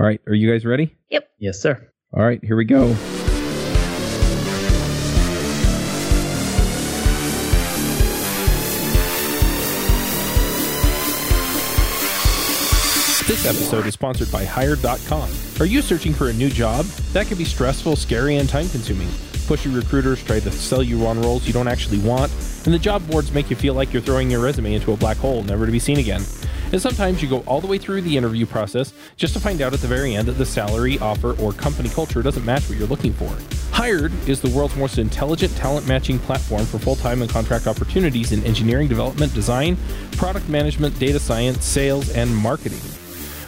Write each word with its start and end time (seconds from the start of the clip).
All 0.00 0.06
right, 0.06 0.20
are 0.28 0.34
you 0.34 0.50
guys 0.50 0.64
ready? 0.64 0.96
Yep. 1.10 1.28
Yes, 1.38 1.60
sir. 1.60 1.90
All 2.14 2.24
right, 2.24 2.42
here 2.44 2.56
we 2.56 2.64
go. 2.64 2.94
This 13.26 13.44
episode 13.44 13.86
is 13.86 13.94
sponsored 13.94 14.30
by 14.30 14.44
Hired.com. 14.44 15.28
Are 15.60 15.66
you 15.66 15.82
searching 15.82 16.14
for 16.14 16.28
a 16.28 16.32
new 16.32 16.48
job? 16.48 16.86
That 17.12 17.26
can 17.26 17.36
be 17.36 17.44
stressful, 17.44 17.96
scary, 17.96 18.36
and 18.36 18.48
time 18.48 18.68
consuming. 18.68 19.08
Pushy 19.48 19.74
recruiters 19.74 20.22
try 20.22 20.38
to 20.40 20.50
sell 20.52 20.82
you 20.82 21.06
on 21.06 21.20
roles 21.20 21.46
you 21.46 21.52
don't 21.52 21.68
actually 21.68 21.98
want, 21.98 22.30
and 22.64 22.72
the 22.72 22.78
job 22.78 23.06
boards 23.10 23.32
make 23.32 23.50
you 23.50 23.56
feel 23.56 23.74
like 23.74 23.92
you're 23.92 24.00
throwing 24.00 24.30
your 24.30 24.40
resume 24.40 24.74
into 24.74 24.92
a 24.92 24.96
black 24.96 25.16
hole, 25.16 25.42
never 25.42 25.66
to 25.66 25.72
be 25.72 25.78
seen 25.78 25.98
again. 25.98 26.22
And 26.72 26.80
sometimes 26.80 27.22
you 27.22 27.28
go 27.28 27.40
all 27.40 27.60
the 27.60 27.66
way 27.66 27.78
through 27.78 28.02
the 28.02 28.16
interview 28.16 28.46
process 28.46 28.92
just 29.16 29.34
to 29.34 29.40
find 29.40 29.62
out 29.62 29.72
at 29.72 29.80
the 29.80 29.86
very 29.86 30.14
end 30.14 30.28
that 30.28 30.32
the 30.32 30.46
salary, 30.46 30.98
offer, 30.98 31.38
or 31.40 31.52
company 31.52 31.88
culture 31.88 32.22
doesn't 32.22 32.44
match 32.44 32.68
what 32.68 32.78
you're 32.78 32.88
looking 32.88 33.12
for. 33.12 33.30
Hired 33.72 34.12
is 34.28 34.40
the 34.40 34.50
world's 34.50 34.76
most 34.76 34.98
intelligent 34.98 35.54
talent 35.56 35.86
matching 35.86 36.18
platform 36.18 36.66
for 36.66 36.78
full 36.78 36.96
time 36.96 37.22
and 37.22 37.30
contract 37.30 37.66
opportunities 37.66 38.32
in 38.32 38.44
engineering 38.44 38.88
development, 38.88 39.32
design, 39.34 39.76
product 40.12 40.48
management, 40.48 40.98
data 40.98 41.18
science, 41.18 41.64
sales, 41.64 42.10
and 42.10 42.34
marketing. 42.36 42.80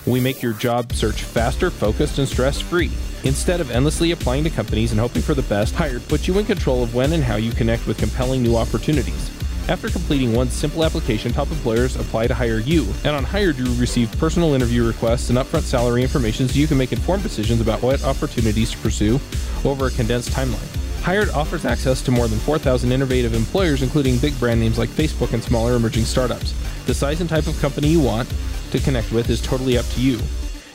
We 0.06 0.20
make 0.20 0.40
your 0.40 0.54
job 0.54 0.92
search 0.92 1.24
faster, 1.24 1.70
focused, 1.70 2.18
and 2.18 2.28
stress 2.28 2.60
free. 2.60 2.90
Instead 3.24 3.60
of 3.60 3.70
endlessly 3.70 4.12
applying 4.12 4.44
to 4.44 4.50
companies 4.50 4.92
and 4.92 5.00
hoping 5.00 5.20
for 5.20 5.34
the 5.34 5.42
best, 5.42 5.74
Hired 5.74 6.06
puts 6.08 6.26
you 6.26 6.38
in 6.38 6.46
control 6.46 6.82
of 6.82 6.94
when 6.94 7.12
and 7.12 7.22
how 7.22 7.36
you 7.36 7.52
connect 7.52 7.86
with 7.86 7.98
compelling 7.98 8.42
new 8.42 8.56
opportunities. 8.56 9.30
After 9.70 9.88
completing 9.88 10.34
one 10.34 10.48
simple 10.50 10.84
application, 10.84 11.32
top 11.32 11.48
employers 11.52 11.94
apply 11.94 12.26
to 12.26 12.34
hire 12.34 12.58
you, 12.58 12.92
and 13.04 13.14
on 13.14 13.22
Hired, 13.22 13.56
you 13.56 13.72
receive 13.74 14.10
personal 14.18 14.52
interview 14.52 14.84
requests 14.84 15.30
and 15.30 15.38
upfront 15.38 15.62
salary 15.62 16.02
information 16.02 16.48
so 16.48 16.58
you 16.58 16.66
can 16.66 16.76
make 16.76 16.90
informed 16.90 17.22
decisions 17.22 17.60
about 17.60 17.80
what 17.80 18.02
opportunities 18.02 18.72
to 18.72 18.78
pursue 18.78 19.20
over 19.64 19.86
a 19.86 19.90
condensed 19.92 20.30
timeline. 20.30 20.66
Hired 21.02 21.30
offers 21.30 21.64
access 21.64 22.02
to 22.02 22.10
more 22.10 22.26
than 22.26 22.40
4,000 22.40 22.90
innovative 22.90 23.32
employers, 23.32 23.82
including 23.82 24.18
big 24.18 24.36
brand 24.40 24.58
names 24.58 24.76
like 24.76 24.88
Facebook 24.88 25.34
and 25.34 25.42
smaller 25.42 25.76
emerging 25.76 26.04
startups. 26.04 26.52
The 26.86 26.94
size 26.94 27.20
and 27.20 27.30
type 27.30 27.46
of 27.46 27.56
company 27.60 27.86
you 27.86 28.00
want 28.00 28.28
to 28.72 28.80
connect 28.80 29.12
with 29.12 29.30
is 29.30 29.40
totally 29.40 29.78
up 29.78 29.86
to 29.90 30.00
you. 30.00 30.18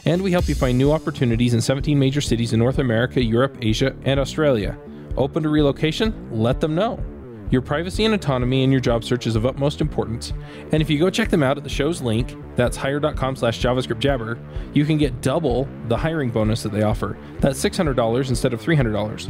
And 0.05 0.21
we 0.21 0.31
help 0.31 0.47
you 0.47 0.55
find 0.55 0.77
new 0.77 0.93
opportunities 0.93 1.53
in 1.53 1.59
17 1.59 1.99
major 1.99 2.21
cities 2.21 2.53
in 2.53 2.59
North 2.59 2.79
America, 2.79 3.21
Europe, 3.21 3.57
Asia, 3.61 3.93
and 4.05 4.21
Australia. 4.21 4.77
Open 5.17 5.43
to 5.43 5.49
relocation? 5.49 6.13
Let 6.31 6.61
them 6.61 6.75
know. 6.75 7.03
Your 7.51 7.61
privacy 7.61 8.05
and 8.05 8.13
autonomy 8.13 8.63
in 8.63 8.71
your 8.71 8.81
job 8.81 9.03
search 9.03 9.27
is 9.27 9.35
of 9.35 9.45
utmost 9.45 9.79
importance. 9.79 10.33
And 10.71 10.81
if 10.81 10.89
you 10.89 10.97
go 10.97 11.11
check 11.11 11.29
them 11.29 11.43
out 11.43 11.57
at 11.57 11.63
the 11.63 11.69
show's 11.69 12.01
link, 12.01 12.35
that's 12.55 12.75
hired.com 12.75 13.35
slash 13.35 13.61
JavaScript 13.61 13.99
Jabber, 13.99 14.39
you 14.73 14.83
can 14.83 14.97
get 14.97 15.21
double 15.21 15.67
the 15.87 15.95
hiring 15.95 16.31
bonus 16.31 16.63
that 16.63 16.71
they 16.71 16.81
offer. 16.81 17.17
That's 17.41 17.63
$600 17.63 18.29
instead 18.29 18.53
of 18.53 18.61
$300. 18.61 19.29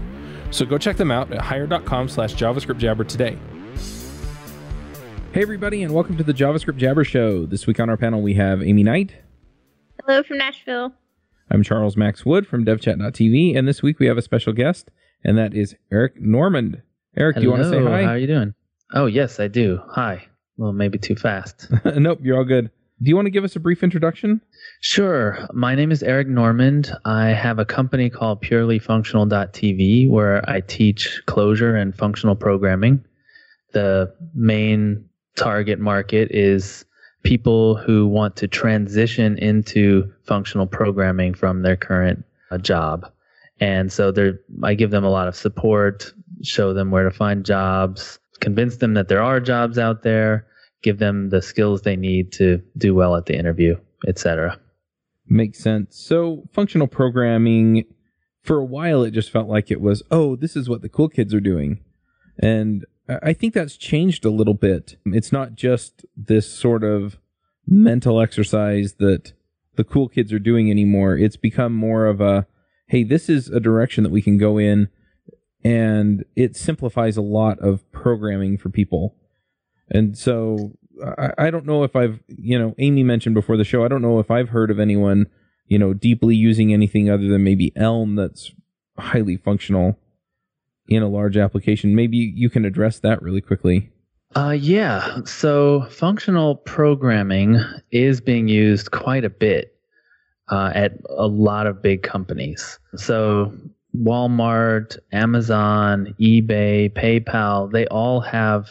So 0.52 0.66
go 0.66 0.78
check 0.78 0.96
them 0.96 1.12
out 1.12 1.32
at 1.34 1.42
hired.com 1.42 2.08
slash 2.08 2.36
JavaScript 2.36 2.78
Jabber 2.78 3.04
today. 3.04 3.38
Hey, 5.34 5.42
everybody, 5.42 5.84
and 5.84 5.94
welcome 5.94 6.16
to 6.16 6.24
the 6.24 6.34
JavaScript 6.34 6.78
Jabber 6.78 7.04
Show. 7.04 7.46
This 7.46 7.68
week 7.68 7.82
on 7.82 7.90
our 7.90 7.98
panel, 7.98 8.22
we 8.22 8.36
have 8.36 8.62
Aimee 8.64 8.84
Knight. 8.84 9.16
Hello 10.06 10.24
from 10.24 10.38
Nashville. 10.38 10.94
I'm 11.52 11.64
Charles 11.64 11.98
Max 11.98 12.26
Wood 12.26 12.48
from 12.48 12.64
devchat.tv, 12.64 13.58
and 13.58 13.68
this 13.68 13.84
week 13.84 14.00
we 14.00 14.06
have 14.06 14.18
a 14.18 14.22
special 14.22 14.54
guest, 14.54 14.90
and 15.22 15.38
that 15.38 15.54
is 15.54 15.76
Eric 15.92 16.22
Normand. 16.22 16.82
Eric, 17.18 17.38
do 17.38 17.44
you 17.44 17.52
want 17.52 17.64
to 17.64 17.70
say 17.70 17.82
hi? 17.82 18.04
How 18.04 18.10
are 18.10 18.18
you 18.18 18.28
doing? 18.28 18.54
Oh, 18.94 19.06
yes, 19.06 19.40
I 19.40 19.48
do. 19.48 19.80
Hi. 19.90 20.26
Well, 20.58 20.74
maybe 20.74 20.98
too 20.98 21.16
fast. 21.16 21.68
nope, 21.86 22.20
you're 22.22 22.38
all 22.38 22.46
good. 22.46 22.70
Do 23.02 23.10
you 23.10 23.16
want 23.16 23.26
to 23.26 23.32
give 23.32 23.44
us 23.44 23.56
a 23.56 23.60
brief 23.60 23.84
introduction? 23.84 24.42
Sure. 24.80 25.38
My 25.54 25.76
name 25.76 25.92
is 25.92 26.02
Eric 26.02 26.28
Normand. 26.28 26.92
I 27.04 27.28
have 27.28 27.60
a 27.60 27.66
company 27.66 28.10
called 28.10 28.42
purelyfunctional.tv 28.42 30.10
where 30.10 30.50
I 30.50 30.62
teach 30.62 31.22
Clojure 31.28 31.80
and 31.80 31.96
functional 31.96 32.36
programming. 32.36 33.04
The 33.74 34.14
main 34.34 35.10
target 35.36 35.80
market 35.80 36.32
is 36.32 36.86
people 37.24 37.76
who 37.76 38.08
want 38.08 38.38
to 38.38 38.48
transition 38.48 39.38
into 39.40 40.10
functional 40.24 40.68
programming 40.68 41.34
from 41.34 41.64
their 41.64 41.76
current 41.76 42.24
uh, 42.52 42.58
job. 42.58 43.12
And 43.60 43.92
so 43.92 44.14
I 44.64 44.74
give 44.74 44.92
them 44.92 45.04
a 45.04 45.10
lot 45.10 45.28
of 45.28 45.36
support, 45.36 46.14
show 46.48 46.74
them 46.74 46.92
where 46.92 47.04
to 47.04 47.12
find 47.12 47.46
jobs, 47.46 48.20
convince 48.40 48.78
them 48.78 48.94
that 48.96 49.08
there 49.08 49.22
are 49.22 49.40
jobs 49.40 49.78
out 49.78 50.04
there, 50.04 50.48
give 50.82 51.00
them 51.00 51.30
the 51.30 51.42
skills 51.42 51.82
they 51.82 51.96
need 51.96 52.32
to 52.34 52.62
do 52.78 52.94
well 52.94 53.16
at 53.16 53.26
the 53.26 53.38
interview, 53.38 53.76
etc. 54.08 54.60
Makes 55.28 55.60
sense. 55.60 55.98
So, 55.98 56.48
functional 56.54 56.88
programming, 56.88 57.86
for 58.42 58.58
a 58.58 58.66
while, 58.66 59.04
it 59.04 59.12
just 59.12 59.32
felt 59.32 59.50
like 59.50 59.72
it 59.72 59.82
was, 59.82 60.04
oh, 60.12 60.36
this 60.36 60.56
is 60.56 60.70
what 60.70 60.82
the 60.82 60.90
cool 60.90 61.10
kids 61.10 61.34
are 61.34 61.40
doing. 61.40 61.80
And 62.38 62.86
I 63.10 63.34
think 63.34 63.54
that's 63.54 63.78
changed 63.78 64.26
a 64.26 64.30
little 64.30 64.54
bit. 64.54 64.98
It's 65.06 65.32
not 65.32 65.56
just 65.56 66.06
this 66.16 66.48
sort 66.48 66.84
of 66.84 67.18
mental 67.68 68.22
exercise 68.22 68.94
that 69.00 69.34
the 69.76 69.84
cool 69.84 70.08
kids 70.08 70.32
are 70.32 70.40
doing 70.40 70.70
anymore. 70.70 71.18
It's 71.18 71.38
become 71.38 71.74
more 71.74 72.06
of 72.06 72.22
a, 72.22 72.46
hey, 72.88 73.04
this 73.04 73.30
is 73.30 73.50
a 73.50 73.60
direction 73.60 74.04
that 74.04 74.12
we 74.12 74.22
can 74.22 74.38
go 74.38 74.58
in, 74.60 74.90
and 75.66 76.24
it 76.36 76.56
simplifies 76.56 77.18
a 77.18 77.24
lot 77.24 77.58
of 77.58 77.92
programming 77.92 78.56
for 78.56 78.70
people. 78.70 79.16
And 79.90 80.16
so 80.16 80.74
I, 81.04 81.32
I 81.40 81.50
don't 81.50 81.66
know 81.66 81.84
if 81.84 81.96
I've, 81.96 82.20
you 82.28 82.58
know, 82.58 82.76
Aimee 82.78 83.04
mentioned 83.04 83.34
before 83.34 83.58
the 83.58 83.64
show, 83.64 83.84
I 83.84 83.88
don't 83.88 84.04
know 84.04 84.20
if 84.20 84.30
I've 84.30 84.50
heard 84.50 84.70
of 84.70 84.80
anyone, 84.80 85.26
you 85.66 85.80
know, 85.80 85.96
deeply 85.96 86.36
using 86.36 86.72
anything 86.72 87.10
other 87.10 87.28
than 87.28 87.44
maybe 87.44 87.74
Elm 87.76 88.16
that's 88.16 88.52
highly 89.00 89.38
functional 89.38 89.98
in 90.88 91.02
a 91.02 91.10
large 91.10 91.36
application. 91.36 91.96
Maybe 91.96 92.18
you 92.18 92.52
can 92.52 92.64
address 92.64 93.00
that 93.00 93.24
really 93.24 93.42
quickly. 93.42 93.92
Uh, 94.36 94.52
yeah. 94.52 95.18
So 95.26 95.88
functional 95.90 96.58
programming 96.58 97.60
is 97.92 98.22
being 98.22 98.48
used 98.48 98.92
quite 98.92 99.26
a 99.26 99.32
bit 99.32 99.76
uh, 100.50 100.72
at 100.76 100.94
a 101.10 101.26
lot 101.26 101.66
of 101.66 101.82
big 101.82 102.04
companies. 102.04 102.78
So 102.96 103.52
Walmart, 104.04 104.98
Amazon, 105.12 106.14
eBay, 106.20 106.92
PayPal, 106.92 107.72
they 107.72 107.88
all 107.88 108.20
have 108.22 108.70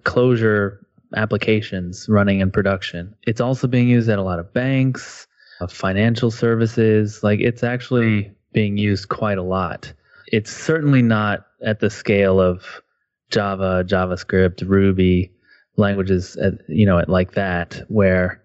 Clojure 0.00 0.78
applications 1.16 2.08
running 2.08 2.40
in 2.40 2.50
production. 2.50 3.14
It's 3.26 3.40
also 3.40 3.66
being 3.66 3.88
used 3.88 4.08
at 4.08 4.18
a 4.18 4.22
lot 4.22 4.38
of 4.38 4.52
banks, 4.52 5.26
uh, 5.60 5.66
financial 5.66 6.30
services. 6.30 7.22
Like 7.22 7.40
it's 7.40 7.62
actually 7.62 8.32
being 8.52 8.76
used 8.76 9.08
quite 9.08 9.38
a 9.38 9.42
lot. 9.42 9.92
It's 10.32 10.54
certainly 10.54 11.02
not 11.02 11.46
at 11.64 11.80
the 11.80 11.90
scale 11.90 12.40
of 12.40 12.82
Java, 13.30 13.84
JavaScript, 13.86 14.68
Ruby 14.68 15.32
languages, 15.76 16.36
at, 16.36 16.54
you 16.68 16.86
know, 16.86 17.02
like 17.06 17.32
that, 17.32 17.82
where, 17.88 18.42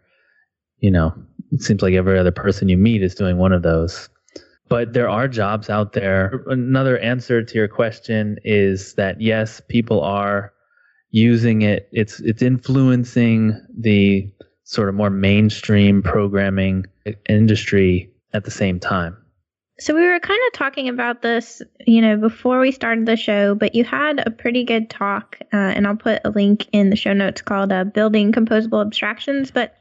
you 0.79 0.91
know, 0.91 1.13
it 1.51 1.61
seems 1.61 1.81
like 1.81 1.93
every 1.93 2.17
other 2.17 2.31
person 2.31 2.69
you 2.69 2.77
meet 2.77 3.03
is 3.03 3.15
doing 3.15 3.37
one 3.37 3.51
of 3.51 3.63
those. 3.63 4.09
But 4.71 4.93
there 4.93 5.09
are 5.09 5.27
jobs 5.27 5.69
out 5.69 5.91
there. 5.91 6.45
Another 6.47 6.97
answer 6.97 7.43
to 7.43 7.55
your 7.55 7.67
question 7.67 8.37
is 8.45 8.93
that 8.93 9.19
yes, 9.19 9.61
people 9.67 9.99
are 9.99 10.53
using 11.09 11.61
it. 11.61 11.89
It's 11.91 12.21
it's 12.21 12.41
influencing 12.41 13.59
the 13.77 14.31
sort 14.63 14.87
of 14.87 14.95
more 14.95 15.09
mainstream 15.09 16.01
programming 16.01 16.85
industry 17.27 18.13
at 18.31 18.45
the 18.45 18.51
same 18.51 18.79
time. 18.79 19.17
So 19.77 19.93
we 19.93 20.07
were 20.07 20.21
kind 20.21 20.39
of 20.47 20.53
talking 20.53 20.87
about 20.87 21.21
this, 21.21 21.61
you 21.85 21.99
know, 22.01 22.15
before 22.15 22.61
we 22.61 22.71
started 22.71 23.05
the 23.05 23.17
show, 23.17 23.55
but 23.55 23.75
you 23.75 23.83
had 23.83 24.25
a 24.25 24.31
pretty 24.31 24.63
good 24.63 24.89
talk, 24.89 25.37
uh, 25.51 25.57
and 25.57 25.85
I'll 25.85 25.97
put 25.97 26.21
a 26.23 26.29
link 26.29 26.69
in 26.71 26.91
the 26.91 26.95
show 26.95 27.11
notes 27.11 27.41
called 27.41 27.73
uh, 27.73 27.83
"Building 27.83 28.31
Composable 28.31 28.85
Abstractions." 28.85 29.51
But 29.51 29.75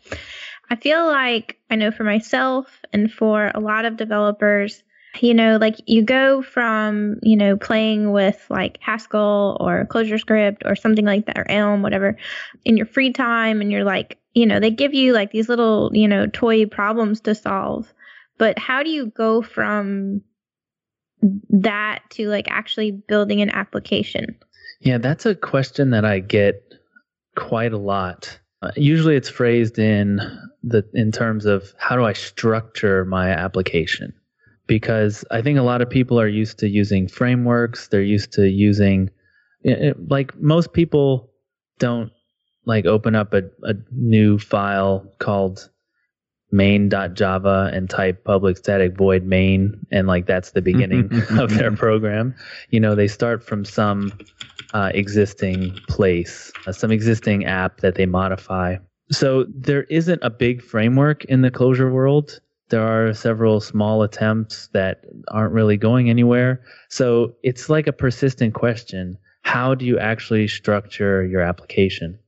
I 0.71 0.77
feel 0.77 1.05
like 1.07 1.59
I 1.69 1.77
know 1.77 1.91
for 1.91 2.05
myself 2.05 2.67
and 2.93 3.13
for 3.13 3.51
a 3.55 3.61
lot 3.61 3.85
of 3.85 3.97
developers, 3.97 4.83
you 5.19 5.35
know, 5.35 5.57
like 5.61 5.77
you 5.87 6.03
go 6.03 6.43
from, 6.43 7.17
you 7.23 7.37
know, 7.37 7.57
playing 7.57 8.13
with 8.13 8.47
like 8.49 8.79
Haskell 8.81 9.57
or 9.59 9.87
ClojureScript 9.91 10.59
or 10.65 10.77
something 10.77 11.05
like 11.05 11.27
that, 11.27 11.39
or 11.39 11.51
Elm, 11.51 11.83
whatever, 11.83 12.17
in 12.65 12.77
your 12.77 12.87
free 12.87 13.13
time, 13.13 13.61
and 13.61 13.73
you're 13.73 13.85
like, 13.85 14.19
you 14.33 14.47
know, 14.47 14.61
they 14.61 14.71
give 14.71 14.95
you 14.95 15.13
like 15.13 15.33
these 15.33 15.49
little, 15.49 15.91
you 15.93 16.07
know, 16.07 16.27
toy 16.27 16.65
problems 16.67 17.21
to 17.23 17.35
solve. 17.35 17.93
But 18.39 18.59
how 18.59 18.85
do 18.85 18.91
you 18.91 19.07
go 19.07 19.43
from 19.43 20.23
that 21.51 22.03
to 22.11 22.29
like 22.29 22.47
actually 22.49 22.93
building 22.93 23.43
an 23.43 23.51
application? 23.51 24.37
Yeah, 24.81 24.99
that's 24.99 25.27
a 25.27 25.35
question 25.35 25.91
that 25.91 26.05
I 26.05 26.21
get 26.21 26.63
quite 27.37 27.73
a 27.73 27.79
lot. 27.79 28.39
Uh, 28.63 28.71
usually 28.77 29.17
it's 29.17 29.29
phrased 29.29 29.79
in 29.79 30.21
the 30.63 30.85
in 30.95 31.11
terms 31.13 31.47
of 31.47 31.73
how 31.79 31.97
do 31.97 32.05
I 32.05 32.13
structure 32.13 33.05
my 33.05 33.31
application? 33.31 34.13
Because 34.67 35.25
I 35.31 35.43
think 35.43 35.59
a 35.59 35.63
lot 35.63 35.81
of 35.83 35.89
people 35.91 36.21
are 36.21 36.29
used 36.29 36.59
to 36.61 36.69
using 36.69 37.09
frameworks, 37.09 37.89
they're 37.89 38.03
used 38.03 38.33
to 38.35 38.49
using 38.49 39.11
it- 39.63 39.79
it- 39.83 40.09
like 40.09 40.39
most 40.41 40.73
people 40.73 41.31
don't 41.79 42.13
like 42.67 42.85
open 42.85 43.15
up 43.15 43.33
a, 43.33 43.43
a 43.63 43.75
new 43.91 44.39
file 44.39 45.11
called 45.19 45.71
main.java 46.53 47.71
and 47.73 47.89
type 47.89 48.25
public 48.25 48.57
static 48.57 48.97
void 48.97 49.23
main 49.23 49.87
and 49.93 50.07
like 50.09 50.27
that's 50.27 50.51
the 50.51 50.61
beginning 50.61 51.09
of 51.39 51.51
their 51.55 51.71
program 51.71 52.35
you 52.71 52.81
know 52.81 52.95
they 52.97 53.07
start 53.07 53.43
from 53.43 53.65
some 53.65 54.13
uh, 54.75 54.91
existing 54.95 55.79
place 55.89 56.53
uh, 56.67 56.73
some 56.73 56.91
existing 56.91 57.45
app 57.45 57.81
that 57.81 57.95
they 57.95 58.07
modify. 58.07 58.77
So 59.11 59.47
there 59.49 59.85
isn't 59.85 60.21
a 60.23 60.31
big 60.31 60.63
framework 60.63 61.25
in 61.25 61.43
the 61.43 61.51
Clojure 61.51 61.91
world. 61.91 62.41
There 62.69 62.83
are 62.83 63.13
several 63.13 63.61
small 63.61 64.03
attempts 64.03 64.69
that 64.69 65.05
aren't 65.29 65.53
really 65.53 65.77
going 65.77 66.09
anywhere. 66.09 66.63
So 66.89 67.35
it's 67.43 67.69
like 67.69 67.89
a 67.89 67.93
persistent 67.93 68.55
question. 68.55 69.19
How 69.43 69.75
do 69.75 69.85
you 69.85 69.99
actually 69.99 70.47
structure 70.47 71.25
your 71.25 71.41
application? 71.41 72.19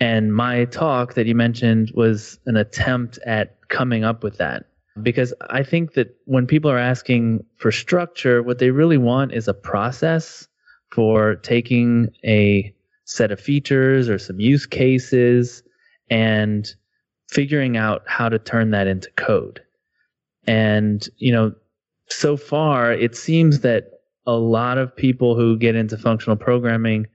And 0.00 0.34
my 0.34 0.64
talk 0.66 1.14
that 1.14 1.26
you 1.26 1.34
mentioned 1.34 1.92
was 1.94 2.38
an 2.46 2.56
attempt 2.56 3.18
at 3.26 3.58
coming 3.68 4.04
up 4.04 4.24
with 4.24 4.38
that. 4.38 4.64
Because 5.02 5.34
I 5.50 5.62
think 5.62 5.94
that 5.94 6.16
when 6.24 6.46
people 6.46 6.70
are 6.70 6.78
asking 6.78 7.44
for 7.56 7.72
structure, 7.72 8.42
what 8.42 8.60
they 8.60 8.70
really 8.70 8.96
want 8.96 9.32
is 9.32 9.48
a 9.48 9.54
process 9.54 10.46
for 10.94 11.34
taking 11.36 12.08
a 12.24 12.72
set 13.04 13.32
of 13.32 13.40
features 13.40 14.08
or 14.08 14.18
some 14.18 14.38
use 14.38 14.64
cases 14.64 15.62
and 16.08 16.74
figuring 17.28 17.76
out 17.76 18.02
how 18.06 18.28
to 18.28 18.38
turn 18.38 18.70
that 18.70 18.86
into 18.86 19.10
code. 19.16 19.60
And, 20.46 21.06
you 21.16 21.32
know, 21.32 21.52
so 22.08 22.36
far 22.36 22.92
it 22.92 23.16
seems 23.16 23.60
that 23.60 23.90
a 24.26 24.34
lot 24.34 24.78
of 24.78 24.94
people 24.94 25.34
who 25.34 25.58
get 25.58 25.74
into 25.74 25.98
functional 25.98 26.36
programming 26.36 27.06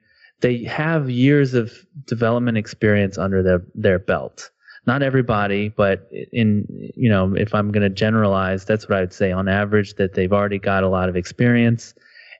they 0.41 0.63
have 0.63 1.09
years 1.09 1.53
of 1.53 1.85
development 2.05 2.57
experience 2.57 3.17
under 3.17 3.43
their 3.43 3.61
their 3.75 3.99
belt. 3.99 4.49
Not 4.85 5.03
everybody, 5.03 5.69
but 5.69 6.07
in 6.31 6.65
you 6.95 7.09
know, 7.09 7.35
if 7.35 7.53
I'm 7.53 7.71
going 7.71 7.83
to 7.83 7.89
generalize, 7.89 8.65
that's 8.65 8.87
what 8.87 8.97
I 8.97 9.01
would 9.01 9.13
say 9.13 9.31
on 9.31 9.47
average 9.47 9.95
that 9.95 10.13
they've 10.13 10.31
already 10.31 10.59
got 10.59 10.83
a 10.83 10.87
lot 10.89 11.09
of 11.09 11.15
experience 11.15 11.93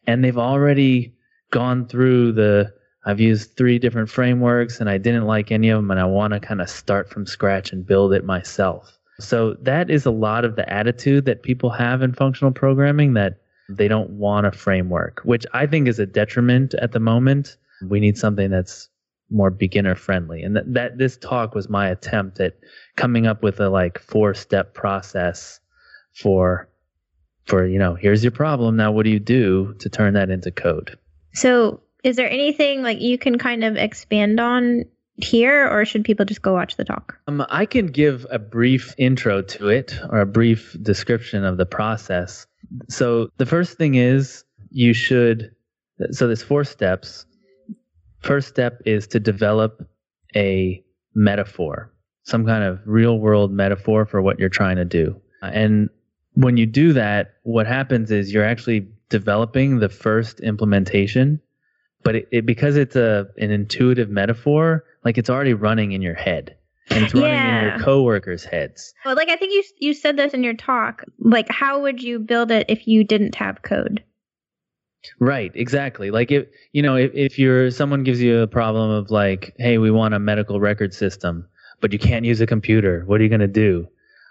and 0.07 0.24
they've 0.24 0.38
already 0.38 1.13
gone 1.51 1.88
through 1.88 2.34
the 2.34 2.74
I've 3.06 3.19
used 3.19 3.56
three 3.56 3.80
different 3.80 4.10
frameworks 4.10 4.80
and 4.80 4.90
I 4.90 4.98
didn't 4.98 5.25
like 5.25 5.51
any 5.51 5.69
of 5.69 5.78
them 5.78 5.90
and 5.90 6.00
I 6.00 6.06
want 6.06 6.34
to 6.34 6.40
kind 6.40 6.62
of 6.62 6.69
start 6.69 7.10
from 7.10 7.25
scratch 7.25 7.72
and 7.72 7.86
build 7.86 8.13
it 8.13 8.25
myself. 8.25 9.00
So 9.19 9.56
that 9.62 9.90
is 9.90 10.06
a 10.06 10.12
lot 10.12 10.46
of 10.46 10.56
the 10.56 10.72
attitude 10.72 11.25
that 11.25 11.44
people 11.44 11.69
have 11.72 12.01
in 12.01 12.13
functional 12.13 12.51
programming 12.51 13.13
that 13.13 13.42
they 13.69 13.88
don't 13.88 14.12
want 14.12 14.48
a 14.48 14.51
framework, 14.51 15.22
which 15.24 15.46
I 15.54 15.66
think 15.66 15.88
is 15.88 16.00
a 16.00 16.06
detriment 16.06 16.74
at 16.75 16.92
the 16.92 17.00
moment 17.00 17.57
we 17.88 18.00
need 18.00 18.18
something 18.18 18.50
that's 18.50 18.90
more 19.30 19.50
beginner 19.50 19.96
friendly. 19.96 20.42
And 20.42 20.56
that, 20.56 20.74
that 20.74 20.98
this 20.98 21.18
talk 21.18 21.56
was 21.56 21.69
my 21.69 21.88
attempt 21.88 22.40
at 22.40 22.57
coming 22.96 23.28
up 23.28 23.44
with 23.44 23.60
a 23.60 23.69
like 23.69 24.00
four 24.00 24.34
step 24.34 24.74
process 24.74 25.60
for 26.13 26.68
for 27.46 27.66
you 27.66 27.80
know 27.80 27.96
here's 27.96 28.24
your 28.24 28.31
problem 28.31 28.75
now 28.75 28.92
what 28.92 29.04
do 29.04 29.10
you 29.10 29.19
do 29.19 29.74
to 29.80 29.90
turn 29.90 30.13
that 30.13 30.30
into 30.30 30.51
code 30.51 30.98
so 31.33 31.81
is 32.03 32.15
there 32.15 32.29
anything 32.29 32.81
like 32.81 33.01
you 33.01 33.17
can 33.17 33.37
kind 33.37 33.63
of 33.63 33.75
expand 33.75 34.39
on 34.39 34.85
here 35.17 35.67
or 35.67 35.83
should 35.85 36.05
people 36.05 36.25
just 36.25 36.41
go 36.41 36.53
watch 36.53 36.77
the 36.77 36.85
talk? 36.85 37.17
Um, 37.27 37.45
i 37.49 37.65
can 37.65 37.87
give 37.87 38.25
a 38.29 38.39
brief 38.39 38.95
intro 38.97 39.41
to 39.41 39.67
it 39.67 39.99
or 40.09 40.21
a 40.21 40.25
brief 40.25 40.77
description 40.81 41.43
of 41.43 41.57
the 41.57 41.65
process. 41.65 42.47
So 42.87 43.29
the 43.37 43.45
first 43.45 43.77
thing 43.77 43.95
is 43.95 44.43
you 44.71 44.93
should 44.93 45.51
so 46.11 46.27
there's 46.27 46.43
four 46.43 46.63
steps. 46.63 47.25
First 48.19 48.47
step 48.47 48.81
is 48.85 49.07
to 49.07 49.19
develop 49.19 49.87
a 50.35 50.83
metaphor, 51.13 51.93
some 52.23 52.45
kind 52.45 52.63
of 52.63 52.79
real 52.85 53.19
world 53.19 53.51
metaphor 53.51 54.05
for 54.05 54.21
what 54.21 54.39
you're 54.39 54.49
trying 54.49 54.77
to 54.77 54.85
do. 54.85 55.19
And 55.41 55.89
when 56.33 56.57
you 56.57 56.65
do 56.65 56.93
that, 56.93 57.35
what 57.43 57.67
happens 57.67 58.11
is 58.11 58.33
you're 58.33 58.45
actually 58.45 58.87
developing 59.09 59.79
the 59.79 59.89
first 59.89 60.39
implementation, 60.39 61.41
but 62.03 62.15
it, 62.15 62.27
it 62.31 62.45
because 62.45 62.77
it's 62.77 62.95
a 62.95 63.27
an 63.38 63.51
intuitive 63.51 64.09
metaphor, 64.09 64.85
like 65.03 65.17
it's 65.17 65.29
already 65.29 65.53
running 65.53 65.91
in 65.91 66.01
your 66.01 66.15
head 66.15 66.56
and 66.89 67.06
it's 67.06 67.13
running 67.13 67.29
yeah. 67.29 67.59
in 67.59 67.69
your 67.69 67.85
coworkers' 67.85 68.44
heads. 68.44 68.94
Well, 69.06 69.15
like 69.15 69.29
I 69.29 69.35
think 69.35 69.53
you 69.53 69.63
you 69.79 69.94
said 69.94 70.17
this 70.17 70.33
in 70.33 70.44
your 70.44 70.56
talk. 70.56 71.03
Like, 71.19 71.50
how 71.50 71.81
would 71.81 72.01
you 72.01 72.19
build 72.19 72.51
it 72.51 72.65
if 72.69 72.88
you 72.88 73.03
didn't 73.03 73.35
have 73.35 73.61
code? 73.61 74.03
Right, 75.19 75.51
exactly. 75.55 76.12
Like 76.12 76.31
if 76.31 76.47
you 76.73 76.81
know, 76.81 76.95
if, 76.95 77.12
if 77.13 77.39
you're 77.39 77.71
someone 77.71 78.03
gives 78.03 78.21
you 78.21 78.39
a 78.39 78.47
problem 78.47 78.89
of 78.89 79.12
like, 79.12 79.53
hey, 79.57 79.77
we 79.77 79.91
want 79.91 80.13
a 80.13 80.19
medical 80.19 80.59
record 80.59 80.94
system, 80.94 81.47
but 81.81 81.94
you 81.94 82.00
can't 82.00 82.25
use 82.25 82.41
a 82.41 82.47
computer, 82.47 83.03
what 83.05 83.19
are 83.19 83.23
you 83.23 83.29
gonna 83.29 83.47
do? 83.47 83.88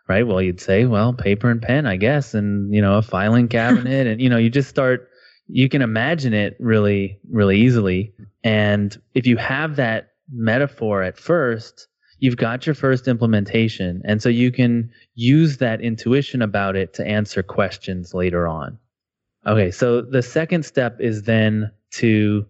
Right? 0.09 0.27
Well, 0.27 0.41
you'd 0.41 0.61
say, 0.61 0.87
well, 0.87 1.13
paper 1.13 1.51
and 1.51 1.61
pen, 1.61 1.87
I 1.87 1.97
guess, 1.97 2.35
and 2.35 2.75
you 2.75 2.81
know, 2.81 2.97
a 2.97 3.03
filing 3.03 3.49
cabinet, 3.59 4.07
and 4.07 4.21
you 4.21 4.29
know, 4.29 4.39
you 4.39 4.51
just 4.51 4.69
start. 4.69 5.09
You 5.51 5.69
can 5.69 5.81
imagine 5.81 6.35
it 6.35 6.57
really, 6.61 7.21
really 7.31 7.61
easily. 7.61 8.13
And 8.45 8.97
if 9.15 9.27
you 9.27 9.39
have 9.39 9.77
that 9.77 10.11
metaphor 10.31 11.03
at 11.03 11.19
first, 11.19 11.87
you've 12.19 12.37
got 12.37 12.67
your 12.67 12.75
first 12.75 13.09
implementation, 13.09 14.03
and 14.05 14.23
so 14.23 14.29
you 14.29 14.53
can 14.53 14.91
use 15.15 15.59
that 15.59 15.81
intuition 15.81 16.43
about 16.43 16.77
it 16.77 16.95
to 16.95 17.07
answer 17.07 17.43
questions 17.43 18.15
later 18.15 18.47
on. 18.47 18.79
Okay, 19.47 19.71
so 19.71 20.03
the 20.03 20.23
second 20.23 20.65
step 20.65 21.01
is 21.01 21.23
then 21.23 21.71
to 21.93 22.47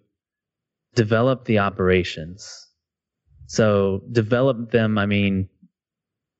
develop 0.95 1.45
the 1.45 1.59
operations. 1.59 2.67
So 3.47 4.03
develop 4.11 4.71
them, 4.71 4.97
I 4.97 5.05
mean, 5.05 5.49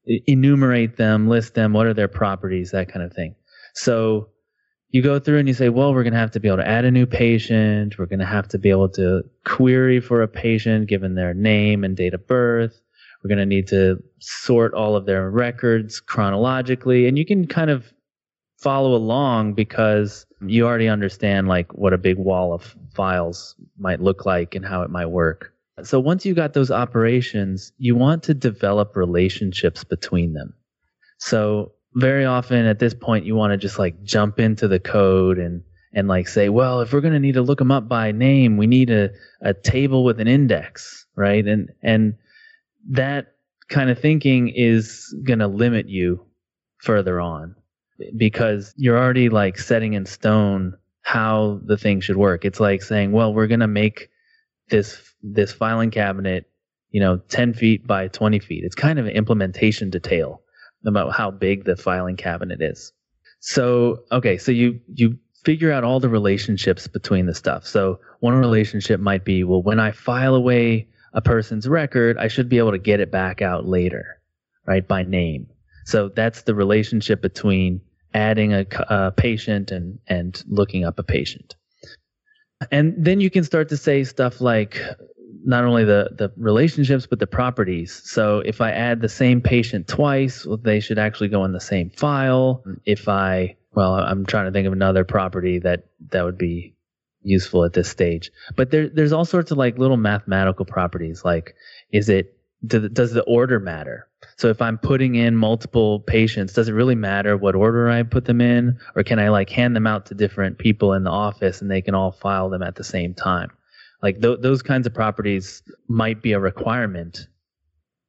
enumerate 0.05 0.97
them, 0.97 1.27
list 1.27 1.53
them, 1.53 1.73
what 1.73 1.85
are 1.85 1.93
their 1.93 2.07
properties, 2.07 2.71
that 2.71 2.91
kind 2.91 3.05
of 3.05 3.13
thing. 3.13 3.35
So 3.75 4.29
you 4.91 5.01
go 5.01 5.19
through 5.19 5.37
and 5.37 5.47
you 5.47 5.53
say, 5.53 5.69
well, 5.69 5.93
we're 5.93 6.03
going 6.03 6.13
to 6.13 6.19
have 6.19 6.31
to 6.31 6.39
be 6.39 6.47
able 6.47 6.57
to 6.57 6.67
add 6.67 6.85
a 6.85 6.91
new 6.91 7.05
patient. 7.05 7.97
We're 7.97 8.07
going 8.07 8.19
to 8.19 8.25
have 8.25 8.47
to 8.49 8.57
be 8.57 8.69
able 8.69 8.89
to 8.89 9.21
query 9.45 9.99
for 9.99 10.21
a 10.21 10.27
patient 10.27 10.87
given 10.87 11.15
their 11.15 11.33
name 11.33 11.83
and 11.83 11.95
date 11.95 12.13
of 12.13 12.25
birth. 12.27 12.81
We're 13.23 13.29
going 13.29 13.39
to 13.39 13.45
need 13.45 13.67
to 13.67 14.01
sort 14.19 14.73
all 14.73 14.95
of 14.95 15.05
their 15.05 15.29
records 15.29 15.99
chronologically. 15.99 17.07
And 17.07 17.17
you 17.17 17.25
can 17.25 17.45
kind 17.45 17.69
of 17.69 17.93
follow 18.57 18.95
along 18.95 19.53
because 19.53 20.25
you 20.41 20.65
already 20.65 20.87
understand 20.87 21.47
like 21.47 21.73
what 21.73 21.93
a 21.93 21.97
big 21.97 22.17
wall 22.17 22.53
of 22.53 22.75
files 22.93 23.55
might 23.77 24.01
look 24.01 24.25
like 24.25 24.55
and 24.55 24.65
how 24.65 24.81
it 24.81 24.89
might 24.89 25.07
work. 25.07 25.53
So 25.83 25.99
once 25.99 26.25
you 26.25 26.33
got 26.33 26.53
those 26.53 26.71
operations, 26.71 27.71
you 27.77 27.95
want 27.95 28.23
to 28.23 28.33
develop 28.33 28.95
relationships 28.95 29.83
between 29.83 30.33
them. 30.33 30.53
So 31.17 31.73
very 31.95 32.25
often 32.25 32.65
at 32.65 32.79
this 32.79 32.93
point, 32.93 33.25
you 33.25 33.35
want 33.35 33.51
to 33.51 33.57
just 33.57 33.79
like 33.79 34.03
jump 34.03 34.39
into 34.39 34.67
the 34.67 34.79
code 34.79 35.37
and 35.37 35.63
and 35.93 36.07
like 36.07 36.27
say, 36.27 36.49
well, 36.49 36.81
if 36.81 36.93
we're 36.93 37.01
going 37.01 37.13
to 37.13 37.19
need 37.19 37.33
to 37.33 37.41
look 37.41 37.57
them 37.57 37.71
up 37.71 37.87
by 37.87 38.11
name, 38.11 38.57
we 38.57 38.67
need 38.67 38.91
a, 38.91 39.09
a 39.41 39.55
table 39.55 40.03
with 40.03 40.19
an 40.19 40.27
index, 40.27 41.05
right? 41.15 41.45
And 41.45 41.71
and 41.81 42.15
that 42.89 43.33
kind 43.69 43.89
of 43.89 43.99
thinking 43.99 44.49
is 44.49 45.13
going 45.23 45.39
to 45.39 45.47
limit 45.47 45.89
you 45.89 46.25
further 46.77 47.19
on 47.19 47.55
because 48.15 48.73
you're 48.77 48.97
already 48.97 49.29
like 49.29 49.57
setting 49.57 49.93
in 49.93 50.05
stone 50.05 50.75
how 51.01 51.59
the 51.65 51.77
thing 51.77 52.01
should 52.01 52.17
work. 52.17 52.45
It's 52.45 52.59
like 52.59 52.81
saying, 52.83 53.11
well, 53.11 53.33
we're 53.33 53.47
going 53.47 53.59
to 53.61 53.67
make 53.67 54.09
this 54.69 55.01
this 55.21 55.51
filing 55.51 55.91
cabinet, 55.91 56.49
you 56.91 57.01
know, 57.01 57.17
10 57.29 57.53
feet 57.53 57.85
by 57.85 58.07
20 58.07 58.39
feet. 58.39 58.63
It's 58.63 58.75
kind 58.75 58.99
of 58.99 59.05
an 59.05 59.11
implementation 59.11 59.89
detail 59.89 60.41
about 60.85 61.13
how 61.13 61.31
big 61.31 61.65
the 61.65 61.75
filing 61.75 62.15
cabinet 62.15 62.61
is. 62.61 62.93
So, 63.41 64.03
okay, 64.11 64.37
so 64.37 64.51
you 64.51 64.79
you 64.93 65.17
figure 65.43 65.71
out 65.71 65.83
all 65.83 65.99
the 65.99 66.09
relationships 66.09 66.87
between 66.87 67.25
the 67.25 67.35
stuff. 67.35 67.65
So, 67.65 67.99
one 68.19 68.35
relationship 68.35 68.99
might 68.99 69.23
be, 69.23 69.43
well, 69.43 69.63
when 69.63 69.79
I 69.79 69.91
file 69.91 70.35
away 70.35 70.87
a 71.13 71.21
person's 71.21 71.67
record, 71.67 72.17
I 72.17 72.27
should 72.27 72.49
be 72.49 72.57
able 72.57 72.71
to 72.71 72.77
get 72.77 72.99
it 72.99 73.11
back 73.11 73.41
out 73.41 73.65
later, 73.65 74.21
right, 74.65 74.87
by 74.87 75.03
name. 75.03 75.47
So 75.85 76.09
that's 76.09 76.43
the 76.43 76.53
relationship 76.53 77.21
between 77.21 77.81
adding 78.13 78.53
a, 78.53 78.65
a 78.89 79.11
patient 79.11 79.71
and 79.71 79.99
and 80.07 80.43
looking 80.47 80.83
up 80.83 80.99
a 80.99 81.03
patient 81.03 81.55
and 82.71 82.93
then 82.97 83.21
you 83.21 83.29
can 83.29 83.43
start 83.43 83.69
to 83.69 83.77
say 83.77 84.03
stuff 84.03 84.41
like 84.41 84.81
not 85.45 85.63
only 85.63 85.85
the 85.85 86.09
the 86.17 86.31
relationships 86.37 87.07
but 87.07 87.19
the 87.19 87.27
properties. 87.27 88.01
So 88.03 88.39
if 88.39 88.61
i 88.61 88.71
add 88.71 89.01
the 89.01 89.09
same 89.09 89.41
patient 89.41 89.87
twice 89.87 90.45
well, 90.45 90.57
they 90.57 90.79
should 90.79 90.99
actually 90.99 91.29
go 91.29 91.45
in 91.45 91.53
the 91.53 91.59
same 91.59 91.89
file. 91.89 92.63
If 92.85 93.07
i 93.07 93.55
well 93.73 93.93
i'm 93.93 94.25
trying 94.25 94.45
to 94.45 94.51
think 94.51 94.67
of 94.67 94.73
another 94.73 95.03
property 95.03 95.59
that 95.59 95.85
that 96.11 96.23
would 96.23 96.37
be 96.37 96.75
useful 97.21 97.65
at 97.65 97.73
this 97.73 97.89
stage. 97.89 98.31
But 98.55 98.71
there 98.71 98.89
there's 98.89 99.13
all 99.13 99.25
sorts 99.25 99.51
of 99.51 99.57
like 99.57 99.77
little 99.77 99.97
mathematical 99.97 100.65
properties 100.65 101.23
like 101.23 101.55
is 101.91 102.09
it 102.09 102.38
does 102.65 103.13
the 103.13 103.23
order 103.23 103.59
matter 103.59 104.09
so 104.39 104.47
if 104.47 104.61
I'm 104.61 104.77
putting 104.77 105.15
in 105.15 105.35
multiple 105.35 105.99
patients, 105.99 106.53
does 106.53 106.69
it 106.69 106.73
really 106.73 106.95
matter 106.95 107.35
what 107.35 107.55
order 107.55 107.89
I 107.89 108.03
put 108.03 108.25
them 108.25 108.41
in? 108.41 108.79
Or 108.95 109.03
can 109.03 109.19
I 109.19 109.29
like 109.29 109.49
hand 109.49 109.75
them 109.75 109.87
out 109.87 110.05
to 110.07 110.15
different 110.15 110.57
people 110.57 110.93
in 110.93 111.03
the 111.03 111.11
office 111.11 111.61
and 111.61 111.69
they 111.69 111.81
can 111.81 111.95
all 111.95 112.11
file 112.11 112.49
them 112.49 112.63
at 112.63 112.75
the 112.75 112.83
same 112.83 113.13
time? 113.13 113.49
Like 114.01 114.21
th- 114.21 114.39
those 114.41 114.61
kinds 114.61 114.87
of 114.87 114.93
properties 114.93 115.61
might 115.87 116.21
be 116.21 116.31
a 116.31 116.39
requirement, 116.39 117.27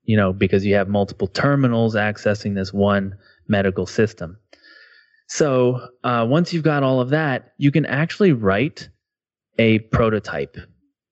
you 0.04 0.16
know, 0.16 0.32
because 0.32 0.64
you 0.64 0.74
have 0.76 0.88
multiple 0.88 1.26
terminals 1.26 1.96
accessing 1.96 2.54
this 2.54 2.72
one 2.72 3.16
medical 3.48 3.86
system. 3.86 4.38
So 5.26 5.88
uh, 6.04 6.26
once 6.28 6.52
you've 6.52 6.62
got 6.64 6.82
all 6.82 7.00
of 7.00 7.10
that, 7.10 7.54
you 7.58 7.72
can 7.72 7.86
actually 7.86 8.32
write 8.32 8.88
a 9.58 9.80
prototype 9.80 10.56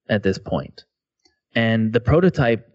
at 0.08 0.22
this 0.22 0.38
point. 0.38 0.84
And 1.56 1.92
the 1.92 2.00
prototype 2.00 2.67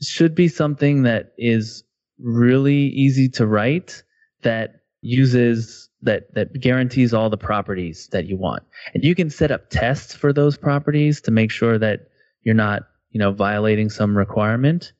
should 0.00 0.34
be 0.34 0.48
something 0.48 1.02
that 1.02 1.32
is 1.38 1.84
really 2.18 2.88
easy 2.88 3.28
to 3.28 3.46
write 3.46 4.02
that 4.42 4.82
uses 5.00 5.88
that 6.02 6.32
that 6.34 6.60
guarantees 6.60 7.12
all 7.12 7.30
the 7.30 7.36
properties 7.36 8.08
that 8.12 8.26
you 8.26 8.36
want. 8.36 8.62
And 8.94 9.02
you 9.02 9.14
can 9.14 9.30
set 9.30 9.50
up 9.50 9.70
tests 9.70 10.14
for 10.14 10.32
those 10.32 10.56
properties 10.56 11.20
to 11.22 11.30
make 11.30 11.50
sure 11.50 11.78
that 11.78 12.08
you're 12.42 12.54
not, 12.54 12.82
you 13.10 13.18
know, 13.18 13.32
violating 13.32 13.90
some 13.90 14.16
requirement. 14.16 14.92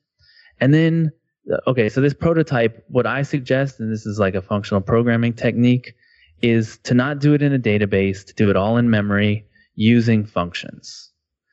And 0.60 0.74
then 0.74 1.12
uh, 1.52 1.58
okay, 1.66 1.88
so 1.88 2.00
this 2.00 2.14
prototype, 2.14 2.84
what 2.88 3.06
I 3.06 3.22
suggest, 3.22 3.80
and 3.80 3.92
this 3.92 4.06
is 4.06 4.18
like 4.18 4.34
a 4.34 4.42
functional 4.42 4.80
programming 4.80 5.32
technique, 5.32 5.94
is 6.42 6.78
to 6.84 6.94
not 6.94 7.20
do 7.20 7.34
it 7.34 7.42
in 7.42 7.52
a 7.52 7.58
database, 7.58 8.24
to 8.26 8.34
do 8.34 8.50
it 8.50 8.56
all 8.56 8.76
in 8.76 8.90
memory 8.90 9.46
using 9.74 10.24
functions. 10.24 11.10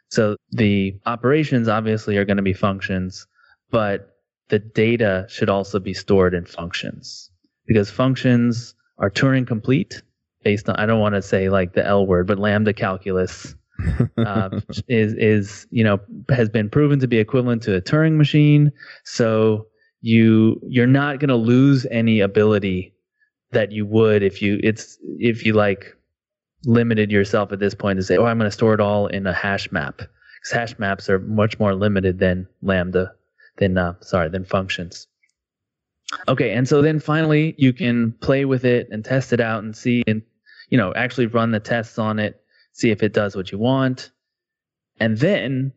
So 0.09 0.35
the 0.51 0.99
operations 1.05 1.67
obviously 1.67 2.17
are 2.17 2.25
going 2.25 2.37
to 2.37 2.43
be 2.43 2.53
functions, 2.53 3.27
but 3.75 4.19
the 4.47 4.57
data 4.57 5.25
should 5.27 5.49
also 5.49 5.81
be 5.81 5.93
stored 5.93 6.33
in 6.33 6.45
functions 6.45 7.29
because 7.67 7.91
functions 7.91 8.73
are 8.99 9.09
Turing 9.09 9.45
complete 9.45 10.01
based 10.45 10.69
on, 10.69 10.77
I 10.77 10.85
don't 10.85 11.01
want 11.01 11.15
to 11.15 11.21
say 11.21 11.49
like 11.49 11.73
the 11.73 11.85
L 11.85 12.07
word, 12.07 12.25
but 12.25 12.39
lambda 12.39 12.71
calculus 12.71 13.53
uh, 14.17 14.61
is, 14.87 15.13
is, 15.15 15.67
you 15.71 15.83
know, 15.83 15.99
has 16.29 16.47
been 16.47 16.69
proven 16.69 17.01
to 17.01 17.07
be 17.09 17.17
equivalent 17.17 17.63
to 17.63 17.75
a 17.75 17.81
Turing 17.81 18.15
machine. 18.15 18.71
So 19.03 19.67
you, 19.99 20.57
you're 20.65 20.87
not 20.87 21.19
going 21.19 21.27
to 21.27 21.35
lose 21.35 21.85
any 21.91 22.21
ability 22.21 22.93
that 23.51 23.73
you 23.73 23.85
would 23.85 24.23
if 24.23 24.41
you, 24.41 24.57
it's, 24.63 24.97
if 25.19 25.45
you 25.45 25.51
like 25.51 25.97
limited 26.63 27.11
yourself 27.11 27.51
at 27.51 27.59
this 27.59 27.75
point 27.75 27.99
to 27.99 28.03
say, 28.03 28.15
oh, 28.15 28.23
I'm 28.23 28.37
going 28.37 28.49
to 28.49 28.55
store 28.55 28.73
it 28.73 28.79
all 28.79 29.07
in 29.07 29.27
a 29.27 29.33
hash 29.33 29.69
map. 29.73 29.97
Because 29.97 30.51
hash 30.53 30.79
maps 30.79 31.09
are 31.09 31.19
much 31.19 31.59
more 31.59 31.75
limited 31.75 32.19
than 32.19 32.47
lambda, 32.61 33.11
than, 33.57 33.77
uh, 33.77 33.93
sorry, 34.01 34.29
than 34.29 34.45
functions. 34.45 35.07
Okay, 36.27 36.51
and 36.51 36.67
so 36.67 36.81
then 36.81 36.99
finally 36.99 37.55
you 37.57 37.73
can 37.73 38.11
play 38.13 38.45
with 38.45 38.63
it 38.63 38.87
and 38.91 39.03
test 39.03 39.33
it 39.33 39.39
out 39.39 39.63
and 39.63 39.75
see 39.75 40.03
and 40.07 40.21
you 40.69 40.77
know 40.77 40.93
actually 40.95 41.25
run 41.27 41.51
the 41.51 41.59
tests 41.59 41.97
on 41.97 42.19
it, 42.19 42.41
see 42.73 42.91
if 42.91 43.03
it 43.03 43.13
does 43.13 43.35
what 43.35 43.51
you 43.51 43.57
want. 43.57 44.11
And 44.99 45.17
then 45.17 45.73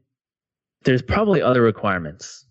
there's 0.84 1.02
probably 1.02 1.42
other 1.42 1.62
requirements 1.62 2.46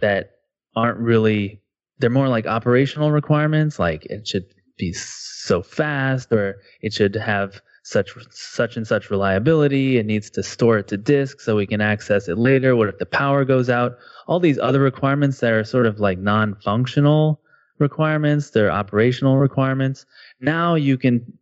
that 0.00 0.32
aren't 0.76 0.98
really 0.98 1.60
they're 1.98 2.10
more 2.10 2.28
like 2.28 2.46
operational 2.46 3.10
requirements 3.10 3.78
like 3.78 4.04
it 4.06 4.26
should 4.26 4.44
be 4.76 4.92
so 4.92 5.62
fast 5.62 6.32
or 6.32 6.56
it 6.82 6.92
should 6.92 7.14
have 7.16 7.60
such 7.88 8.14
such 8.30 8.76
and 8.76 8.86
such 8.86 9.10
reliability. 9.10 9.98
It 9.98 10.06
needs 10.06 10.30
to 10.30 10.42
store 10.42 10.78
it 10.78 10.88
to 10.88 10.96
disk 10.96 11.40
so 11.40 11.56
we 11.56 11.66
can 11.66 11.80
access 11.80 12.28
it 12.28 12.38
later. 12.38 12.76
What 12.76 12.88
if 12.88 12.98
the 12.98 13.06
power 13.06 13.44
goes 13.44 13.70
out? 13.70 13.98
All 14.26 14.40
these 14.40 14.58
other 14.58 14.80
requirements 14.80 15.40
that 15.40 15.52
are 15.52 15.64
sort 15.64 15.86
of 15.86 15.98
like 15.98 16.18
non-functional 16.18 17.40
requirements 17.78 18.50
they're 18.50 18.70
operational 18.70 19.38
requirements. 19.38 20.04
Now 20.40 20.74
you 20.74 20.98
can 20.98 21.32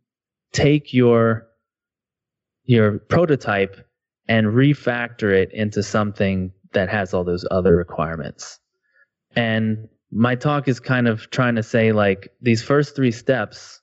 take 0.53 0.93
your 0.93 1.47
your 2.65 2.99
prototype 2.99 3.77
and 4.27 4.47
refactor 4.47 5.31
it 5.31 5.51
into 5.53 5.81
something 5.81 6.51
that 6.73 6.89
has 6.89 7.13
all 7.13 7.23
those 7.23 7.45
other 7.49 7.75
requirements. 7.75 8.59
And 9.35 9.87
my 10.11 10.35
talk 10.35 10.67
is 10.67 10.79
kind 10.79 11.07
of 11.07 11.29
trying 11.29 11.55
to 11.55 11.63
say 11.63 11.91
like 11.91 12.29
these 12.41 12.61
first 12.61 12.95
three 12.95 13.11
steps 13.11 13.81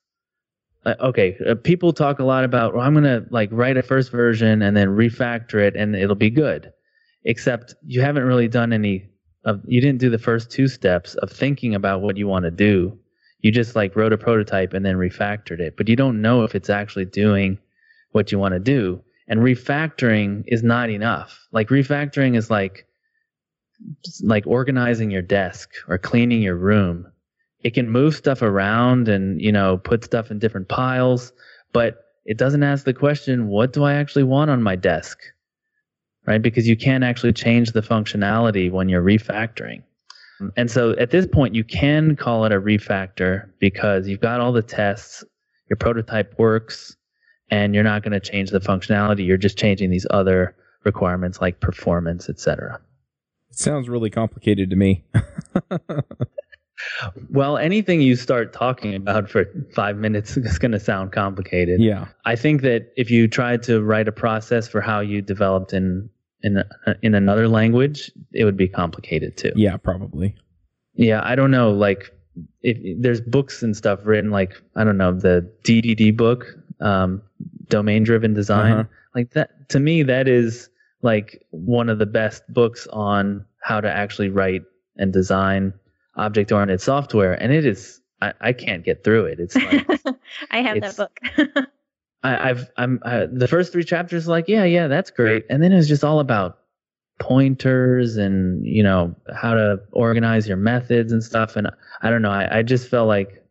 okay 0.87 1.37
uh, 1.49 1.55
people 1.55 1.93
talk 1.93 2.19
a 2.19 2.25
lot 2.25 2.45
about 2.45 2.75
well 2.75 2.85
i'm 2.85 2.93
going 2.93 3.05
to 3.05 3.26
like 3.31 3.49
write 3.53 3.76
a 3.76 3.83
first 3.83 4.11
version 4.11 4.62
and 4.62 4.76
then 4.76 4.88
refactor 4.88 5.61
it 5.61 5.76
and 5.76 5.95
it'll 5.97 6.14
be 6.14 6.31
good. 6.31 6.73
Except 7.25 7.75
you 7.87 8.03
haven't 8.03 8.25
really 8.25 8.49
done 8.49 8.73
any 8.73 9.09
of 9.45 9.61
you 9.67 9.81
didn't 9.81 10.00
do 10.00 10.11
the 10.11 10.19
first 10.19 10.50
two 10.50 10.69
steps 10.69 11.14
of 11.17 11.31
thinking 11.31 11.75
about 11.75 12.03
what 12.03 12.17
you 12.17 12.26
want 12.26 12.45
to 12.45 12.50
do. 12.50 12.99
You 13.41 13.50
just 13.50 13.76
like 13.76 13.97
wrote 13.97 14.12
a 14.12 14.19
prototype 14.19 14.73
and 14.73 14.85
then 14.85 14.97
refactored 14.97 15.61
it. 15.61 15.76
But 15.76 15.88
you 15.88 15.97
don't 15.97 16.23
know 16.23 16.45
if 16.45 16.55
it's 16.55 16.71
actually 16.71 17.05
doing 17.07 17.59
what 18.12 18.33
you 18.33 18.38
want 18.38 18.55
to 18.55 18.61
do. 18.61 19.03
And 19.29 19.41
refactoring 19.41 20.45
is 20.47 20.62
not 20.62 20.91
enough. 20.91 21.47
Like 21.53 21.69
refactoring 21.69 22.37
is 22.37 22.50
like 22.50 22.87
like 24.23 24.47
organizing 24.47 25.11
your 25.11 25.23
desk 25.23 25.71
or 25.88 25.99
cleaning 25.99 26.43
your 26.43 26.57
room 26.57 27.07
it 27.64 27.75
can 27.75 27.90
move 27.90 28.14
stuff 28.14 28.42
around 28.42 29.09
and 29.09 29.40
you 29.40 29.50
know 29.50 29.78
put 29.78 30.04
stuff 30.04 30.30
in 30.30 30.38
different 30.38 30.68
piles 30.68 31.33
but 31.73 32.04
it 32.25 32.38
doesn't 32.38 32.62
ask 32.62 32.85
the 32.85 32.94
question 32.94 33.49
what 33.49 33.73
do 33.73 33.85
i 33.85 33.94
actually 33.94 34.23
want 34.23 34.50
on 34.50 34.62
my 34.62 34.76
desk? 34.76 35.18
Right? 36.26 36.40
Because 36.40 36.66
you 36.66 36.75
can't 36.75 37.04
actually 37.04 37.35
change 37.35 37.73
the 37.73 37.83
functionality 37.83 38.73
when 38.73 38.88
you're 38.88 39.02
refactoring. 39.02 39.83
And 40.56 40.71
so 40.71 40.92
at 40.92 41.11
this 41.11 41.26
point 41.26 41.54
you 41.54 41.64
can 41.64 42.16
call 42.16 42.47
it 42.47 42.52
a 42.52 42.61
refactor 42.61 43.50
because 43.59 44.09
you've 44.09 44.21
got 44.21 44.40
all 44.40 44.52
the 44.52 44.62
tests 44.62 45.23
your 45.68 45.76
prototype 45.76 46.38
works 46.38 46.97
and 47.50 47.75
you're 47.75 47.85
not 47.85 48.02
going 48.02 48.12
to 48.12 48.21
change 48.21 48.50
the 48.50 48.61
functionality. 48.61 49.26
You're 49.26 49.37
just 49.37 49.59
changing 49.59 49.90
these 49.90 50.06
other 50.11 50.56
requirements 50.85 51.40
like 51.40 51.61
performance 51.61 52.28
etc 52.28 52.78
it 53.50 53.59
sounds 53.59 53.88
really 53.88 54.11
complicated 54.11 54.68
to 54.68 54.76
me 54.76 55.02
well, 57.31 57.57
anything 57.57 58.00
you 58.00 58.16
start 58.16 58.52
talking 58.52 58.95
about 58.95 59.31
for 59.31 59.47
five 59.75 59.97
minutes 59.97 60.37
is 60.37 60.59
going 60.59 60.73
to 60.73 60.81
sound 60.81 61.12
complicated. 61.12 61.81
Yeah. 61.81 62.07
I 62.25 62.37
think 62.37 62.62
that 62.62 62.93
if 62.97 63.11
you 63.11 63.28
tried 63.28 63.62
to 63.64 63.83
write 63.83 64.09
a 64.09 64.12
process 64.12 64.69
for 64.69 64.81
how 64.81 65.00
you 65.00 65.23
developed 65.23 65.73
in 65.73 66.09
in 66.43 66.62
in 67.02 67.14
another 67.14 67.49
language, 67.49 68.11
it 68.33 68.45
would 68.45 68.57
be 68.57 68.69
complicated 68.69 69.37
too. 69.37 69.52
Yeah, 69.57 69.76
probably. 69.78 70.35
Yeah, 70.95 71.23
I 71.25 71.35
don't 71.35 71.50
know. 71.50 71.73
Like, 71.73 72.12
if 72.62 72.76
there's 73.00 73.21
books 73.21 73.62
and 73.62 73.76
stuff 73.76 74.00
written, 74.04 74.31
like 74.31 74.52
I 74.76 74.85
don't 74.85 74.99
know, 74.99 75.12
the 75.12 75.50
DDD 75.64 76.16
book, 76.16 76.47
um, 76.81 77.23
domain 77.69 78.04
driven 78.04 78.35
design, 78.35 78.73
uh-huh. 78.73 78.85
like 79.14 79.31
that. 79.31 79.69
To 79.71 79.81
me, 79.81 80.02
that 80.02 80.28
is 80.28 80.69
like 81.00 81.45
one 81.50 81.88
of 81.88 81.99
the 81.99 82.07
best 82.07 82.43
books 82.49 82.87
on 82.93 83.45
how 83.62 83.81
to 83.81 83.90
actually 83.90 84.28
write 84.28 84.62
and 84.97 85.12
design 85.12 85.73
object 86.16 86.52
oriented 86.52 86.80
software, 86.80 87.35
and 87.35 87.52
it 87.52 87.64
is 87.64 88.00
I, 88.21 88.33
I 88.40 88.52
can't 88.52 88.85
get 88.85 89.04
through 89.04 89.26
it. 89.26 89.40
It's 89.40 89.54
like 89.54 89.88
I 90.50 90.62
have 90.62 90.80
that 90.80 90.97
book. 90.97 91.18
I, 92.23 92.50
I've 92.50 92.71
I'm 92.76 93.00
uh, 93.04 93.26
the 93.30 93.49
first 93.49 93.73
three 93.73 93.85
chapters 93.85 94.26
like 94.26 94.49
yeah 94.49 94.64
yeah 94.64 94.88
that's 94.88 95.11
great, 95.11 95.44
and 95.50 95.62
then 95.62 95.73
it's 95.73 95.88
just 95.88 96.04
all 96.04 96.21
about 96.21 96.59
pointers 97.21 98.16
and 98.16 98.66
you 98.66 98.83
know 98.83 99.14
how 99.35 99.54
to 99.54 99.80
organize 99.92 100.49
your 100.49 100.56
methods 100.56 101.12
and 101.12 101.23
stuff. 101.23 101.56
And 101.56 101.68
I 102.02 102.11
don't 102.11 102.23
know, 102.23 102.30
I, 102.30 102.59
I 102.59 102.62
just 102.62 102.88
felt 102.88 103.09
like 103.09 103.44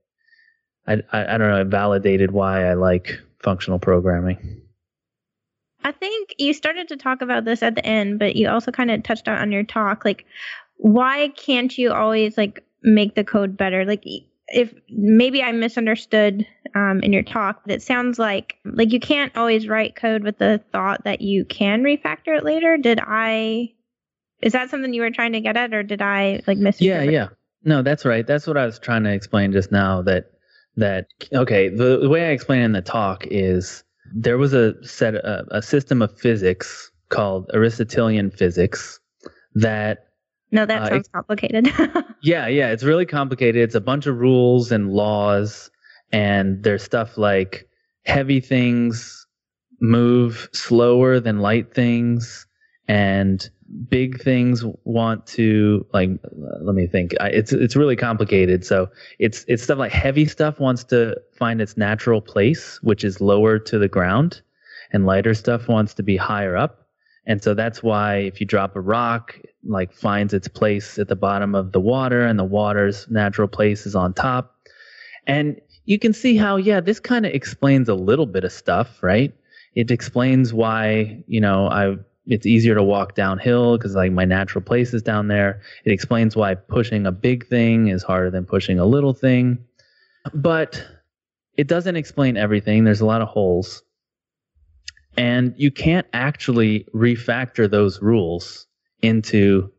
I, 0.87 1.01
I 1.11 1.35
I 1.35 1.37
don't 1.37 1.49
know, 1.49 1.61
it 1.61 1.67
validated 1.67 2.31
why 2.31 2.65
I 2.69 2.73
like 2.73 3.19
functional 3.39 3.79
programming. 3.79 4.61
I 5.85 5.91
think 5.91 6.35
you 6.37 6.53
started 6.53 6.87
to 6.89 6.97
talk 6.97 7.21
about 7.21 7.45
this 7.45 7.61
at 7.61 7.75
the 7.75 7.85
end, 7.85 8.19
but 8.19 8.35
you 8.35 8.49
also 8.49 8.71
kind 8.71 8.89
of 8.89 9.03
touched 9.03 9.27
on 9.27 9.51
your 9.51 9.63
talk. 9.63 10.05
Like, 10.05 10.25
why 10.77 11.29
can't 11.29 11.77
you 11.77 11.91
always 11.91 12.37
like 12.37 12.63
make 12.81 13.15
the 13.15 13.23
code 13.23 13.57
better? 13.57 13.85
Like 13.85 14.03
if 14.47 14.73
maybe 14.89 15.41
I 15.41 15.51
misunderstood 15.51 16.45
um, 16.75 17.01
in 17.01 17.13
your 17.13 17.23
talk, 17.23 17.61
but 17.65 17.73
it 17.73 17.81
sounds 17.81 18.19
like 18.19 18.55
like 18.65 18.91
you 18.91 18.99
can't 18.99 19.35
always 19.35 19.67
write 19.67 19.95
code 19.95 20.23
with 20.23 20.37
the 20.37 20.61
thought 20.71 21.03
that 21.03 21.21
you 21.21 21.45
can 21.45 21.83
refactor 21.83 22.37
it 22.37 22.43
later. 22.43 22.77
Did 22.77 22.99
I? 23.01 23.73
Is 24.41 24.53
that 24.53 24.69
something 24.69 24.93
you 24.93 25.01
were 25.01 25.11
trying 25.11 25.33
to 25.33 25.41
get 25.41 25.55
at, 25.55 25.73
or 25.73 25.83
did 25.83 26.01
I 26.01 26.41
like 26.47 26.57
miss? 26.57 26.81
Yeah, 26.81 27.03
yeah. 27.03 27.29
No, 27.63 27.81
that's 27.81 28.05
right. 28.05 28.27
That's 28.27 28.45
what 28.45 28.57
I 28.57 28.65
was 28.65 28.79
trying 28.79 29.03
to 29.03 29.13
explain 29.13 29.51
just 29.51 29.71
now. 29.71 30.01
That 30.01 30.31
that 30.75 31.07
okay. 31.33 31.69
The, 31.69 31.99
the 31.99 32.09
way 32.09 32.27
I 32.27 32.31
explain 32.31 32.61
it 32.61 32.65
in 32.65 32.71
the 32.73 32.81
talk 32.81 33.25
is 33.31 33.83
there 34.13 34.37
was 34.37 34.53
a 34.53 34.75
set 34.85 35.15
a, 35.15 35.45
a 35.51 35.61
system 35.61 36.01
of 36.01 36.17
physics 36.19 36.91
called 37.09 37.49
Aristotelian 37.53 38.31
physics 38.31 38.99
that 39.55 40.07
no, 40.53 40.67
that 40.67 40.83
uh, 40.83 40.89
sounds 40.89 41.07
complicated. 41.07 41.67
yeah, 42.21 42.47
yeah, 42.47 42.69
it's 42.69 42.83
really 42.83 43.07
complicated. 43.07 43.61
It's 43.61 43.73
a 43.73 43.81
bunch 43.81 44.05
of 44.05 44.19
rules 44.19 44.71
and 44.71 44.93
laws, 44.93 45.71
and 46.11 46.61
there's 46.63 46.83
stuff 46.83 47.17
like 47.17 47.67
heavy 48.05 48.39
things 48.39 49.25
move 49.81 50.47
slower 50.53 51.19
than 51.19 51.39
light 51.39 51.73
things, 51.73 52.45
and 52.87 53.49
big 53.89 54.21
things 54.21 54.63
want 54.83 55.25
to 55.27 55.87
like. 55.91 56.11
Let 56.61 56.75
me 56.75 56.85
think. 56.85 57.15
It's 57.19 57.51
it's 57.51 57.75
really 57.75 57.95
complicated. 57.95 58.63
So 58.63 58.89
it's 59.17 59.43
it's 59.47 59.63
stuff 59.63 59.79
like 59.79 59.91
heavy 59.91 60.27
stuff 60.27 60.59
wants 60.59 60.83
to 60.85 61.15
find 61.35 61.61
its 61.61 61.77
natural 61.77 62.21
place, 62.21 62.79
which 62.83 63.03
is 63.03 63.19
lower 63.19 63.57
to 63.57 63.79
the 63.79 63.87
ground, 63.87 64.43
and 64.91 65.07
lighter 65.07 65.33
stuff 65.33 65.67
wants 65.67 65.95
to 65.95 66.03
be 66.03 66.15
higher 66.15 66.55
up 66.55 66.82
And 67.25 67.41
so 67.41 67.53
that's 67.53 67.81
why 67.81 68.17
if 68.17 68.39
you 68.41 68.45
drop 68.45 68.75
a 68.75 68.81
rock, 68.81 69.39
like 69.65 69.93
finds 69.93 70.33
its 70.33 70.47
place 70.47 70.99
at 70.99 71.07
the 71.07 71.15
bottom 71.15 71.55
of 71.55 71.71
the 71.71 71.79
water 71.79 72.25
and 72.25 72.37
the 72.37 72.43
water's 72.43 73.09
natural 73.09 73.47
place 73.47 73.85
is 73.85 73.95
on 73.95 74.13
top. 74.13 74.55
And 75.25 75.59
you 75.85 75.99
can 75.99 76.13
see 76.13 76.35
how, 76.35 76.57
yeah, 76.57 76.81
this 76.81 76.99
kind 76.99 77.25
of 77.25 77.33
explains 77.33 77.87
a 77.87 77.95
little 77.95 78.25
bit 78.25 78.43
of 78.43 78.51
stuff, 78.51 79.01
right? 79.01 79.33
It 79.75 79.89
explains 79.89 80.53
why, 80.53 81.23
you 81.27 81.39
know, 81.39 81.67
I 81.67 81.97
it's 82.25 82.45
easier 82.45 82.73
to 82.75 82.83
walk 82.83 83.15
downhill 83.15 83.77
because 83.77 83.95
like 83.95 84.11
my 84.11 84.23
natural 84.23 84.63
place 84.63 84.93
is 84.93 85.01
down 85.01 85.27
there. 85.27 85.61
It 85.83 85.91
explains 85.91 86.35
why 86.35 86.55
pushing 86.55 87.05
a 87.05 87.11
big 87.11 87.47
thing 87.47 87.89
is 87.89 88.01
harder 88.01 88.31
than 88.31 88.45
pushing 88.45 88.79
a 88.79 88.85
little 88.85 89.13
thing. 89.13 89.57
But 90.33 90.81
it 91.57 91.67
doesn't 91.67 91.95
explain 91.95 92.37
everything. 92.37 92.85
There's 92.85 93.01
a 93.01 93.05
lot 93.05 93.21
of 93.21 93.27
holes. 93.27 93.83
And 95.17 95.53
you 95.57 95.71
can't 95.71 96.07
actually 96.13 96.87
refactor 96.93 97.69
those 97.69 98.01
rules 98.01 98.65
into 99.01 99.71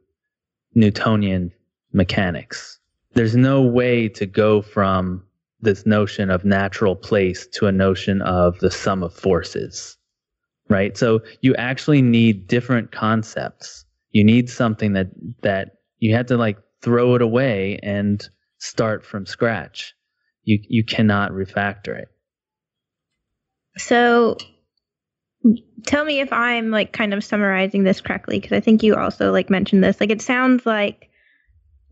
Newtonian 0.75 1.53
mechanics. 1.93 2.79
There's 3.15 3.37
no 3.37 3.63
way 3.63 4.09
to 4.11 4.27
go 4.27 4.63
from 4.63 5.25
this 5.61 5.87
notion 5.87 6.31
of 6.31 6.45
natural 6.45 6.95
place 6.95 7.47
to 7.55 7.67
a 7.67 7.73
notion 7.73 8.21
of 8.23 8.59
the 8.61 8.71
sum 8.71 9.03
of 9.03 9.15
forces, 9.15 9.97
right? 10.69 10.97
So 10.97 11.21
you 11.41 11.55
actually 11.57 12.03
need 12.03 12.47
different 12.47 12.93
concepts. 12.93 13.85
You 14.11 14.25
need 14.25 14.51
something 14.51 14.93
that, 14.93 15.09
that 15.43 15.77
you 15.99 16.15
have 16.15 16.27
to 16.27 16.37
like 16.37 16.59
throw 16.83 17.15
it 17.15 17.23
away 17.23 17.79
and 17.83 18.23
start 18.59 19.05
from 19.05 19.27
scratch. 19.27 19.95
You, 20.43 20.59
you 20.69 20.85
cannot 20.85 21.33
refactor 21.33 21.99
it. 21.99 22.09
So 23.77 24.37
tell 25.85 26.05
me 26.05 26.21
if 26.21 26.33
I'm 26.33 26.71
like 26.71 26.93
kind 26.93 27.13
of 27.15 27.25
summarizing 27.25 27.85
this 27.85 28.01
correctly 28.01 28.39
because 28.41 28.53
I 28.53 28.61
think 28.61 28.83
you 28.83 28.97
also 28.97 29.33
like 29.33 29.51
mentioned 29.51 29.85
this. 29.85 30.01
Like 30.01 30.11
it 30.11 30.23
sounds 30.23 30.65
like 30.67 31.11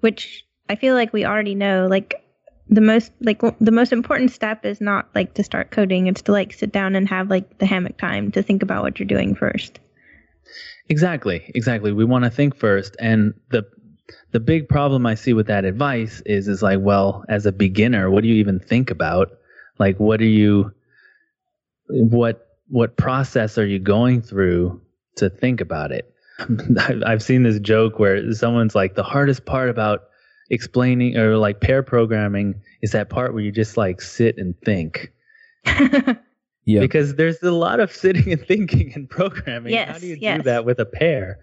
which 0.00 0.44
I 0.68 0.76
feel 0.76 0.94
like 0.94 1.12
we 1.12 1.24
already 1.24 1.54
know 1.54 1.86
like 1.88 2.24
the 2.68 2.80
most 2.80 3.12
like 3.20 3.40
the 3.60 3.72
most 3.72 3.92
important 3.92 4.30
step 4.30 4.64
is 4.64 4.80
not 4.80 5.08
like 5.14 5.34
to 5.34 5.44
start 5.44 5.70
coding. 5.70 6.06
It's 6.06 6.22
to 6.22 6.32
like 6.32 6.52
sit 6.52 6.72
down 6.72 6.94
and 6.96 7.08
have 7.08 7.28
like 7.28 7.58
the 7.58 7.66
hammock 7.66 7.98
time 7.98 8.30
to 8.32 8.42
think 8.42 8.62
about 8.62 8.82
what 8.82 8.98
you're 8.98 9.06
doing 9.06 9.34
first. 9.34 9.78
Exactly. 10.88 11.50
Exactly. 11.54 11.92
We 11.92 12.04
want 12.04 12.24
to 12.24 12.30
think 12.30 12.56
first. 12.56 12.96
And 12.98 13.34
the 13.50 13.64
the 14.32 14.40
big 14.40 14.68
problem 14.68 15.06
i 15.06 15.14
see 15.14 15.32
with 15.32 15.46
that 15.46 15.64
advice 15.64 16.20
is 16.26 16.48
is 16.48 16.62
like 16.62 16.80
well 16.80 17.24
as 17.28 17.46
a 17.46 17.52
beginner 17.52 18.10
what 18.10 18.22
do 18.22 18.28
you 18.28 18.34
even 18.34 18.58
think 18.58 18.90
about? 18.90 19.30
Like 19.78 19.98
what 19.98 20.20
are 20.20 20.24
you 20.24 20.72
what 21.88 22.51
what 22.72 22.96
process 22.96 23.56
are 23.56 23.66
you 23.66 23.78
going 23.78 24.20
through 24.20 24.80
to 25.16 25.30
think 25.30 25.60
about 25.60 25.92
it 25.92 26.12
i've 27.06 27.22
seen 27.22 27.42
this 27.42 27.60
joke 27.60 27.98
where 27.98 28.32
someone's 28.32 28.74
like 28.74 28.94
the 28.94 29.02
hardest 29.02 29.44
part 29.44 29.68
about 29.68 30.08
explaining 30.52 31.16
or 31.16 31.36
like 31.38 31.60
pair 31.60 31.82
programming 31.82 32.60
is 32.82 32.92
that 32.92 33.08
part 33.08 33.32
where 33.32 33.42
you 33.42 33.50
just 33.50 33.76
like 33.76 34.00
sit 34.00 34.36
and 34.36 34.54
think. 34.60 35.10
yeah. 35.66 36.16
Because 36.80 37.16
there's 37.16 37.42
a 37.42 37.50
lot 37.50 37.80
of 37.80 37.90
sitting 37.90 38.32
and 38.32 38.46
thinking 38.46 38.92
and 38.94 39.08
programming. 39.08 39.72
Yes, 39.72 39.90
How 39.90 39.98
do 39.98 40.06
you 40.06 40.16
yes. 40.20 40.38
do 40.38 40.42
that 40.44 40.64
with 40.64 40.78
a 40.78 40.84
pair? 40.84 41.38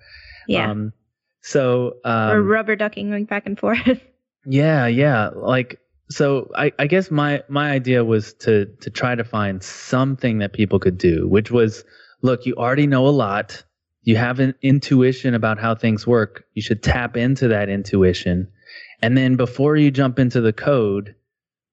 Yeah. 0.48 0.70
Um, 0.70 0.94
so 1.42 1.98
um, 2.06 2.30
or 2.30 2.44
rubber 2.44 2.76
ducking 2.76 3.10
going 3.10 3.26
back 3.26 3.46
and 3.46 3.60
forth. 3.60 4.00
yeah, 4.46 4.86
yeah. 4.86 5.30
Like 5.30 5.80
so 6.12 6.50
I, 6.56 6.72
I 6.80 6.88
guess 6.88 7.12
my 7.12 7.44
my 7.50 7.72
idea 7.72 8.04
was 8.04 8.34
to 8.36 8.66
to 8.82 8.90
try 8.90 9.16
to 9.16 9.24
find 9.24 9.64
something 9.64 10.40
that 10.40 10.54
people 10.54 10.80
could 10.80 10.98
do, 10.98 11.28
which 11.28 11.52
was 11.52 11.84
look, 12.22 12.46
you 12.46 12.56
already 12.56 12.88
know 12.88 13.08
a 13.08 13.10
lot. 13.10 13.64
You 14.04 14.16
have 14.18 14.40
an 14.40 14.56
intuition 14.62 15.34
about 15.36 15.60
how 15.60 15.76
things 15.76 16.08
work. 16.08 16.46
You 16.54 16.62
should 16.62 16.82
tap 16.82 17.16
into 17.18 17.48
that 17.50 17.70
intuition 17.70 18.48
and 19.02 19.18
then 19.18 19.36
before 19.36 19.78
you 19.78 19.92
jump 19.92 20.20
into 20.20 20.42
the 20.42 20.54
code, 20.54 21.16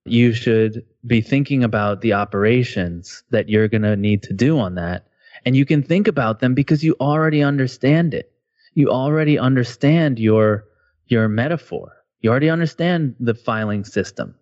you 0.04 0.32
should 0.32 0.84
be 1.06 1.20
thinking 1.20 1.64
about 1.64 2.00
the 2.00 2.12
operations 2.12 3.24
that 3.30 3.48
you're 3.48 3.68
going 3.68 3.82
to 3.82 3.96
need 3.96 4.22
to 4.24 4.32
do 4.32 4.58
on 4.58 4.76
that. 4.76 5.06
And 5.44 5.56
you 5.56 5.66
can 5.66 5.82
think 5.82 6.08
about 6.08 6.40
them 6.40 6.54
because 6.54 6.84
you 6.84 6.96
already 7.00 7.42
understand 7.42 8.14
it. 8.14 8.32
You 8.74 8.90
already 8.90 9.38
understand 9.38 10.18
your, 10.18 10.64
your 11.08 11.28
metaphor. 11.28 11.95
You 12.26 12.30
already 12.30 12.50
understand 12.50 13.14
the 13.20 13.36
filing 13.36 13.84
system. 13.84 14.34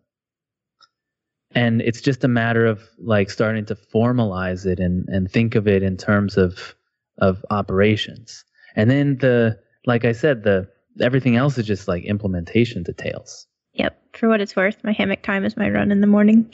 And 1.55 1.83
it's 1.83 2.01
just 2.01 2.25
a 2.25 2.29
matter 2.29 2.65
of 2.65 2.81
like 2.97 3.29
starting 3.29 3.67
to 3.67 3.75
formalize 3.75 4.65
it 4.65 4.81
and, 4.81 5.07
and 5.11 5.31
think 5.31 5.55
of 5.55 5.69
it 5.69 5.83
in 5.83 5.99
terms 5.99 6.39
of, 6.39 6.75
of 7.19 7.45
operations. 7.51 8.43
And 8.75 8.91
then 8.91 9.19
the, 9.19 9.59
like 9.85 10.07
I 10.07 10.13
said, 10.13 10.45
the, 10.45 10.67
everything 10.99 11.37
else 11.37 11.59
is 11.59 11.67
just 11.67 11.87
like 11.87 12.05
implementation 12.05 12.85
details. 12.85 13.47
Yep. 13.75 14.01
For 14.15 14.31
what 14.31 14.41
it's 14.41 14.57
worth, 14.57 14.83
my 14.83 14.93
hammock 14.93 15.23
time 15.23 15.45
is 15.45 15.55
my 15.55 15.69
run 15.69 15.93
in 15.93 16.01
the 16.01 16.07
morning. 16.07 16.51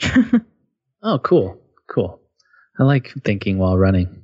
oh, 1.01 1.19
cool. 1.19 1.57
Cool. 1.87 2.19
I 2.77 2.83
like 2.83 3.09
thinking 3.23 3.57
while 3.57 3.77
running. 3.77 4.21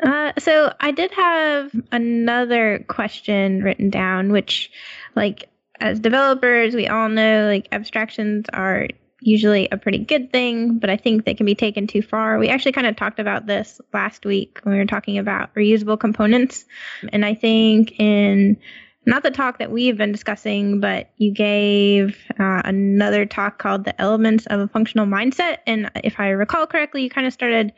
Uh, 0.00 0.30
so 0.38 0.72
I 0.78 0.92
did 0.92 1.10
have 1.10 1.72
another 1.90 2.84
question 2.86 3.64
written 3.64 3.90
down, 3.90 4.30
which, 4.30 4.70
like, 5.16 5.48
as 5.80 6.00
developers, 6.00 6.74
we 6.74 6.86
all 6.86 7.08
know 7.08 7.46
like 7.46 7.68
abstractions 7.72 8.46
are 8.52 8.88
usually 9.20 9.68
a 9.70 9.76
pretty 9.76 9.98
good 9.98 10.32
thing, 10.32 10.78
but 10.78 10.90
I 10.90 10.96
think 10.96 11.24
they 11.24 11.34
can 11.34 11.46
be 11.46 11.54
taken 11.54 11.86
too 11.86 12.02
far. 12.02 12.38
We 12.38 12.48
actually 12.48 12.72
kind 12.72 12.86
of 12.86 12.96
talked 12.96 13.18
about 13.18 13.46
this 13.46 13.80
last 13.92 14.24
week 14.24 14.60
when 14.62 14.74
we 14.74 14.78
were 14.78 14.86
talking 14.86 15.18
about 15.18 15.54
reusable 15.54 15.98
components, 15.98 16.64
and 17.12 17.24
I 17.24 17.34
think 17.34 17.98
in 17.98 18.58
not 19.06 19.22
the 19.22 19.30
talk 19.30 19.58
that 19.58 19.70
we've 19.70 19.96
been 19.96 20.12
discussing, 20.12 20.80
but 20.80 21.10
you 21.16 21.32
gave 21.32 22.18
uh, 22.38 22.60
another 22.64 23.24
talk 23.24 23.58
called 23.58 23.84
The 23.84 23.98
Elements 23.98 24.44
of 24.46 24.60
a 24.60 24.68
Functional 24.68 25.06
Mindset. 25.06 25.58
And 25.66 25.90
if 26.04 26.20
I 26.20 26.28
recall 26.28 26.66
correctly, 26.66 27.04
you 27.04 27.10
kind 27.10 27.26
of 27.26 27.32
started 27.32 27.72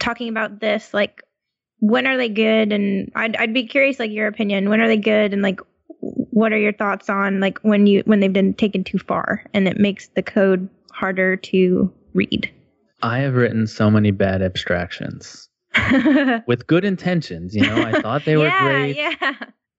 talking 0.00 0.28
about 0.28 0.58
this 0.58 0.92
like, 0.92 1.22
when 1.78 2.08
are 2.08 2.16
they 2.16 2.28
good? 2.28 2.72
And 2.72 3.12
I'd, 3.14 3.36
I'd 3.36 3.54
be 3.54 3.68
curious, 3.68 4.00
like, 4.00 4.10
your 4.10 4.26
opinion. 4.26 4.70
When 4.70 4.80
are 4.80 4.88
they 4.88 4.96
good? 4.96 5.32
And 5.32 5.40
like, 5.40 5.60
what 6.02 6.52
are 6.52 6.58
your 6.58 6.72
thoughts 6.72 7.08
on 7.08 7.40
like 7.40 7.58
when 7.60 7.86
you 7.86 8.02
when 8.06 8.20
they've 8.20 8.32
been 8.32 8.54
taken 8.54 8.84
too 8.84 8.98
far 8.98 9.44
and 9.54 9.66
it 9.66 9.78
makes 9.78 10.08
the 10.08 10.22
code 10.22 10.68
harder 10.90 11.36
to 11.36 11.92
read? 12.14 12.50
I 13.02 13.18
have 13.18 13.34
written 13.34 13.66
so 13.66 13.90
many 13.90 14.10
bad 14.10 14.42
abstractions 14.42 15.48
with 16.46 16.66
good 16.66 16.84
intentions. 16.84 17.54
You 17.54 17.62
know, 17.62 17.82
I 17.82 18.00
thought 18.00 18.24
they 18.24 18.36
were 18.36 18.46
yeah, 18.46 18.62
great. 18.62 18.96
Yeah 18.96 19.34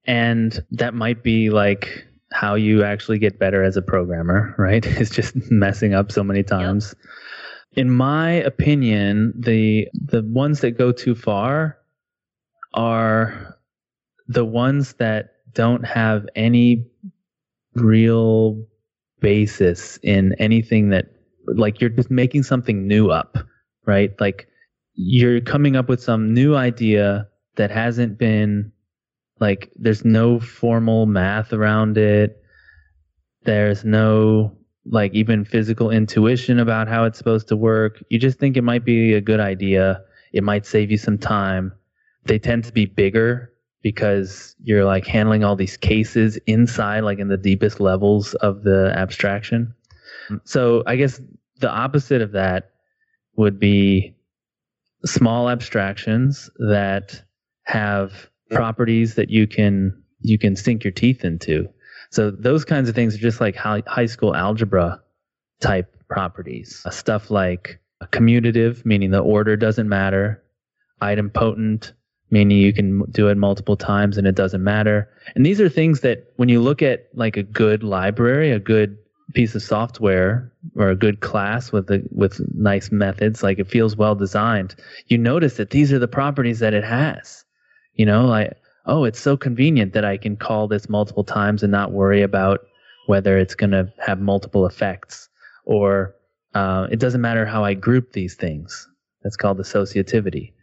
and 0.06 0.64
that 0.72 0.94
might 0.94 1.24
be 1.24 1.50
like 1.50 2.06
how 2.32 2.56
you 2.56 2.84
actually 2.84 3.20
get 3.20 3.40
better 3.40 3.64
as 3.64 3.78
a 3.78 3.82
programmer, 3.82 4.56
right? 4.58 4.86
It's 5.00 5.12
just 5.12 5.36
messing 5.52 5.94
up 5.94 6.12
so 6.12 6.24
many 6.24 6.44
times. 6.44 6.96
Yep. 6.98 7.08
In 7.76 7.90
my 7.90 8.32
opinion, 8.32 9.34
the 9.36 9.88
the 9.94 10.22
ones 10.24 10.62
that 10.62 10.72
go 10.78 10.92
too 10.92 11.16
far 11.16 11.78
are 12.74 13.58
the 14.28 14.46
ones 14.46 14.94
that 14.94 15.33
don't 15.54 15.86
have 15.86 16.26
any 16.36 16.86
real 17.76 18.66
basis 19.20 19.98
in 20.04 20.34
anything 20.39 20.89
that 20.89 21.06
like 21.48 21.82
you're 21.82 21.89
just 21.89 22.12
making 22.12 22.44
something 22.44 22.88
new 22.88 23.10
up, 23.10 23.38
right? 23.86 24.12
Like 24.20 24.48
you're 24.94 25.42
coming 25.42 25.76
up 25.76 25.89
with 25.89 26.02
some 26.02 26.34
new 26.34 26.56
idea 26.56 27.28
that 27.56 27.72
hasn't 27.72 28.18
been 28.18 28.72
like 29.39 29.72
there's 29.76 30.06
no 30.06 30.39
formal 30.39 31.06
math 31.06 31.54
around 31.54 31.98
it. 31.98 32.42
There's 33.44 33.84
no 33.84 34.56
like 34.86 35.13
even 35.13 35.46
physical 35.46 35.89
intuition 35.89 36.60
about 36.60 36.88
how 36.88 37.06
it's 37.06 37.18
supposed 37.18 37.48
to 37.48 37.56
work. 37.56 38.04
You 38.10 38.20
just 38.20 38.39
think 38.39 38.58
it 38.58 38.63
might 38.63 38.86
be 38.86 39.13
a 39.13 39.22
good 39.22 39.39
idea. 39.39 40.02
It 40.34 40.44
might 40.44 40.66
save 40.66 40.92
you 40.92 40.98
some 40.98 41.18
time. 41.18 41.74
They 42.26 42.39
tend 42.39 42.66
to 42.66 42.74
be 42.74 42.86
bigger 42.86 43.53
because 43.84 44.56
you're 44.63 44.86
like 44.86 45.06
handling 45.06 45.43
all 45.43 45.56
these 45.56 45.78
cases 45.78 46.38
inside, 46.48 47.02
like 47.02 47.19
in 47.19 47.28
the 47.28 47.38
deepest 47.38 47.80
levels 47.80 48.34
of 48.36 48.63
the 48.63 48.91
abstraction. 48.96 49.76
So 50.46 50.84
I 50.88 50.96
guess 50.96 51.22
the 51.60 51.69
opposite 51.69 52.22
of 52.22 52.32
that 52.32 52.72
would 53.36 53.60
be 53.60 54.15
small 55.06 55.50
abstractions 55.50 56.50
that 56.69 57.22
have 57.63 58.30
properties 58.50 59.15
that 59.15 59.30
you 59.30 59.48
can 59.48 60.02
you 60.22 60.38
can 60.38 60.56
sink 60.56 60.84
your 60.84 60.91
teeth 60.91 61.26
into. 61.26 61.67
So 62.10 62.32
those 62.32 62.63
kinds 62.63 62.88
of 62.88 62.96
things 62.96 63.15
are 63.15 63.19
just 63.19 63.41
like 63.41 63.56
high, 63.56 63.84
high 63.86 64.06
school 64.06 64.36
algebra 64.36 65.02
type 65.62 65.93
properties. 66.08 66.82
Uh, 66.86 66.91
stuff 66.91 67.30
like 67.30 67.80
commutative, 68.12 68.86
meaning 68.86 69.12
the 69.12 69.19
order 69.19 69.58
doesn't 69.58 69.89
matter. 69.89 70.41
Idempotent, 71.02 71.91
meaning 72.34 72.58
you 72.58 72.74
can 72.74 73.04
do 73.12 73.30
it 73.30 73.38
multiple 73.38 73.78
times 73.78 74.17
and 74.17 74.28
it 74.28 74.36
doesn't 74.36 74.63
matter. 74.63 75.08
And 75.36 75.46
these 75.46 75.62
are 75.62 75.69
things 75.69 76.02
that 76.02 76.34
when 76.38 76.50
you 76.50 76.62
look 76.62 76.82
at 76.82 77.08
like 77.13 77.38
a 77.38 77.43
good 77.43 77.84
library, 77.84 78.52
a 78.52 78.60
good 78.60 78.98
piece 79.36 79.56
of 79.56 79.62
software 79.62 80.52
or 80.76 80.89
a 80.89 80.96
good 80.96 81.19
class 81.22 81.72
with 81.72 81.88
the 81.88 82.04
with 82.12 82.41
nice 82.56 82.91
methods, 82.91 83.43
like 83.43 83.60
it 83.60 83.69
feels 83.69 83.96
well 83.96 84.15
designed, 84.15 84.76
you 85.08 85.17
notice 85.17 85.58
that 85.58 85.69
these 85.69 85.93
are 85.93 86.00
the 86.00 86.08
properties 86.08 86.60
that 86.60 86.74
it 86.74 86.84
has 86.84 87.46
You 87.96 88.06
know, 88.08 88.26
like, 88.26 88.58
oh, 88.88 89.04
it's 89.04 89.19
so 89.19 89.38
convenient 89.38 89.93
that 89.93 90.06
I 90.06 90.17
can 90.17 90.36
call 90.36 90.67
this 90.67 90.89
multiple 90.89 91.24
times 91.24 91.63
and 91.63 91.72
not 91.72 91.91
worry 91.91 92.24
about 92.24 92.62
whether 93.08 93.38
it's 93.38 93.56
going 93.56 93.72
to 93.72 93.91
have 94.00 94.19
multiple 94.19 94.65
effects 94.65 95.30
or 95.65 96.15
uh, 96.56 96.88
it 96.91 97.00
doesn't 97.00 97.22
matter 97.22 97.46
how 97.46 97.63
I 97.63 97.76
group 97.76 98.13
these 98.13 98.36
things. 98.36 98.88
That's 99.24 99.38
called 99.38 99.60
associativity. 99.60 100.54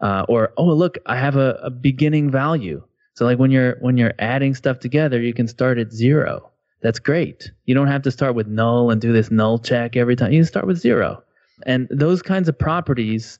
Uh, 0.00 0.24
or 0.28 0.52
oh 0.56 0.66
look, 0.66 0.98
I 1.06 1.16
have 1.16 1.36
a, 1.36 1.58
a 1.62 1.70
beginning 1.70 2.30
value. 2.30 2.82
So 3.14 3.24
like 3.24 3.38
when 3.38 3.50
you're 3.50 3.76
when 3.80 3.96
you're 3.96 4.14
adding 4.18 4.54
stuff 4.54 4.78
together, 4.78 5.20
you 5.20 5.32
can 5.32 5.48
start 5.48 5.78
at 5.78 5.92
zero. 5.92 6.50
That's 6.82 6.98
great. 6.98 7.50
You 7.64 7.74
don't 7.74 7.86
have 7.88 8.02
to 8.02 8.10
start 8.10 8.34
with 8.34 8.46
null 8.46 8.90
and 8.90 9.00
do 9.00 9.12
this 9.12 9.30
null 9.30 9.58
check 9.58 9.96
every 9.96 10.14
time. 10.14 10.32
You 10.32 10.44
start 10.44 10.66
with 10.66 10.78
zero. 10.78 11.22
And 11.64 11.88
those 11.90 12.20
kinds 12.20 12.48
of 12.48 12.58
properties 12.58 13.38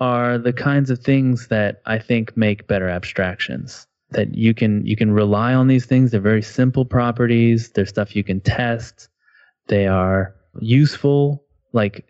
are 0.00 0.36
the 0.36 0.52
kinds 0.52 0.90
of 0.90 0.98
things 0.98 1.46
that 1.48 1.80
I 1.86 1.98
think 1.98 2.36
make 2.36 2.66
better 2.66 2.88
abstractions. 2.88 3.86
That 4.10 4.34
you 4.34 4.52
can 4.52 4.84
you 4.84 4.96
can 4.96 5.12
rely 5.12 5.54
on 5.54 5.68
these 5.68 5.86
things. 5.86 6.10
They're 6.10 6.20
very 6.20 6.42
simple 6.42 6.84
properties. 6.84 7.70
They're 7.70 7.86
stuff 7.86 8.16
you 8.16 8.24
can 8.24 8.40
test. 8.40 9.08
They 9.68 9.86
are 9.86 10.34
useful, 10.60 11.44
like 11.72 12.04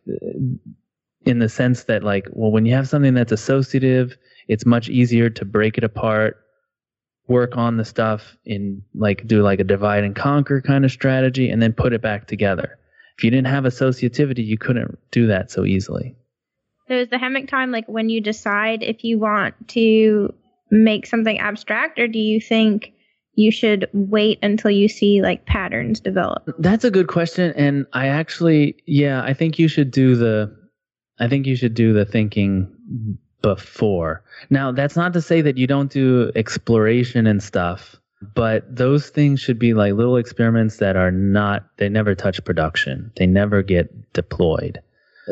in 1.24 1.38
the 1.38 1.48
sense 1.48 1.84
that 1.84 2.02
like, 2.02 2.26
well, 2.32 2.50
when 2.50 2.66
you 2.66 2.74
have 2.74 2.88
something 2.88 3.14
that's 3.14 3.32
associative, 3.32 4.16
it's 4.48 4.66
much 4.66 4.88
easier 4.88 5.30
to 5.30 5.44
break 5.44 5.78
it 5.78 5.84
apart, 5.84 6.38
work 7.28 7.56
on 7.56 7.76
the 7.76 7.84
stuff 7.84 8.36
in 8.44 8.82
like 8.94 9.26
do 9.26 9.42
like 9.42 9.60
a 9.60 9.64
divide 9.64 10.04
and 10.04 10.16
conquer 10.16 10.60
kind 10.60 10.84
of 10.84 10.90
strategy, 10.90 11.48
and 11.48 11.62
then 11.62 11.72
put 11.72 11.92
it 11.92 12.02
back 12.02 12.26
together. 12.26 12.78
If 13.18 13.24
you 13.24 13.30
didn't 13.30 13.48
have 13.48 13.64
associativity, 13.64 14.44
you 14.44 14.58
couldn't 14.58 14.98
do 15.10 15.26
that 15.28 15.50
so 15.50 15.64
easily. 15.64 16.16
So 16.88 16.94
is 16.94 17.08
the 17.08 17.18
Hammock 17.18 17.48
time 17.48 17.70
like 17.70 17.86
when 17.86 18.08
you 18.08 18.20
decide 18.20 18.82
if 18.82 19.04
you 19.04 19.18
want 19.18 19.54
to 19.68 20.34
make 20.70 21.06
something 21.06 21.38
abstract, 21.38 21.98
or 21.98 22.08
do 22.08 22.18
you 22.18 22.40
think 22.40 22.92
you 23.34 23.50
should 23.50 23.88
wait 23.92 24.38
until 24.42 24.70
you 24.70 24.88
see 24.88 25.22
like 25.22 25.46
patterns 25.46 26.00
develop? 26.00 26.48
That's 26.58 26.84
a 26.84 26.90
good 26.90 27.08
question. 27.08 27.52
And 27.56 27.86
I 27.92 28.08
actually, 28.08 28.76
yeah, 28.86 29.22
I 29.22 29.32
think 29.32 29.58
you 29.58 29.68
should 29.68 29.90
do 29.90 30.16
the, 30.16 30.54
I 31.22 31.28
think 31.28 31.46
you 31.46 31.54
should 31.54 31.74
do 31.74 31.92
the 31.92 32.04
thinking 32.04 33.18
before. 33.42 34.22
Now, 34.50 34.72
that's 34.72 34.96
not 34.96 35.12
to 35.12 35.22
say 35.22 35.40
that 35.40 35.56
you 35.56 35.66
don't 35.68 35.90
do 35.90 36.32
exploration 36.34 37.26
and 37.26 37.40
stuff, 37.40 37.96
but 38.34 38.64
those 38.74 39.08
things 39.08 39.40
should 39.40 39.58
be 39.58 39.72
like 39.72 39.94
little 39.94 40.16
experiments 40.16 40.78
that 40.78 40.96
are 40.96 41.12
not, 41.12 41.64
they 41.76 41.88
never 41.88 42.16
touch 42.16 42.42
production, 42.44 43.12
they 43.16 43.26
never 43.26 43.62
get 43.62 44.12
deployed. 44.12 44.82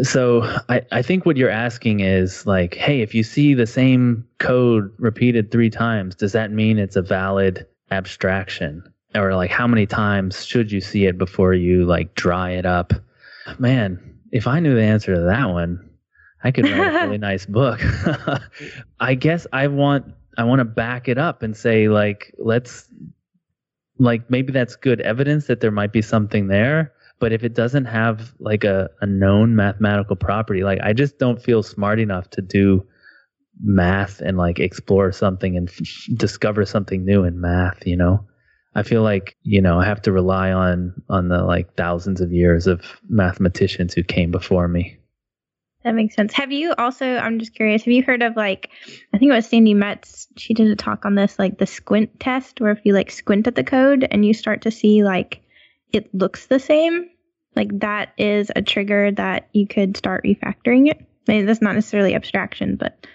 So 0.03 0.43
I, 0.69 0.83
I 0.93 1.03
think 1.03 1.27
what 1.27 1.37
you're 1.37 1.51
asking 1.51 2.01
is 2.01 2.47
like, 2.47 2.75
hey, 2.77 3.01
if 3.01 3.13
you 3.13 3.25
see 3.25 3.55
the 3.55 3.67
same 3.67 4.25
code 4.39 4.93
repeated 4.99 5.51
three 5.51 5.71
times, 5.71 6.15
does 6.15 6.31
that 6.33 6.53
mean 6.53 6.79
it's 6.79 6.95
a 6.95 7.03
valid 7.03 7.67
abstraction 7.91 8.85
or 9.15 9.35
like 9.35 9.51
how 9.51 9.67
many 9.67 9.87
times 9.87 10.45
should 10.45 10.71
you 10.71 10.81
see 10.81 11.07
it 11.07 11.19
before 11.19 11.55
you 11.55 11.85
like 11.85 12.15
dry 12.15 12.51
it 12.51 12.67
up 12.67 12.93
man 13.59 13.99
if 14.33 14.47
i 14.47 14.61
knew 14.61 14.75
the 14.75 14.83
answer 14.83 15.15
to 15.15 15.21
that 15.23 15.47
one 15.47 15.91
i 16.43 16.51
could 16.51 16.65
write 16.65 16.95
a 16.95 17.05
really 17.07 17.19
nice 17.19 17.47
book. 17.47 17.81
I 19.01 19.15
guess 19.15 19.47
i 19.53 19.67
want 19.67 20.07
i 20.39 20.45
want 20.45 20.61
to 20.61 20.65
back 20.65 21.09
it 21.09 21.19
up 21.19 21.43
and 21.43 21.57
say 21.57 21.89
like 21.89 22.35
let's 22.39 22.89
like 23.99 24.31
maybe 24.31 24.53
that's 24.53 24.77
good 24.77 25.01
evidence 25.03 25.47
that 25.47 25.61
there 25.61 25.71
might 25.71 25.93
be 25.93 26.03
something 26.03 26.49
there 26.49 26.93
but 27.19 27.33
if 27.33 27.45
it 27.45 27.55
doesn't 27.55 27.85
have 27.85 28.33
like 28.39 28.65
a, 28.65 28.89
a 29.03 29.07
known 29.07 29.55
mathematical 29.55 30.17
property 30.17 30.65
like 30.65 30.81
i 30.83 30.93
just 30.93 31.19
don't 31.19 31.43
feel 31.43 31.63
smart 31.63 32.01
enough 32.01 32.29
to 32.31 32.41
do 32.41 32.85
math 33.63 34.21
and 34.21 34.39
like 34.39 34.59
explore 34.59 35.13
something 35.13 35.57
and 35.57 35.69
f- 35.69 36.07
discover 36.15 36.65
something 36.65 37.05
new 37.05 37.25
in 37.25 37.41
math 37.41 37.87
you 37.87 37.97
know 37.97 38.25
i 38.75 38.83
feel 38.83 39.03
like 39.03 39.37
you 39.43 39.61
know 39.61 39.79
i 39.79 39.85
have 39.85 40.03
to 40.03 40.13
rely 40.13 40.53
on 40.53 40.93
on 41.09 41.29
the 41.29 41.43
like 41.43 41.75
thousands 41.75 42.21
of 42.21 42.33
years 42.33 42.67
of 42.67 43.01
mathematicians 43.09 43.95
who 43.95 44.03
came 44.03 44.31
before 44.31 44.69
me. 44.69 44.97
That 45.83 45.95
makes 45.95 46.15
sense. 46.15 46.35
Have 46.35 46.53
you 46.53 46.75
also 46.77 47.17
i'm 47.17 47.39
just 47.39 47.55
curious 47.55 47.85
have 47.85 47.93
you 47.93 48.03
heard 48.03 48.23
of 48.23 48.37
like 48.37 48.71
i 49.15 49.19
think 49.19 49.31
it 49.31 49.35
was 49.35 49.47
Sandi 49.47 49.73
Metz 49.73 50.29
she 50.37 50.53
did 50.53 50.69
a 50.69 50.77
talk 50.77 51.05
on 51.05 51.15
this 51.15 51.39
like 51.39 51.59
the 51.59 51.67
squint 51.67 52.21
test 52.21 52.61
where 52.61 52.73
if 52.73 52.81
you 52.85 52.93
like 52.93 53.11
squint 53.11 53.47
at 53.47 53.55
the 53.55 53.65
code 53.65 54.07
and 54.11 54.25
you 54.25 54.35
start 54.35 54.63
to 54.63 54.71
see 54.71 55.03
like 55.03 55.41
it 55.93 56.15
looks 56.15 56.47
the 56.47 56.61
same 56.61 57.09
like 57.57 57.81
that 57.81 58.11
is 58.19 58.53
a 58.55 58.63
trigger 58.63 59.11
that 59.13 59.49
you 59.53 59.67
could 59.67 59.97
start 59.97 60.25
refactoring 60.25 60.89
it. 60.89 61.05
I 61.29 61.33
mean, 61.33 61.47
that's 61.47 61.61
not 61.61 61.75
necessarily 61.75 62.15
abstraction 62.15 62.77
but 62.77 63.07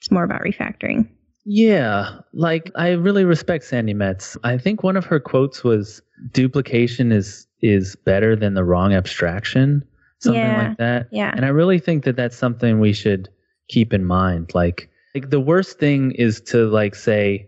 it's 0.00 0.10
more 0.10 0.24
about 0.24 0.42
refactoring. 0.42 1.08
Yeah, 1.44 2.20
like 2.32 2.70
I 2.74 2.90
really 2.90 3.24
respect 3.24 3.64
Sandi 3.64 3.94
Metz. 3.94 4.36
I 4.44 4.56
think 4.56 4.82
one 4.82 4.96
of 4.96 5.04
her 5.04 5.20
quotes 5.20 5.62
was 5.62 6.00
duplication 6.32 7.12
is 7.12 7.46
is 7.60 7.96
better 7.96 8.34
than 8.34 8.54
the 8.54 8.64
wrong 8.64 8.94
abstraction, 8.94 9.84
something 10.20 10.40
yeah, 10.40 10.68
like 10.68 10.78
that. 10.78 11.08
Yeah. 11.12 11.32
And 11.34 11.44
I 11.44 11.48
really 11.48 11.78
think 11.78 12.04
that 12.04 12.16
that's 12.16 12.36
something 12.36 12.80
we 12.80 12.92
should 12.92 13.28
keep 13.68 13.92
in 13.92 14.04
mind. 14.04 14.52
Like 14.54 14.88
like 15.14 15.30
the 15.30 15.40
worst 15.40 15.78
thing 15.78 16.12
is 16.12 16.40
to 16.42 16.68
like 16.70 16.94
say, 16.94 17.46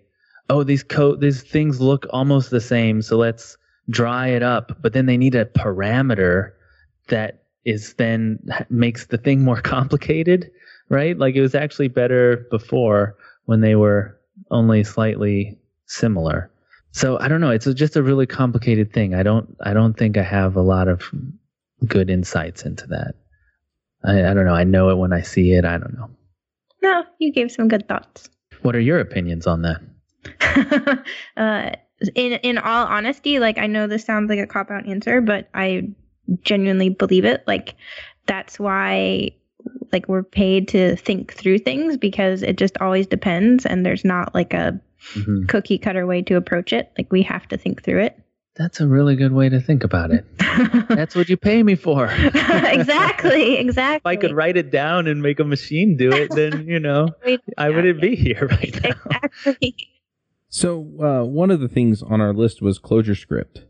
"Oh, 0.51 0.63
these 0.63 0.83
code 0.83 1.23
these 1.23 1.43
things 1.43 1.81
look 1.81 2.07
almost 2.11 2.51
the 2.51 2.61
same, 2.61 3.01
so 3.01 3.17
let's 3.17 3.57
dry 3.89 4.29
it 4.29 4.43
up." 4.43 4.77
But 4.83 4.93
then 4.93 5.07
they 5.07 5.17
need 5.17 5.35
a 5.35 5.47
parameter 5.47 6.53
that 7.09 7.45
is 7.65 7.95
then 7.95 8.39
makes 8.69 9.07
the 9.07 9.19
thing 9.19 9.43
more 9.43 9.61
complicated 9.63 10.51
right? 10.89 11.19
Like 11.19 11.35
it 11.35 11.41
was 11.41 11.55
actually 11.55 11.89
better 11.89 12.47
before 12.51 13.17
when 13.47 13.61
they 13.61 13.75
were 13.75 14.21
only 14.51 14.85
slightly 14.85 15.59
similar. 15.87 16.51
So 16.93 17.19
I 17.19 17.29
don't 17.29 17.41
know. 17.41 17.51
It's 17.51 17.67
just 17.75 17.97
a 17.97 18.03
really 18.03 18.27
complicated 18.27 18.93
thing. 18.93 19.15
I 19.15 19.23
don't. 19.23 19.57
I 19.61 19.75
don't 19.75 19.97
think 19.97 20.17
I 20.17 20.23
have 20.23 20.57
a 20.57 20.63
lot 20.63 20.89
of 20.89 21.03
good 21.87 22.11
insights 22.11 22.63
into 22.65 22.87
that. 22.89 23.15
I, 24.05 24.31
I 24.31 24.35
don't 24.35 24.47
know. 24.47 24.55
I 24.55 24.65
know 24.65 24.91
it 24.91 24.97
when 24.97 25.13
I 25.13 25.23
see 25.23 25.53
it. 25.53 25.65
I 25.65 25.79
don't 25.79 25.95
know. 25.95 26.11
No, 26.83 27.05
you 27.19 27.33
gave 27.33 27.51
some 27.51 27.69
good 27.69 27.89
thoughts. 27.89 28.31
What 28.63 28.77
are 28.77 28.81
your 28.81 29.01
opinions 29.01 29.47
on 29.47 29.63
that? 29.63 31.05
uh, 31.37 31.71
in 32.15 32.33
in 32.33 32.59
all 32.59 32.87
honesty, 32.87 33.39
like 33.39 33.59
I 33.59 33.67
know 33.67 33.87
this 33.87 34.05
sounds 34.05 34.29
like 34.29 34.39
a 34.39 34.47
cop 34.47 34.71
out 34.71 34.87
answer, 34.87 35.21
but 35.21 35.49
I 35.55 35.89
genuinely 36.43 36.89
believe 36.89 37.25
it. 37.25 37.45
Like 37.47 37.75
that's 38.27 38.59
why 38.59 39.33
like 39.93 40.09
we're 40.09 40.23
paid 40.23 40.69
to 40.69 40.97
think 40.97 41.33
through 41.35 41.59
things 41.59 41.97
because 41.97 42.43
it 42.43 42.57
just 42.57 42.77
always 42.79 43.07
depends 43.07 43.67
and 43.67 43.85
there's 43.85 44.05
not 44.05 44.35
like 44.35 44.53
a 44.53 44.79
mm-hmm. 45.15 45.47
cookie 45.47 45.79
cutter 45.79 46.07
way 46.07 46.23
to 46.23 46.37
approach 46.37 46.73
it. 46.73 46.93
Like 46.99 47.11
we 47.13 47.23
have 47.23 47.47
to 47.49 47.57
think 47.57 47.83
through 47.83 48.03
it. 48.03 48.19
That's 48.57 48.81
a 48.81 48.89
really 48.89 49.17
good 49.17 49.33
way 49.33 49.51
to 49.51 49.61
think 49.61 49.85
about 49.85 50.11
it. 50.11 50.25
That's 50.89 51.15
what 51.15 51.29
you 51.29 51.37
pay 51.37 51.63
me 51.63 51.75
for. 51.75 52.07
exactly, 52.11 53.57
exactly. 53.59 53.97
If 53.97 54.07
I 54.07 54.17
could 54.17 54.35
write 54.35 54.57
it 54.57 54.71
down 54.71 55.07
and 55.07 55.23
make 55.23 55.39
a 55.41 55.45
machine 55.45 55.97
do 55.97 56.11
it, 56.11 56.31
then 56.31 56.65
you 56.67 56.81
know 56.81 57.09
I 57.59 57.69
wouldn't 57.69 58.01
be 58.01 58.17
here 58.17 58.49
right 58.51 58.83
now. 58.83 59.21
Exactly. 59.25 59.77
So 60.49 60.81
uh, 61.03 61.25
one 61.27 61.51
of 61.51 61.61
the 61.61 61.69
things 61.69 62.03
on 62.03 62.23
our 62.23 62.33
list 62.33 62.63
was 62.63 62.79
ClojureScript, 62.79 63.65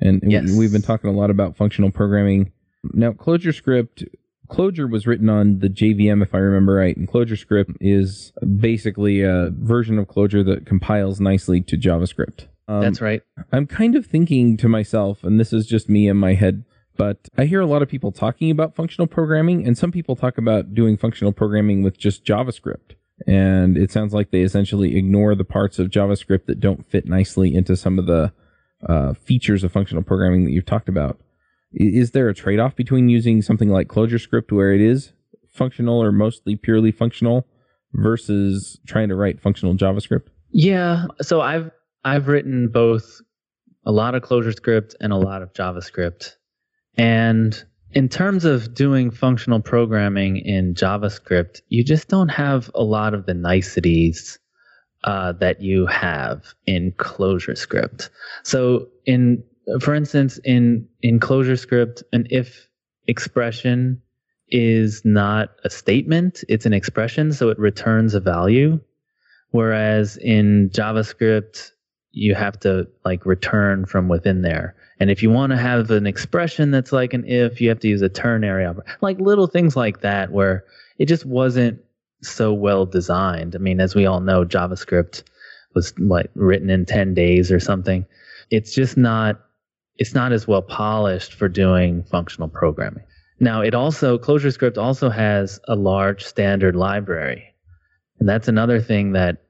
and 0.00 0.20
yes. 0.26 0.54
we've 0.54 0.72
been 0.72 0.82
talking 0.82 1.08
a 1.08 1.14
lot 1.14 1.30
about 1.30 1.56
functional 1.56 1.90
programming. 1.90 2.52
Now, 2.92 3.12
ClojureScript 3.12 4.06
Clojure 4.48 4.90
was 4.90 5.06
written 5.06 5.28
on 5.28 5.58
the 5.60 5.68
JVM, 5.68 6.22
if 6.22 6.34
I 6.34 6.38
remember 6.38 6.74
right, 6.74 6.96
and 6.96 7.08
ClojureScript 7.08 7.76
is 7.80 8.32
basically 8.60 9.22
a 9.22 9.50
version 9.50 9.98
of 9.98 10.06
Clojure 10.06 10.44
that 10.46 10.66
compiles 10.66 11.20
nicely 11.20 11.60
to 11.62 11.76
JavaScript. 11.76 12.46
Um, 12.68 12.80
That's 12.80 13.00
right. 13.00 13.22
I'm 13.52 13.66
kind 13.66 13.94
of 13.94 14.06
thinking 14.06 14.56
to 14.58 14.68
myself, 14.68 15.22
and 15.22 15.38
this 15.38 15.52
is 15.52 15.66
just 15.66 15.88
me 15.88 16.08
in 16.08 16.16
my 16.16 16.34
head, 16.34 16.64
but 16.96 17.28
I 17.36 17.44
hear 17.44 17.60
a 17.60 17.66
lot 17.66 17.82
of 17.82 17.88
people 17.88 18.12
talking 18.12 18.50
about 18.50 18.74
functional 18.74 19.06
programming, 19.06 19.66
and 19.66 19.76
some 19.76 19.92
people 19.92 20.16
talk 20.16 20.38
about 20.38 20.74
doing 20.74 20.96
functional 20.96 21.32
programming 21.32 21.82
with 21.82 21.98
just 21.98 22.24
JavaScript. 22.24 22.94
And 23.26 23.78
it 23.78 23.90
sounds 23.90 24.12
like 24.12 24.30
they 24.30 24.42
essentially 24.42 24.96
ignore 24.96 25.34
the 25.34 25.44
parts 25.44 25.78
of 25.78 25.88
JavaScript 25.88 26.46
that 26.46 26.60
don't 26.60 26.86
fit 26.86 27.06
nicely 27.06 27.54
into 27.54 27.76
some 27.76 27.98
of 27.98 28.06
the 28.06 28.32
uh, 28.86 29.14
features 29.14 29.64
of 29.64 29.72
functional 29.72 30.02
programming 30.02 30.44
that 30.44 30.50
you've 30.50 30.66
talked 30.66 30.88
about. 30.88 31.18
Is 31.76 32.12
there 32.12 32.28
a 32.28 32.34
trade 32.34 32.58
off 32.58 32.74
between 32.74 33.10
using 33.10 33.42
something 33.42 33.68
like 33.68 33.88
ClojureScript 33.88 34.50
where 34.50 34.72
it 34.72 34.80
is 34.80 35.12
functional 35.52 36.02
or 36.02 36.10
mostly 36.10 36.56
purely 36.56 36.90
functional 36.90 37.46
versus 37.92 38.80
trying 38.86 39.08
to 39.10 39.14
write 39.14 39.40
functional 39.40 39.74
JavaScript? 39.74 40.28
Yeah. 40.50 41.04
So 41.20 41.42
I've 41.42 41.70
I've 42.02 42.28
written 42.28 42.68
both 42.68 43.20
a 43.84 43.92
lot 43.92 44.14
of 44.14 44.22
ClojureScript 44.22 44.94
and 45.00 45.12
a 45.12 45.16
lot 45.16 45.42
of 45.42 45.52
JavaScript. 45.52 46.36
And 46.96 47.62
in 47.92 48.08
terms 48.08 48.44
of 48.44 48.74
doing 48.74 49.10
functional 49.10 49.60
programming 49.60 50.38
in 50.38 50.74
JavaScript, 50.74 51.60
you 51.68 51.84
just 51.84 52.08
don't 52.08 52.30
have 52.30 52.70
a 52.74 52.82
lot 52.82 53.12
of 53.12 53.26
the 53.26 53.34
niceties 53.34 54.38
uh, 55.04 55.32
that 55.32 55.60
you 55.60 55.86
have 55.86 56.54
in 56.66 56.92
ClojureScript. 56.92 58.08
So 58.42 58.88
in 59.04 59.44
for 59.80 59.94
instance, 59.94 60.38
in 60.44 60.88
in 61.02 61.20
ClojureScript, 61.20 62.02
an 62.12 62.26
if 62.30 62.68
expression 63.06 64.00
is 64.48 65.04
not 65.04 65.50
a 65.64 65.70
statement; 65.70 66.44
it's 66.48 66.66
an 66.66 66.72
expression, 66.72 67.32
so 67.32 67.48
it 67.48 67.58
returns 67.58 68.14
a 68.14 68.20
value. 68.20 68.80
Whereas 69.50 70.16
in 70.18 70.70
JavaScript, 70.70 71.70
you 72.12 72.34
have 72.34 72.58
to 72.60 72.88
like 73.04 73.26
return 73.26 73.86
from 73.86 74.08
within 74.08 74.42
there. 74.42 74.74
And 74.98 75.10
if 75.10 75.22
you 75.22 75.30
want 75.30 75.50
to 75.52 75.58
have 75.58 75.90
an 75.90 76.06
expression 76.06 76.70
that's 76.70 76.92
like 76.92 77.12
an 77.12 77.24
if, 77.26 77.60
you 77.60 77.68
have 77.68 77.80
to 77.80 77.88
use 77.88 78.02
a 78.02 78.08
ternary 78.08 78.64
operator. 78.64 78.96
Like 79.02 79.20
little 79.20 79.46
things 79.46 79.76
like 79.76 80.00
that 80.00 80.32
where 80.32 80.64
it 80.98 81.06
just 81.06 81.26
wasn't 81.26 81.80
so 82.22 82.52
well 82.52 82.86
designed. 82.86 83.54
I 83.54 83.58
mean, 83.58 83.80
as 83.80 83.94
we 83.94 84.06
all 84.06 84.20
know, 84.20 84.44
JavaScript 84.44 85.22
was 85.74 85.96
like 85.98 86.30
written 86.34 86.70
in 86.70 86.86
10 86.86 87.12
days 87.14 87.52
or 87.52 87.60
something. 87.60 88.06
It's 88.50 88.74
just 88.74 88.96
not 88.96 89.40
it's 89.98 90.14
not 90.14 90.32
as 90.32 90.46
well 90.46 90.62
polished 90.62 91.34
for 91.34 91.48
doing 91.48 92.02
functional 92.04 92.48
programming. 92.48 93.04
Now, 93.38 93.60
it 93.60 93.74
also 93.74 94.18
ClojureScript 94.18 94.78
also 94.78 95.10
has 95.10 95.60
a 95.68 95.76
large 95.76 96.24
standard 96.24 96.74
library. 96.74 97.54
And 98.18 98.28
that's 98.28 98.48
another 98.48 98.80
thing 98.80 99.12
that 99.12 99.42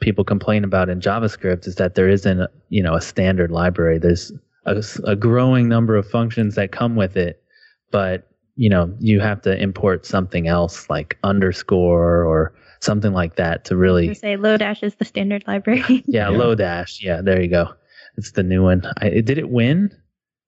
people 0.00 0.24
complain 0.24 0.64
about 0.64 0.88
in 0.88 1.00
JavaScript 1.00 1.66
is 1.66 1.76
that 1.76 1.94
there 1.94 2.08
isn't, 2.08 2.40
a, 2.40 2.48
you 2.68 2.82
know, 2.82 2.94
a 2.94 3.00
standard 3.00 3.50
library. 3.50 3.98
There's 3.98 4.32
a, 4.66 4.82
a 5.04 5.16
growing 5.16 5.68
number 5.68 5.96
of 5.96 6.08
functions 6.08 6.54
that 6.54 6.72
come 6.72 6.96
with 6.96 7.16
it, 7.16 7.42
but 7.90 8.26
you 8.56 8.68
know, 8.68 8.94
you 8.98 9.20
have 9.20 9.40
to 9.40 9.56
import 9.58 10.04
something 10.04 10.46
else 10.46 10.90
like 10.90 11.16
underscore 11.24 12.22
or 12.24 12.52
something 12.80 13.14
like 13.14 13.36
that 13.36 13.64
to 13.64 13.74
really 13.76 14.12
say 14.12 14.36
Lodash 14.36 14.82
is 14.82 14.94
the 14.96 15.04
standard 15.06 15.44
library. 15.46 15.82
yeah, 16.06 16.28
yeah, 16.28 16.36
Lodash. 16.36 17.02
Yeah, 17.02 17.22
there 17.22 17.40
you 17.40 17.48
go. 17.48 17.72
It's 18.20 18.32
the 18.32 18.42
new 18.42 18.62
one. 18.62 18.82
I, 18.98 19.08
did 19.08 19.38
it 19.38 19.48
win 19.48 19.96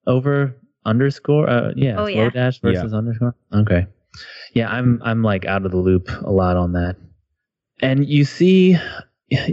over 0.07 0.55
underscore? 0.85 1.49
Uh, 1.49 1.73
yeah, 1.75 1.95
oh, 1.97 2.05
yeah. 2.05 2.29
Lodash 2.29 2.61
versus 2.61 2.93
yeah. 2.93 2.99
underscore. 2.99 3.35
Okay. 3.55 3.87
Yeah, 4.53 4.71
I'm 4.71 5.01
I'm 5.03 5.23
like 5.23 5.47
out 5.47 5.65
of 5.65 5.71
the 5.71 5.79
loop 5.79 6.11
a 6.23 6.31
lot 6.31 6.59
on 6.59 6.73
that. 6.73 6.97
And 7.81 8.07
you 8.07 8.27
see, 8.27 8.77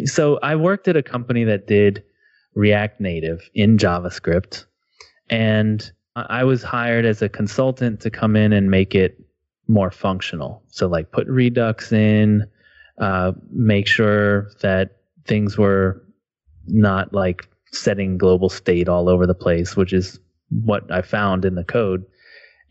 so 0.03 0.37
I 0.43 0.57
worked 0.57 0.89
at 0.89 0.97
a 0.97 1.01
company 1.01 1.45
that 1.45 1.65
did 1.65 2.03
React 2.55 2.99
Native 2.99 3.49
in 3.53 3.77
JavaScript, 3.77 4.65
and 5.29 5.89
I 6.17 6.43
was 6.43 6.61
hired 6.61 7.05
as 7.05 7.21
a 7.21 7.29
consultant 7.29 8.01
to 8.01 8.09
come 8.09 8.35
in 8.35 8.51
and 8.51 8.69
make 8.69 8.95
it 8.95 9.17
more 9.69 9.91
functional. 9.91 10.61
So 10.67 10.87
like 10.87 11.13
put 11.13 11.25
Redux 11.27 11.93
in, 11.93 12.45
uh, 12.97 13.31
make 13.49 13.87
sure 13.87 14.49
that 14.59 14.97
things 15.25 15.57
were 15.57 16.03
not 16.67 17.13
like 17.13 17.47
setting 17.71 18.17
global 18.17 18.49
state 18.49 18.89
all 18.89 19.09
over 19.09 19.25
the 19.27 19.35
place, 19.35 19.75
which 19.75 19.93
is 19.93 20.19
what 20.49 20.91
I 20.91 21.01
found 21.01 21.45
in 21.45 21.55
the 21.55 21.63
code. 21.63 22.05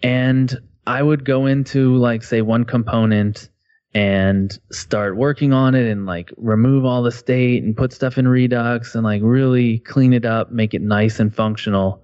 And 0.02 0.58
I 0.86 1.02
would 1.02 1.24
go 1.24 1.46
into 1.46 1.96
like 1.96 2.22
say 2.22 2.42
one 2.42 2.64
component 2.64 3.48
and 3.94 4.58
start 4.70 5.16
working 5.16 5.52
on 5.52 5.74
it 5.74 5.90
and 5.90 6.06
like 6.06 6.32
remove 6.36 6.84
all 6.84 7.02
the 7.02 7.12
state 7.12 7.62
and 7.62 7.76
put 7.76 7.92
stuff 7.92 8.18
in 8.18 8.28
Redux 8.28 8.94
and 8.94 9.04
like 9.04 9.22
really 9.24 9.78
clean 9.80 10.12
it 10.12 10.24
up, 10.24 10.50
make 10.50 10.74
it 10.74 10.82
nice 10.82 11.20
and 11.20 11.34
functional. 11.34 12.02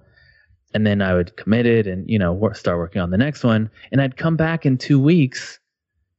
And 0.73 0.85
then 0.85 1.01
I 1.01 1.13
would 1.13 1.37
commit 1.37 1.65
it 1.65 1.87
and, 1.87 2.09
you 2.09 2.19
know, 2.19 2.51
start 2.53 2.77
working 2.77 3.01
on 3.01 3.11
the 3.11 3.17
next 3.17 3.43
one. 3.43 3.69
And 3.91 4.01
I'd 4.01 4.17
come 4.17 4.35
back 4.35 4.65
in 4.65 4.77
two 4.77 4.99
weeks 4.99 5.59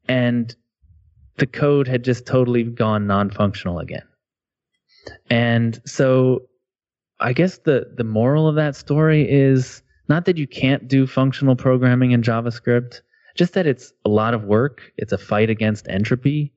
and 0.09 0.55
the 1.37 1.47
code 1.47 1.87
had 1.89 2.05
just 2.05 2.27
totally 2.27 2.62
gone 2.62 3.07
non 3.07 3.31
functional 3.31 3.79
again. 3.79 4.07
And 5.31 5.81
so 5.85 6.49
I 7.20 7.33
guess 7.33 7.59
the, 7.59 7.90
the 7.96 8.05
moral 8.05 8.48
of 8.48 8.57
that 8.57 8.76
story 8.76 9.31
is 9.31 9.83
not 10.09 10.24
that 10.26 10.37
you 10.37 10.46
can't 10.46 10.87
do 10.87 11.07
functional 11.07 11.57
programming 11.57 12.12
in 12.12 12.22
JavaScript, 12.22 13.00
just 13.35 13.55
that 13.55 13.66
it's 13.66 13.92
a 14.05 14.09
lot 14.09 14.35
of 14.35 14.44
work. 14.44 14.92
It's 14.96 15.12
a 15.12 15.18
fight 15.18 15.50
against 15.50 15.88
entropy. 15.88 16.52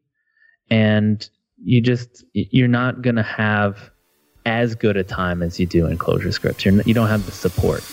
And 0.70 1.28
you 1.64 1.82
just, 1.82 2.24
you're 2.34 2.68
not 2.68 3.02
to 3.16 3.24
have 3.24 3.90
as 4.46 4.76
good 4.76 4.98
a 4.98 5.04
time 5.04 5.42
as 5.42 5.60
you 5.60 5.66
do 5.66 5.86
in 5.88 5.98
ClojureScript. 5.98 6.64
You're, 6.64 6.82
you 6.84 6.94
don't 6.94 7.08
have 7.08 7.26
the 7.26 7.32
support. 7.32 7.84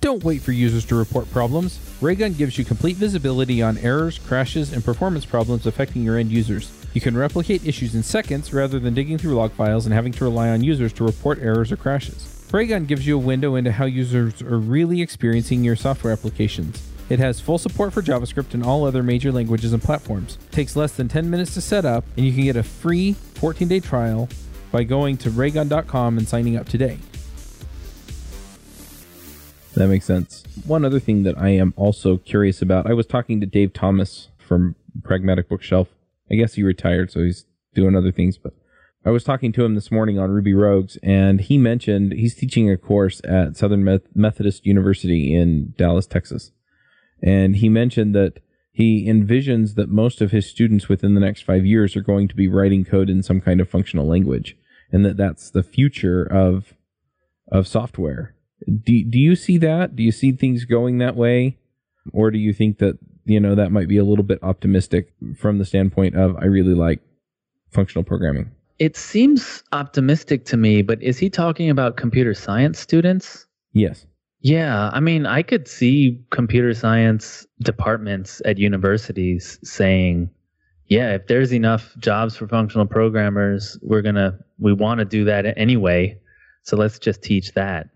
Don't 0.00 0.24
wait 0.24 0.42
for 0.42 0.52
users 0.52 0.84
to 0.86 0.96
report 0.96 1.30
problems. 1.30 1.78
Raygun 2.00 2.32
gives 2.34 2.58
you 2.58 2.64
complete 2.64 2.96
visibility 2.96 3.62
on 3.62 3.78
errors, 3.78 4.18
crashes, 4.18 4.72
and 4.72 4.84
performance 4.84 5.24
problems 5.24 5.66
affecting 5.66 6.02
your 6.02 6.18
end 6.18 6.32
users. 6.32 6.70
You 6.94 7.00
can 7.00 7.16
replicate 7.16 7.66
issues 7.66 7.94
in 7.94 8.02
seconds 8.02 8.52
rather 8.52 8.78
than 8.78 8.94
digging 8.94 9.18
through 9.18 9.34
log 9.34 9.52
files 9.52 9.86
and 9.86 9.94
having 9.94 10.12
to 10.12 10.24
rely 10.24 10.50
on 10.50 10.62
users 10.62 10.92
to 10.94 11.04
report 11.04 11.38
errors 11.40 11.72
or 11.72 11.76
crashes. 11.76 12.46
Raygun 12.52 12.84
gives 12.84 13.06
you 13.06 13.16
a 13.16 13.18
window 13.18 13.54
into 13.54 13.72
how 13.72 13.86
users 13.86 14.42
are 14.42 14.58
really 14.58 15.00
experiencing 15.00 15.64
your 15.64 15.74
software 15.74 16.12
applications. 16.12 16.82
It 17.08 17.18
has 17.18 17.40
full 17.40 17.58
support 17.58 17.94
for 17.94 18.02
JavaScript 18.02 18.52
and 18.52 18.62
all 18.62 18.84
other 18.84 19.02
major 19.02 19.32
languages 19.32 19.72
and 19.72 19.82
platforms. 19.82 20.36
It 20.48 20.52
takes 20.52 20.76
less 20.76 20.92
than 20.92 21.08
10 21.08 21.30
minutes 21.30 21.54
to 21.54 21.62
set 21.62 21.84
up, 21.86 22.04
and 22.16 22.26
you 22.26 22.32
can 22.32 22.44
get 22.44 22.56
a 22.56 22.62
free 22.62 23.14
14 23.34 23.68
day 23.68 23.80
trial 23.80 24.28
by 24.70 24.84
going 24.84 25.16
to 25.18 25.30
raygun.com 25.30 26.18
and 26.18 26.28
signing 26.28 26.56
up 26.56 26.68
today. 26.68 26.98
That 29.74 29.88
makes 29.88 30.04
sense. 30.04 30.44
One 30.66 30.84
other 30.84 31.00
thing 31.00 31.22
that 31.22 31.38
I 31.38 31.50
am 31.50 31.72
also 31.76 32.18
curious 32.18 32.60
about 32.60 32.86
I 32.86 32.92
was 32.92 33.06
talking 33.06 33.40
to 33.40 33.46
Dave 33.46 33.72
Thomas 33.72 34.28
from 34.38 34.74
Pragmatic 35.02 35.48
Bookshelf. 35.48 35.88
I 36.32 36.36
guess 36.36 36.54
he 36.54 36.62
retired, 36.62 37.10
so 37.10 37.20
he's 37.20 37.44
doing 37.74 37.96
other 37.96 38.12
things, 38.12 38.38
but 38.38 38.54
I 39.04 39.10
was 39.10 39.24
talking 39.24 39.52
to 39.52 39.64
him 39.64 39.74
this 39.74 39.90
morning 39.90 40.18
on 40.18 40.30
Ruby 40.30 40.54
Rogues, 40.54 40.96
and 41.02 41.40
he 41.40 41.58
mentioned 41.58 42.12
he's 42.12 42.36
teaching 42.36 42.70
a 42.70 42.76
course 42.76 43.20
at 43.24 43.56
Southern 43.56 43.84
Methodist 44.14 44.64
University 44.64 45.34
in 45.34 45.74
Dallas, 45.76 46.06
Texas. 46.06 46.52
And 47.20 47.56
he 47.56 47.68
mentioned 47.68 48.14
that 48.14 48.38
he 48.70 49.06
envisions 49.06 49.74
that 49.74 49.88
most 49.88 50.20
of 50.20 50.30
his 50.30 50.48
students 50.48 50.88
within 50.88 51.14
the 51.14 51.20
next 51.20 51.42
five 51.42 51.66
years 51.66 51.96
are 51.96 52.00
going 52.00 52.28
to 52.28 52.36
be 52.36 52.48
writing 52.48 52.84
code 52.84 53.10
in 53.10 53.22
some 53.22 53.40
kind 53.40 53.60
of 53.60 53.68
functional 53.68 54.06
language, 54.06 54.56
and 54.92 55.04
that 55.04 55.16
that's 55.16 55.50
the 55.50 55.62
future 55.62 56.22
of 56.24 56.74
of 57.50 57.66
software. 57.66 58.34
Do, 58.66 59.04
do 59.04 59.18
you 59.18 59.34
see 59.34 59.58
that? 59.58 59.96
Do 59.96 60.02
you 60.02 60.12
see 60.12 60.32
things 60.32 60.64
going 60.64 60.98
that 60.98 61.16
way? 61.16 61.58
Or 62.12 62.30
do 62.30 62.38
you 62.38 62.52
think 62.52 62.78
that, 62.78 62.98
you 63.24 63.40
know, 63.40 63.54
that 63.54 63.72
might 63.72 63.88
be 63.88 63.98
a 63.98 64.04
little 64.04 64.24
bit 64.24 64.38
optimistic 64.42 65.12
from 65.36 65.58
the 65.58 65.64
standpoint 65.64 66.16
of 66.16 66.36
I 66.36 66.46
really 66.46 66.74
like 66.74 67.00
functional 67.70 68.04
programming? 68.04 68.50
It 68.78 68.96
seems 68.96 69.62
optimistic 69.72 70.44
to 70.46 70.56
me, 70.56 70.82
but 70.82 71.02
is 71.02 71.18
he 71.18 71.30
talking 71.30 71.70
about 71.70 71.96
computer 71.96 72.34
science 72.34 72.78
students? 72.78 73.46
Yes. 73.72 74.06
Yeah, 74.40 74.90
I 74.92 74.98
mean, 74.98 75.24
I 75.24 75.42
could 75.42 75.68
see 75.68 76.20
computer 76.30 76.74
science 76.74 77.46
departments 77.60 78.42
at 78.44 78.58
universities 78.58 79.58
saying, 79.62 80.30
yeah, 80.86 81.14
if 81.14 81.28
there's 81.28 81.52
enough 81.54 81.94
jobs 81.98 82.34
for 82.34 82.48
functional 82.48 82.86
programmers, 82.86 83.78
we're 83.82 84.02
going 84.02 84.16
to, 84.16 84.36
we 84.58 84.72
want 84.72 84.98
to 84.98 85.04
do 85.04 85.24
that 85.24 85.56
anyway. 85.56 86.18
So 86.64 86.76
let's 86.76 86.98
just 86.98 87.22
teach 87.22 87.52
that. 87.52 87.88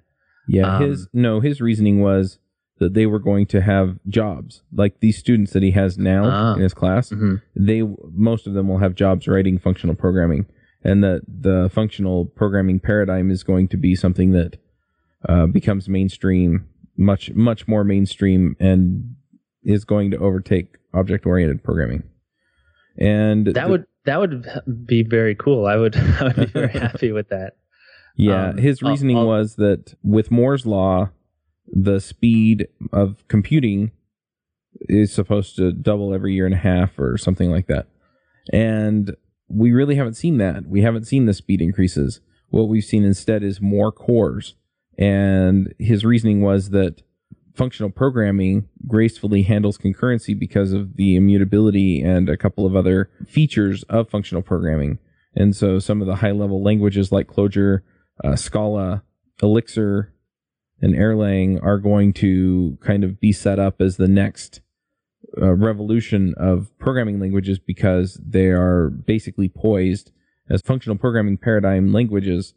Yeah, 0.48 0.76
um, 0.76 0.82
his 0.82 1.08
no, 1.12 1.40
his 1.40 1.60
reasoning 1.60 2.00
was 2.00 2.38
that 2.78 2.94
they 2.94 3.06
were 3.06 3.18
going 3.18 3.46
to 3.46 3.60
have 3.60 3.98
jobs 4.08 4.62
like 4.72 5.00
these 5.00 5.16
students 5.16 5.52
that 5.52 5.62
he 5.62 5.70
has 5.70 5.96
now 5.96 6.24
uh, 6.24 6.54
in 6.54 6.60
his 6.60 6.74
class. 6.74 7.10
Mm-hmm. 7.10 7.36
They 7.54 7.82
most 8.12 8.46
of 8.46 8.54
them 8.54 8.68
will 8.68 8.78
have 8.78 8.94
jobs 8.94 9.26
writing 9.26 9.58
functional 9.58 9.94
programming, 9.94 10.46
and 10.84 11.02
that 11.02 11.22
the 11.26 11.70
functional 11.72 12.26
programming 12.26 12.80
paradigm 12.80 13.30
is 13.30 13.42
going 13.42 13.68
to 13.68 13.76
be 13.76 13.94
something 13.94 14.32
that 14.32 14.58
uh, 15.28 15.46
becomes 15.46 15.88
mainstream, 15.88 16.68
much 16.96 17.30
much 17.32 17.66
more 17.66 17.84
mainstream, 17.84 18.56
and 18.60 19.16
is 19.62 19.84
going 19.84 20.10
to 20.10 20.18
overtake 20.18 20.76
object 20.94 21.26
oriented 21.26 21.62
programming. 21.64 22.02
And 22.98 23.46
that 23.46 23.64
the, 23.64 23.68
would 23.68 23.86
that 24.04 24.20
would 24.20 24.46
be 24.86 25.02
very 25.02 25.34
cool. 25.34 25.66
I 25.66 25.76
would 25.76 25.96
I 26.20 26.24
would 26.24 26.36
be 26.36 26.46
very 26.46 26.68
happy 26.72 27.12
with 27.12 27.28
that. 27.30 27.54
Yeah, 28.16 28.50
um, 28.50 28.56
his 28.58 28.82
reasoning 28.82 29.16
I'll, 29.16 29.22
I'll, 29.22 29.40
was 29.40 29.56
that 29.56 29.94
with 30.02 30.30
Moore's 30.30 30.64
law, 30.64 31.10
the 31.68 32.00
speed 32.00 32.68
of 32.92 33.26
computing 33.28 33.90
is 34.88 35.12
supposed 35.12 35.56
to 35.56 35.72
double 35.72 36.14
every 36.14 36.34
year 36.34 36.46
and 36.46 36.54
a 36.54 36.58
half 36.58 36.98
or 36.98 37.16
something 37.16 37.50
like 37.50 37.66
that. 37.66 37.86
And 38.52 39.16
we 39.48 39.72
really 39.72 39.96
haven't 39.96 40.14
seen 40.14 40.38
that. 40.38 40.66
We 40.66 40.82
haven't 40.82 41.06
seen 41.06 41.26
the 41.26 41.34
speed 41.34 41.60
increases. 41.60 42.20
What 42.50 42.68
we've 42.68 42.84
seen 42.84 43.04
instead 43.04 43.42
is 43.42 43.60
more 43.60 43.90
cores. 43.90 44.54
And 44.98 45.74
his 45.78 46.04
reasoning 46.04 46.42
was 46.42 46.70
that 46.70 47.02
functional 47.54 47.90
programming 47.90 48.68
gracefully 48.86 49.42
handles 49.42 49.78
concurrency 49.78 50.38
because 50.38 50.72
of 50.72 50.96
the 50.96 51.16
immutability 51.16 52.02
and 52.02 52.28
a 52.28 52.36
couple 52.36 52.66
of 52.66 52.76
other 52.76 53.10
features 53.26 53.82
of 53.84 54.10
functional 54.10 54.42
programming. 54.42 54.98
And 55.34 55.56
so 55.56 55.78
some 55.78 56.00
of 56.00 56.06
the 56.06 56.16
high 56.16 56.32
level 56.32 56.62
languages 56.62 57.12
like 57.12 57.28
Clojure 57.28 57.80
uh, 58.24 58.36
Scala, 58.36 59.02
Elixir, 59.42 60.12
and 60.80 60.94
Erlang 60.94 61.62
are 61.62 61.78
going 61.78 62.12
to 62.14 62.78
kind 62.80 63.04
of 63.04 63.20
be 63.20 63.32
set 63.32 63.58
up 63.58 63.80
as 63.80 63.96
the 63.96 64.08
next 64.08 64.60
uh, 65.40 65.54
revolution 65.54 66.34
of 66.36 66.70
programming 66.78 67.20
languages 67.20 67.58
because 67.58 68.20
they 68.24 68.48
are 68.48 68.90
basically 68.90 69.48
poised 69.48 70.12
as 70.48 70.62
functional 70.62 70.96
programming 70.96 71.36
paradigm 71.36 71.92
languages 71.92 72.54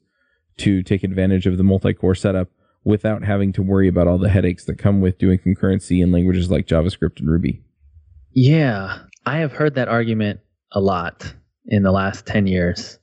to 0.58 0.84
take 0.84 1.04
advantage 1.04 1.48
of 1.48 1.58
the 1.58 1.64
multi-core 1.64 2.16
setup 2.16 2.50
without 2.84 3.24
having 3.24 3.52
to 3.54 3.62
worry 3.62 3.88
about 3.88 4.08
all 4.08 4.18
the 4.18 4.30
headaches 4.30 4.66
that 4.66 4.78
come 4.78 5.02
with 5.02 5.18
doing 5.18 5.40
concurrency 5.40 6.02
in 6.02 6.12
languages 6.12 6.52
like 6.52 6.68
JavaScript 6.68 7.20
and 7.20 7.30
Ruby. 7.30 7.62
Yeah, 8.32 9.00
I 9.26 9.38
have 9.38 9.52
heard 9.52 9.76
that 9.76 9.88
argument 9.88 10.40
a 10.72 10.80
lot 10.80 11.34
in 11.66 11.84
the 11.84 11.92
last 11.92 12.26
10 12.26 12.48
years. 12.48 12.99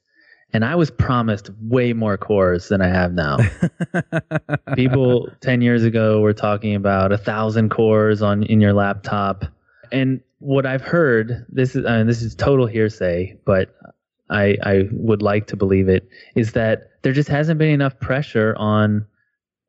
And 0.57 0.64
I 0.64 0.75
was 0.75 0.90
promised 0.90 1.51
way 1.61 1.92
more 1.92 2.16
cores 2.16 2.69
than 2.69 2.81
I 2.81 2.88
have 2.88 3.12
now. 3.12 3.37
People 4.75 5.29
10 5.42 5.61
years 5.61 5.85
ago 5.85 6.23
were 6.23 6.33
talking 6.33 6.75
about 6.75 7.12
a 7.12 7.19
thousand 7.19 7.69
cores 7.69 8.23
on 8.23 8.42
in 8.45 8.62
your 8.62 8.73
laptop. 8.73 9.45
And 9.92 10.23
what 10.38 10.64
I've 10.64 10.81
heard, 10.81 11.45
this 11.51 11.77
is 11.77 11.85
I 11.85 11.99
mean, 11.99 12.07
this 12.07 12.23
is 12.23 12.35
total 12.35 12.64
hearsay, 12.64 13.38
but 13.45 13.77
I 14.31 14.57
I 14.62 14.88
would 14.92 15.21
like 15.21 15.47
to 15.49 15.57
believe 15.57 15.90
it, 15.90 16.09
is 16.37 16.53
that 16.53 17.03
there 17.03 17.12
just 17.12 17.29
hasn't 17.29 17.59
been 17.59 17.69
enough 17.69 18.01
pressure 18.01 18.55
on 18.57 19.07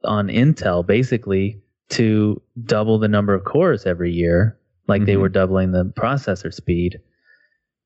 on 0.06 0.30
Intel 0.30 0.88
basically 0.88 1.62
to 1.90 2.42
double 2.64 2.98
the 2.98 3.10
number 3.10 3.34
of 3.34 3.44
cores 3.44 3.86
every 3.86 4.14
year, 4.14 4.58
like 4.88 5.02
mm-hmm. 5.02 5.08
they 5.08 5.18
were 5.18 5.28
doubling 5.28 5.74
the 5.74 5.84
processor 5.84 6.54
speed. 6.54 7.02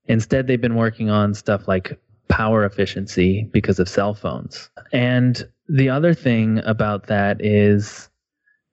Instead, 0.04 0.46
they've 0.46 0.60
been 0.60 0.76
working 0.76 1.10
on 1.10 1.34
stuff 1.34 1.66
like 1.66 1.98
power 2.32 2.64
efficiency 2.64 3.46
because 3.52 3.78
of 3.78 3.86
cell 3.86 4.14
phones. 4.14 4.70
And 4.90 5.46
the 5.68 5.90
other 5.90 6.14
thing 6.14 6.60
about 6.64 7.08
that 7.08 7.44
is 7.44 8.08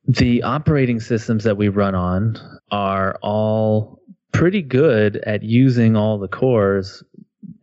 the 0.08 0.41
operating 0.43 1.02
systems 1.02 1.43
that 1.43 1.58
we 1.58 1.67
run 1.67 1.93
on 1.93 2.38
are 2.72 3.19
all 3.22 4.00
pretty 4.32 4.62
good 4.62 5.17
at 5.17 5.43
using 5.43 5.98
all 5.98 6.17
the 6.17 6.30
cores 6.30 7.04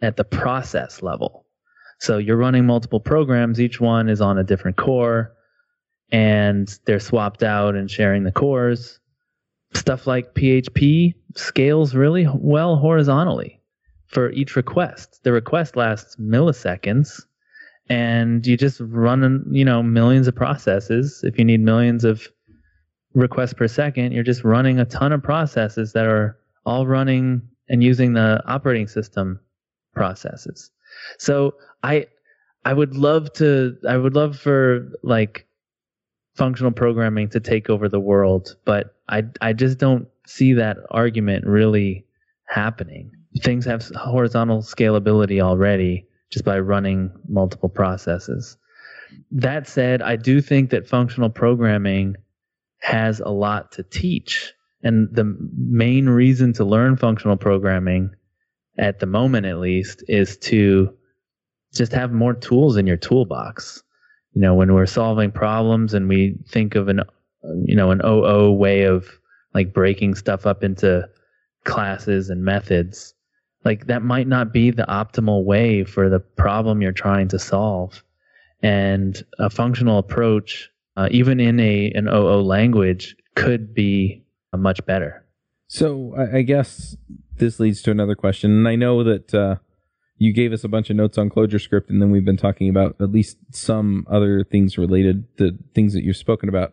at 0.03 0.19
the 0.19 0.25
process 0.25 1.03
level. 1.03 1.47
So 1.99 2.19
you're 2.19 2.37
running 2.37 2.67
multiple 2.67 3.01
programs, 3.01 3.59
each 3.59 3.81
one 3.81 4.11
is 4.11 4.21
on 4.21 4.37
a 4.37 4.45
different 4.45 4.77
core, 4.77 5.33
and 6.13 6.69
they're 6.85 7.01
swapped 7.01 7.43
out 7.43 7.75
and 7.75 7.91
sharing 7.91 8.25
the 8.25 8.33
cores. 8.33 9.01
Stuff 9.73 10.07
like 10.07 10.35
PHP 10.35 11.15
scales 11.37 11.95
really 11.95 12.29
well 12.35 12.77
horizontally 12.77 13.56
for 14.17 14.31
each 14.31 14.57
request. 14.57 15.21
The 15.25 15.33
request 15.33 15.77
lasts 15.77 16.17
milliseconds 16.17 17.21
and 17.91 18.47
you 18.47 18.57
just 18.57 18.81
run, 18.81 19.45
you 19.51 19.63
know, 19.63 19.83
millions 19.83 20.27
of 20.27 20.35
processes. 20.35 21.21
If 21.23 21.37
you 21.37 21.45
need 21.45 21.61
millions 21.61 22.03
of 22.03 22.27
requests 23.13 23.53
per 23.53 23.69
second, 23.69 24.13
you're 24.13 24.25
just 24.25 24.43
running 24.43 24.79
a 24.79 24.87
ton 24.87 25.13
of 25.13 25.23
processes 25.23 25.93
that 25.93 26.07
are 26.07 26.39
all 26.65 26.87
running 26.87 27.43
and 27.69 27.85
using 27.85 28.15
the 28.15 28.43
operating 28.47 28.89
system 28.89 29.39
processes. 29.93 30.71
So 31.19 31.53
I 31.83 32.07
I 32.65 32.73
would 32.73 32.97
love 32.97 33.31
to 33.35 33.77
I 33.87 33.99
would 33.99 34.15
love 34.15 34.39
for 34.39 34.93
like 35.03 35.47
functional 36.37 36.73
programming 36.73 37.29
to 37.29 37.41
take 37.41 37.69
over 37.69 37.87
the 37.87 38.01
world, 38.01 38.57
but 38.65 38.95
I 39.11 39.25
I 39.43 39.53
just 39.53 39.77
don't 39.77 40.09
see 40.27 40.55
that 40.55 40.79
argument 40.91 41.45
really 41.45 42.07
happening 42.47 43.11
things 43.43 43.65
have 43.65 43.87
horizontal 43.95 44.63
scalability 44.63 45.41
already 45.41 46.07
just 46.31 46.45
by 46.45 46.59
running 46.59 47.11
multiple 47.29 47.69
processes. 47.69 48.57
That 49.31 49.69
said, 49.69 50.03
I 50.03 50.17
do 50.17 50.41
think 50.41 50.71
that 50.71 50.89
functional 50.89 51.31
programming 51.31 52.17
has 52.81 53.21
a 53.21 53.29
lot 53.29 53.73
to 53.73 53.83
teach. 53.83 54.53
And 54.83 55.09
the 55.13 55.37
main 55.57 56.09
reason 56.09 56.53
to 56.55 56.65
learn 56.65 56.97
functional 56.97 57.37
programming, 57.37 58.11
at 58.79 58.99
the 58.99 59.07
moment 59.07 59.47
at 59.47 59.59
least, 59.59 60.05
is 60.09 60.37
to 60.39 60.95
just 61.75 61.93
have 61.93 62.13
more 62.13 62.35
tools 62.35 62.77
in 62.77 62.87
your 62.87 62.97
toolbox. 62.97 63.83
You 64.33 64.43
know, 64.43 64.55
when 64.55 64.75
we're 64.75 64.87
solving 64.87 65.31
problems 65.31 65.95
and 65.95 66.09
we 66.09 66.37
think 66.49 66.75
of 66.75 66.89
an, 66.89 67.01
you 67.65 67.75
know, 67.75 67.91
an 67.91 68.03
OO 68.05 68.53
way 68.53 68.83
of 68.83 69.09
like 69.55 69.73
breaking 69.73 70.15
stuff 70.15 70.47
up 70.47 70.63
into 70.63 71.09
classes 71.65 72.29
and 72.31 72.45
methods, 72.45 73.15
like 73.67 73.87
that 73.89 74.03
might 74.03 74.27
not 74.27 74.53
be 74.53 74.71
the 74.71 74.87
optimal 74.89 75.45
way 75.45 75.85
for 75.85 76.09
the 76.09 76.21
problem 76.21 76.81
you're 76.81 76.93
trying 76.93 77.29
to 77.29 77.39
solve. 77.39 78.03
And 78.63 79.23
a 79.39 79.51
functional 79.51 79.99
approach 79.99 80.71
uh, 80.97 81.09
even 81.11 81.41
in 81.41 81.61
a 81.61 81.91
an 81.95 82.09
oo 82.09 82.41
language 82.41 83.17
could 83.35 83.75
be 83.75 84.25
much 84.57 84.85
better. 84.87 85.23
So 85.69 86.15
I, 86.17 86.39
I, 86.39 86.43
guess 86.43 86.97
this 87.37 87.61
leads 87.61 87.83
to 87.83 87.91
another 87.91 88.15
question. 88.15 88.51
And 88.51 88.67
i 88.69 88.77
know 88.77 89.05
that 89.05 89.35
uh, 89.35 89.57
you 90.17 90.33
gave 90.33 90.53
us 90.53 90.65
a 90.65 90.69
bunch 90.69 90.89
of 90.89 90.97
notes 90.97 91.19
on 91.19 91.29
ClojureScript 91.29 91.91
and 91.91 92.01
then 92.01 92.11
we've 92.11 92.25
been 92.25 92.39
talking 92.39 92.71
about 92.71 92.97
at 93.01 93.11
least 93.11 93.37
some 93.51 94.07
other 94.11 94.45
things 94.45 94.79
related 94.79 95.25
to 95.37 95.59
things 95.75 95.93
that 95.93 96.05
you've 96.05 96.17
spoken 96.17 96.49
about. 96.49 96.73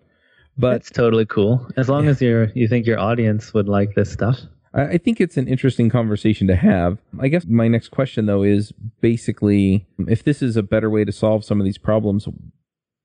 But 0.57 0.75
it's 0.75 0.91
totally 0.91 1.25
cool. 1.25 1.67
As 1.75 1.89
long 1.89 2.05
yeah. 2.05 2.11
as 2.11 2.21
you're 2.21 2.45
you 2.53 2.67
think 2.67 2.85
your 2.85 2.99
audience 2.99 3.53
would 3.53 3.67
like 3.67 3.95
this 3.95 4.11
stuff 4.11 4.39
I 4.75 4.97
think 4.97 5.21
it's 5.21 5.37
an 5.37 5.47
interesting 5.47 5.89
conversation 5.89 6.47
to 6.47 6.55
have. 6.55 6.97
I 7.19 7.27
guess 7.27 7.45
my 7.45 7.67
next 7.67 7.89
question, 7.89 8.25
though, 8.25 8.41
is 8.41 8.73
basically 9.01 9.85
if 10.07 10.23
this 10.23 10.41
is 10.41 10.57
a 10.57 10.63
better 10.63 10.89
way 10.89 11.05
to 11.05 11.11
solve 11.11 11.45
some 11.45 11.59
of 11.59 11.65
these 11.65 11.77
problems, 11.77 12.27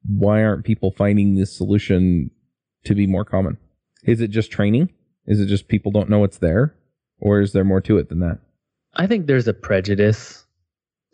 why 0.06 0.42
aren't 0.42 0.64
people 0.64 0.90
finding 0.90 1.34
this 1.34 1.54
solution 1.54 2.30
to 2.84 2.94
be 2.94 3.06
more 3.06 3.24
common? 3.24 3.58
Is 4.04 4.22
it 4.22 4.28
just 4.28 4.50
training? 4.50 4.90
Is 5.26 5.40
it 5.40 5.46
just 5.46 5.68
people 5.68 5.92
don't 5.92 6.08
know 6.08 6.24
it's 6.24 6.38
there? 6.38 6.74
Or 7.20 7.40
is 7.40 7.52
there 7.52 7.64
more 7.64 7.82
to 7.82 7.98
it 7.98 8.08
than 8.08 8.20
that? 8.20 8.38
I 8.94 9.06
think 9.06 9.26
there's 9.26 9.48
a 9.48 9.52
prejudice, 9.52 10.46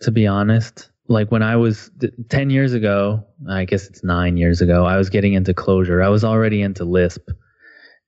to 0.02 0.12
be 0.12 0.26
honest. 0.26 0.90
Like 1.08 1.32
when 1.32 1.42
I 1.42 1.56
was 1.56 1.90
10 2.28 2.50
years 2.50 2.72
ago, 2.74 3.26
I 3.50 3.64
guess 3.64 3.88
it's 3.88 4.04
nine 4.04 4.36
years 4.36 4.60
ago, 4.60 4.86
I 4.86 4.96
was 4.96 5.10
getting 5.10 5.32
into 5.32 5.52
Clojure. 5.52 6.04
I 6.04 6.08
was 6.08 6.24
already 6.24 6.62
into 6.62 6.84
Lisp. 6.84 7.28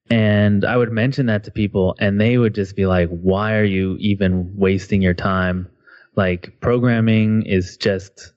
And 0.09 0.65
I 0.65 0.77
would 0.77 0.93
mention 0.93 1.27
that 1.27 1.45
to 1.45 1.51
people, 1.51 1.97
and 1.99 2.21
they 2.21 2.39
would 2.39 2.55
just 2.55 2.77
be 2.77 2.87
like, 2.87 3.09
why 3.09 3.55
are 3.57 3.65
you 3.65 3.97
even 3.99 4.57
wasting 4.57 5.03
your 5.03 5.15
time? 5.15 5.69
Like, 6.15 6.61
programming 6.61 7.45
is 7.45 7.77
just 7.77 8.33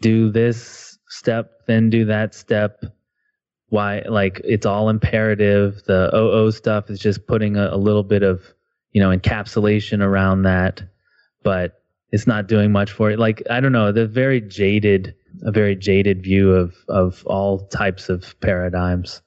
do 0.00 0.30
this 0.30 0.98
step, 1.08 1.66
then 1.66 1.90
do 1.90 2.06
that 2.06 2.34
step. 2.34 2.82
Why, 3.68 4.02
like, 4.08 4.40
it's 4.44 4.66
all 4.66 4.88
imperative. 4.88 5.82
The 5.86 6.10
OO 6.14 6.50
stuff 6.50 6.90
is 6.90 6.98
just 6.98 7.26
putting 7.26 7.56
a, 7.56 7.68
a 7.72 7.76
little 7.76 8.02
bit 8.02 8.22
of, 8.22 8.42
you 8.92 9.00
know, 9.00 9.16
encapsulation 9.16 10.02
around 10.02 10.42
that, 10.42 10.82
but 11.42 11.82
it's 12.10 12.26
not 12.26 12.48
doing 12.48 12.72
much 12.72 12.90
for 12.90 13.10
it. 13.10 13.18
Like, 13.18 13.42
I 13.50 13.60
don't 13.60 13.72
know, 13.72 13.92
the 13.92 14.06
very 14.06 14.40
jaded, 14.40 15.14
a 15.42 15.52
very 15.52 15.76
jaded 15.76 16.22
view 16.22 16.52
of, 16.52 16.74
of 16.88 17.24
all 17.26 17.66
types 17.68 18.08
of 18.08 18.38
paradigms. 18.40 19.22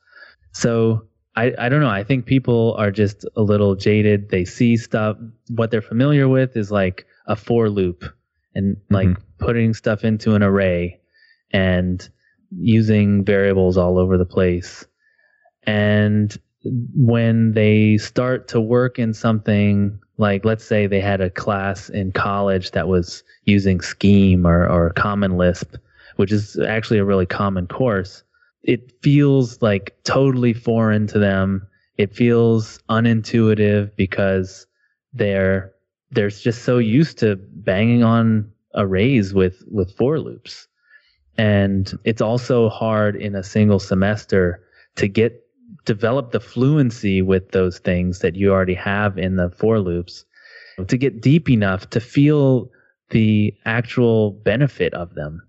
So, 0.52 1.08
I, 1.36 1.54
I 1.58 1.70
don't 1.70 1.82
know. 1.82 1.90
I 1.90 2.04
think 2.04 2.26
people 2.26 2.76
are 2.78 2.92
just 2.92 3.26
a 3.36 3.42
little 3.42 3.76
jaded. 3.76 4.30
They 4.30 4.46
see 4.46 4.78
stuff. 4.78 5.18
What 5.50 5.70
they're 5.70 5.82
familiar 5.82 6.28
with 6.28 6.56
is 6.56 6.72
like 6.72 7.06
a 7.28 7.36
for 7.36 7.70
loop 7.70 8.06
and 8.54 8.78
like 8.90 9.08
mm-hmm. 9.08 9.46
putting 9.46 9.74
stuff 9.74 10.04
into 10.04 10.36
an 10.36 10.44
array 10.44 11.00
and 11.52 12.08
using 12.52 13.26
variables 13.26 13.78
all 13.78 13.98
over 13.98 14.18
the 14.18 14.26
place. 14.26 14.86
And 15.64 16.36
when 16.64 17.54
they 17.54 17.98
start 17.98 18.48
to 18.50 18.62
work 18.62 18.98
in 18.98 19.14
something 19.14 20.00
like, 20.18 20.46
let's 20.46 20.64
say 20.64 20.88
they 20.88 21.02
had 21.02 21.20
a 21.20 21.30
class 21.30 21.90
in 21.90 22.14
college 22.14 22.72
that 22.72 22.88
was 22.88 23.24
using 23.44 23.82
Scheme 23.82 24.48
or, 24.48 24.68
or 24.68 24.92
Common 24.92 25.38
Lisp, 25.38 25.76
which 26.16 26.32
is 26.32 26.58
actually 26.60 27.00
a 27.00 27.06
really 27.06 27.26
common 27.26 27.68
course 27.68 28.24
it 28.66 28.92
feels 29.02 29.62
like 29.62 29.96
totally 30.04 30.54
foreign 30.54 31.08
to 31.08 31.20
them. 31.20 31.68
It 31.98 32.14
feels 32.14 32.80
unintuitive 32.90 33.96
because 33.96 34.66
they're 35.14 35.72
they're 36.12 36.30
just 36.30 36.64
so 36.64 36.78
used 36.78 37.20
to 37.20 37.36
banging 37.36 38.04
on 38.04 38.52
arrays 38.76 39.34
with 39.34 39.64
with 39.68 39.96
for 39.96 40.20
loops. 40.20 40.68
And 41.38 41.92
it's 42.04 42.22
also 42.22 42.70
hard 42.70 43.16
in 43.16 43.36
a 43.36 43.44
single 43.44 43.80
semester 43.80 44.62
to 44.96 45.08
get 45.08 45.42
develop 45.86 46.32
the 46.32 46.40
fluency 46.40 47.22
with 47.22 47.52
those 47.52 47.80
things 47.80 48.20
that 48.20 48.36
you 48.36 48.52
already 48.52 48.74
have 48.74 49.18
in 49.18 49.36
the 49.36 49.52
for 49.52 49.80
loops 49.80 50.26
to 50.88 50.98
get 50.98 51.22
deep 51.22 51.50
enough 51.50 51.90
to 51.92 52.00
feel 52.00 52.70
the 53.12 53.54
actual 53.66 54.32
benefit 54.32 54.94
of 54.94 55.14
them. 55.14 55.42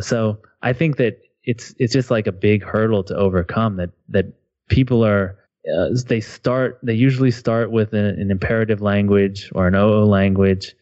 So 0.00 0.38
I 0.62 0.72
think 0.72 0.96
that 0.96 1.18
it's 1.48 1.74
it's 1.78 1.94
just 1.94 2.10
like 2.10 2.26
a 2.26 2.32
big 2.32 2.62
hurdle 2.62 3.02
to 3.02 3.16
overcome 3.16 3.76
that 3.76 3.90
that 4.10 4.26
people 4.68 5.02
are 5.04 5.38
uh, 5.74 5.88
they 6.06 6.20
start 6.20 6.78
they 6.82 6.92
usually 6.92 7.30
start 7.30 7.70
with 7.70 7.94
an, 7.94 8.04
an, 8.04 8.30
imperative 8.30 8.82
language 8.82 9.50
or 9.54 9.66
an 9.66 9.74
OO 9.74 10.04
language 10.04 10.74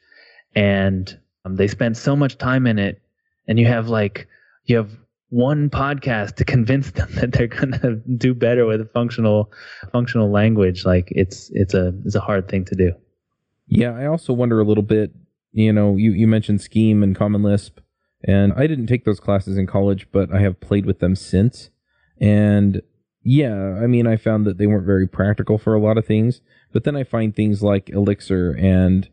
and 0.56 1.18
um, 1.44 1.54
they 1.54 1.68
spend 1.68 1.96
so 1.96 2.16
much 2.16 2.36
time 2.36 2.66
in 2.66 2.80
it 2.80 3.00
and 3.46 3.60
you 3.60 3.66
have 3.66 3.88
like 3.88 4.26
you 4.64 4.76
have 4.76 4.90
one 5.28 5.70
podcast 5.70 6.34
to 6.34 6.44
convince 6.56 6.90
them 6.90 7.08
that 7.14 7.30
they're 7.30 7.46
to 7.46 8.02
do 8.16 8.34
better 8.34 8.66
with 8.66 8.80
a 8.80 8.86
functional 8.86 9.52
functional 9.92 10.32
language. 10.32 10.84
Like 10.84 11.08
it's 11.12 11.48
it's 11.52 11.74
a 11.74 11.94
it's 12.04 12.16
a 12.16 12.20
hard 12.20 12.48
thing 12.48 12.64
to 12.64 12.74
do. 12.74 12.92
Yeah 13.68 13.92
i 13.92 14.06
also 14.06 14.32
wonder 14.32 14.60
a 14.60 14.64
little 14.64 14.82
bit 14.82 15.12
you 15.52 15.72
know 15.72 15.96
you 15.96 16.12
you 16.12 16.28
mentioned 16.28 16.60
scheme 16.60 17.02
and 17.02 17.16
common 17.16 17.42
lisp 17.42 17.80
and 18.24 18.52
I 18.54 18.66
didn't 18.66 18.86
take 18.86 19.04
those 19.04 19.20
classes 19.20 19.56
in 19.56 19.66
college, 19.66 20.08
but 20.10 20.32
I 20.32 20.40
have 20.40 20.60
played 20.60 20.86
with 20.86 20.98
them 20.98 21.14
since. 21.14 21.70
And 22.20 22.82
yeah, 23.22 23.78
I 23.82 23.86
mean, 23.86 24.06
I 24.06 24.16
found 24.16 24.46
that 24.46 24.58
they 24.58 24.66
weren't 24.66 24.86
very 24.86 25.06
practical 25.06 25.58
for 25.58 25.74
a 25.74 25.80
lot 25.80 25.98
of 25.98 26.06
things. 26.06 26.40
But 26.72 26.84
then 26.84 26.96
I 26.96 27.04
find 27.04 27.34
things 27.34 27.62
like 27.62 27.90
Elixir 27.90 28.52
and 28.52 29.08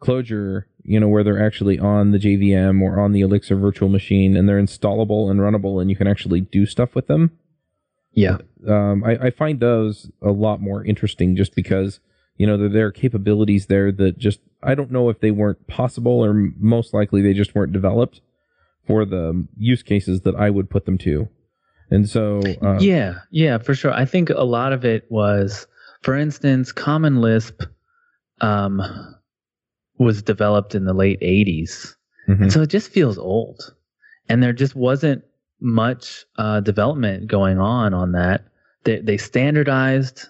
Clojure, 0.00 0.64
you 0.82 1.00
know, 1.00 1.08
where 1.08 1.24
they're 1.24 1.44
actually 1.44 1.78
on 1.78 2.10
the 2.10 2.18
JVM 2.18 2.82
or 2.82 3.00
on 3.00 3.12
the 3.12 3.20
Elixir 3.20 3.56
virtual 3.56 3.88
machine 3.88 4.36
and 4.36 4.48
they're 4.48 4.60
installable 4.60 5.30
and 5.30 5.40
runnable 5.40 5.80
and 5.80 5.90
you 5.90 5.96
can 5.96 6.06
actually 6.06 6.42
do 6.42 6.66
stuff 6.66 6.94
with 6.94 7.06
them. 7.06 7.38
Yeah. 8.12 8.38
Um, 8.68 9.02
I, 9.02 9.12
I 9.26 9.30
find 9.30 9.60
those 9.60 10.10
a 10.22 10.30
lot 10.30 10.60
more 10.60 10.84
interesting 10.84 11.34
just 11.34 11.54
because, 11.54 12.00
you 12.36 12.46
know, 12.46 12.56
there, 12.56 12.68
there 12.68 12.86
are 12.86 12.92
capabilities 12.92 13.66
there 13.66 13.90
that 13.92 14.18
just, 14.18 14.40
I 14.62 14.74
don't 14.74 14.92
know 14.92 15.08
if 15.08 15.20
they 15.20 15.30
weren't 15.30 15.66
possible 15.66 16.24
or 16.24 16.32
most 16.58 16.94
likely 16.94 17.22
they 17.22 17.32
just 17.32 17.54
weren't 17.54 17.72
developed 17.72 18.20
for 18.86 19.04
the 19.04 19.46
use 19.56 19.82
cases 19.82 20.22
that 20.22 20.34
I 20.34 20.50
would 20.50 20.70
put 20.70 20.84
them 20.84 20.98
to. 20.98 21.28
And 21.90 22.08
so, 22.08 22.40
uh, 22.62 22.78
yeah, 22.80 23.20
yeah, 23.30 23.58
for 23.58 23.74
sure. 23.74 23.92
I 23.92 24.04
think 24.04 24.30
a 24.30 24.44
lot 24.44 24.72
of 24.72 24.84
it 24.84 25.04
was, 25.10 25.66
for 26.02 26.16
instance, 26.16 26.72
Common 26.72 27.20
Lisp 27.20 27.62
um, 28.40 28.82
was 29.98 30.22
developed 30.22 30.74
in 30.74 30.84
the 30.86 30.94
late 30.94 31.20
80s. 31.20 31.94
mhm. 32.28 32.50
So 32.50 32.62
it 32.62 32.70
just 32.70 32.90
feels 32.90 33.18
old. 33.18 33.74
And 34.28 34.42
there 34.42 34.52
just 34.52 34.74
wasn't 34.74 35.22
much 35.60 36.24
uh, 36.36 36.60
development 36.60 37.26
going 37.26 37.58
on 37.58 37.94
on 37.94 38.12
that. 38.12 38.44
They, 38.84 39.00
they 39.00 39.16
standardized. 39.16 40.26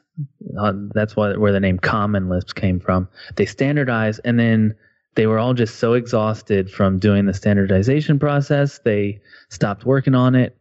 Uh, 0.59 0.73
that's 0.93 1.17
why, 1.17 1.37
where 1.37 1.53
the 1.53 1.61
name 1.61 1.79
Common 1.79 2.29
Lisp 2.29 2.55
came 2.55 2.79
from. 2.79 3.09
They 3.37 3.47
standardized, 3.47 4.21
and 4.25 4.39
then 4.39 4.75
they 5.15 5.27
were 5.27 5.39
all 5.39 5.55
just 5.55 5.77
so 5.77 5.93
exhausted 5.93 6.71
from 6.71 6.99
doing 6.99 7.27
the 7.27 7.35
standardization 7.35 8.19
process, 8.19 8.81
they 8.85 9.21
stopped 9.49 9.85
working 9.85 10.15
on 10.15 10.35
it. 10.35 10.57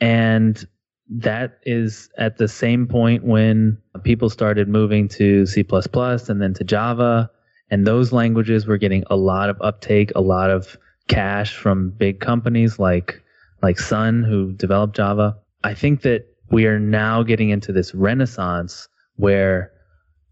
And 0.00 0.66
that 1.08 1.58
is 1.64 2.08
at 2.18 2.38
the 2.38 2.48
same 2.48 2.86
point 2.86 3.24
when 3.24 3.78
people 4.02 4.30
started 4.30 4.68
moving 4.68 5.08
to 5.08 5.46
C 5.46 5.64
and 5.70 6.42
then 6.42 6.54
to 6.54 6.64
Java. 6.64 7.30
And 7.70 7.86
those 7.86 8.12
languages 8.12 8.66
were 8.66 8.78
getting 8.78 9.04
a 9.10 9.16
lot 9.16 9.48
of 9.50 9.56
uptake, 9.60 10.12
a 10.14 10.20
lot 10.20 10.50
of 10.50 10.76
cash 11.08 11.56
from 11.56 11.90
big 11.90 12.20
companies 12.20 12.78
like 12.78 13.22
like 13.62 13.78
Sun 13.78 14.22
who 14.22 14.52
developed 14.52 14.96
Java. 14.96 15.36
I 15.62 15.74
think 15.74 16.02
that 16.02 16.26
we 16.50 16.66
are 16.66 16.78
now 16.78 17.22
getting 17.22 17.50
into 17.50 17.72
this 17.72 17.94
renaissance 17.94 18.88
where 19.16 19.72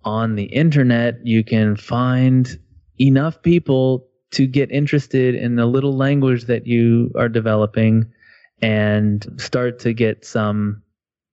on 0.04 0.34
the 0.34 0.44
internet 0.44 1.24
you 1.24 1.42
can 1.42 1.76
find 1.76 2.58
enough 3.02 3.42
people 3.42 4.06
to 4.30 4.46
get 4.46 4.70
interested 4.70 5.34
in 5.34 5.56
the 5.56 5.66
little 5.66 5.96
language 5.96 6.44
that 6.44 6.66
you 6.66 7.12
are 7.16 7.28
developing 7.28 8.06
and 8.62 9.26
start 9.36 9.78
to 9.80 9.92
get 9.92 10.24
some 10.24 10.82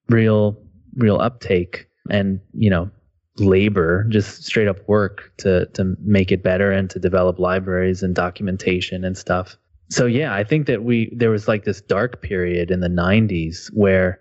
real 0.09 0.57
real 0.95 1.19
uptake 1.21 1.87
and 2.09 2.39
you 2.53 2.69
know 2.69 2.89
labor 3.37 4.05
just 4.09 4.43
straight 4.43 4.67
up 4.67 4.77
work 4.87 5.31
to 5.37 5.65
to 5.67 5.95
make 6.01 6.31
it 6.31 6.43
better 6.43 6.71
and 6.71 6.89
to 6.89 6.99
develop 6.99 7.39
libraries 7.39 8.03
and 8.03 8.15
documentation 8.15 9.05
and 9.05 9.17
stuff. 9.17 9.55
So 9.89 10.05
yeah 10.05 10.33
i 10.33 10.43
think 10.43 10.67
that 10.67 10.83
we 10.83 11.13
there 11.15 11.31
was 11.31 11.47
like 11.47 11.63
this 11.63 11.81
dark 11.81 12.21
period 12.21 12.69
in 12.69 12.79
the 12.79 12.89
90s 12.89 13.71
where 13.73 14.19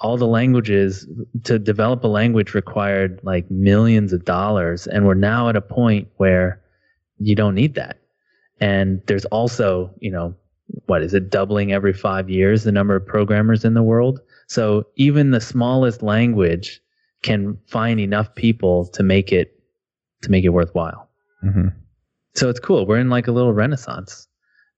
all 0.00 0.16
the 0.16 0.26
languages 0.26 1.06
to 1.44 1.58
develop 1.58 2.02
a 2.02 2.08
language 2.08 2.54
required 2.54 3.20
like 3.22 3.50
millions 3.50 4.12
of 4.12 4.24
dollars 4.24 4.86
and 4.86 5.06
we're 5.06 5.14
now 5.14 5.48
at 5.48 5.56
a 5.56 5.60
point 5.60 6.08
where 6.16 6.61
you 7.26 7.34
don't 7.34 7.54
need 7.54 7.74
that 7.74 7.98
and 8.60 9.02
there's 9.06 9.24
also 9.26 9.90
you 10.00 10.10
know 10.10 10.34
what 10.86 11.02
is 11.02 11.12
it 11.12 11.30
doubling 11.30 11.72
every 11.72 11.92
5 11.92 12.30
years 12.30 12.64
the 12.64 12.72
number 12.72 12.96
of 12.96 13.06
programmers 13.06 13.64
in 13.64 13.74
the 13.74 13.82
world 13.82 14.20
so 14.46 14.86
even 14.96 15.30
the 15.30 15.40
smallest 15.40 16.02
language 16.02 16.82
can 17.22 17.56
find 17.66 18.00
enough 18.00 18.34
people 18.34 18.86
to 18.88 19.02
make 19.02 19.32
it 19.32 19.58
to 20.22 20.30
make 20.30 20.44
it 20.44 20.50
worthwhile. 20.50 21.08
Mhm. 21.42 21.72
So 22.34 22.48
it's 22.48 22.60
cool. 22.60 22.86
We're 22.86 22.98
in 22.98 23.10
like 23.10 23.28
a 23.28 23.32
little 23.32 23.52
renaissance, 23.52 24.28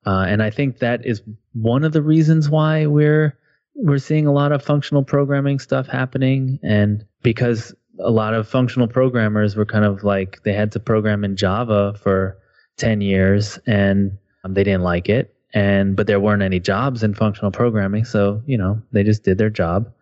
uh, 0.07 0.27
and 0.29 0.43
I 0.43 0.51
think 0.51 0.79
that 0.79 1.05
is 1.05 1.23
one 1.53 1.85
of 1.85 1.93
the 1.93 2.03
reasons 2.03 2.49
why 2.49 2.87
we're 2.87 3.37
we're 3.75 3.99
seeing 3.99 4.27
a 4.27 4.33
lot 4.33 4.53
of 4.53 4.63
functional 4.63 5.03
programming 5.03 5.59
stuff 5.59 5.89
happening, 5.89 6.61
and 6.63 7.05
because 7.23 7.75
a 7.99 8.11
lot 8.11 8.35
of 8.35 8.49
functional 8.49 8.89
programmers 8.89 9.57
were 9.57 9.67
kind 9.67 9.85
of 9.85 10.05
like 10.05 10.43
they 10.45 10.53
had 10.53 10.73
to 10.73 10.81
program 10.81 11.25
in 11.25 11.37
Java 11.37 11.95
for 12.03 12.39
ten 12.77 13.01
years, 13.01 13.59
and 13.67 14.17
um, 14.45 14.55
they 14.55 14.65
didn't 14.65 14.83
like 14.83 15.09
it, 15.09 15.35
and 15.53 15.97
but 15.97 16.07
there 16.07 16.21
weren't 16.21 16.43
any 16.43 16.61
jobs 16.61 17.03
in 17.03 17.15
functional 17.15 17.51
programming, 17.51 18.05
so 18.05 18.43
you 18.47 18.59
know 18.59 18.81
they 18.93 19.03
just 19.03 19.23
did 19.23 19.39
their 19.39 19.51
job. 19.51 19.93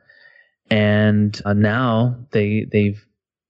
And 0.71 1.39
uh, 1.45 1.53
now 1.53 2.17
they 2.31 2.67
they've 2.71 3.05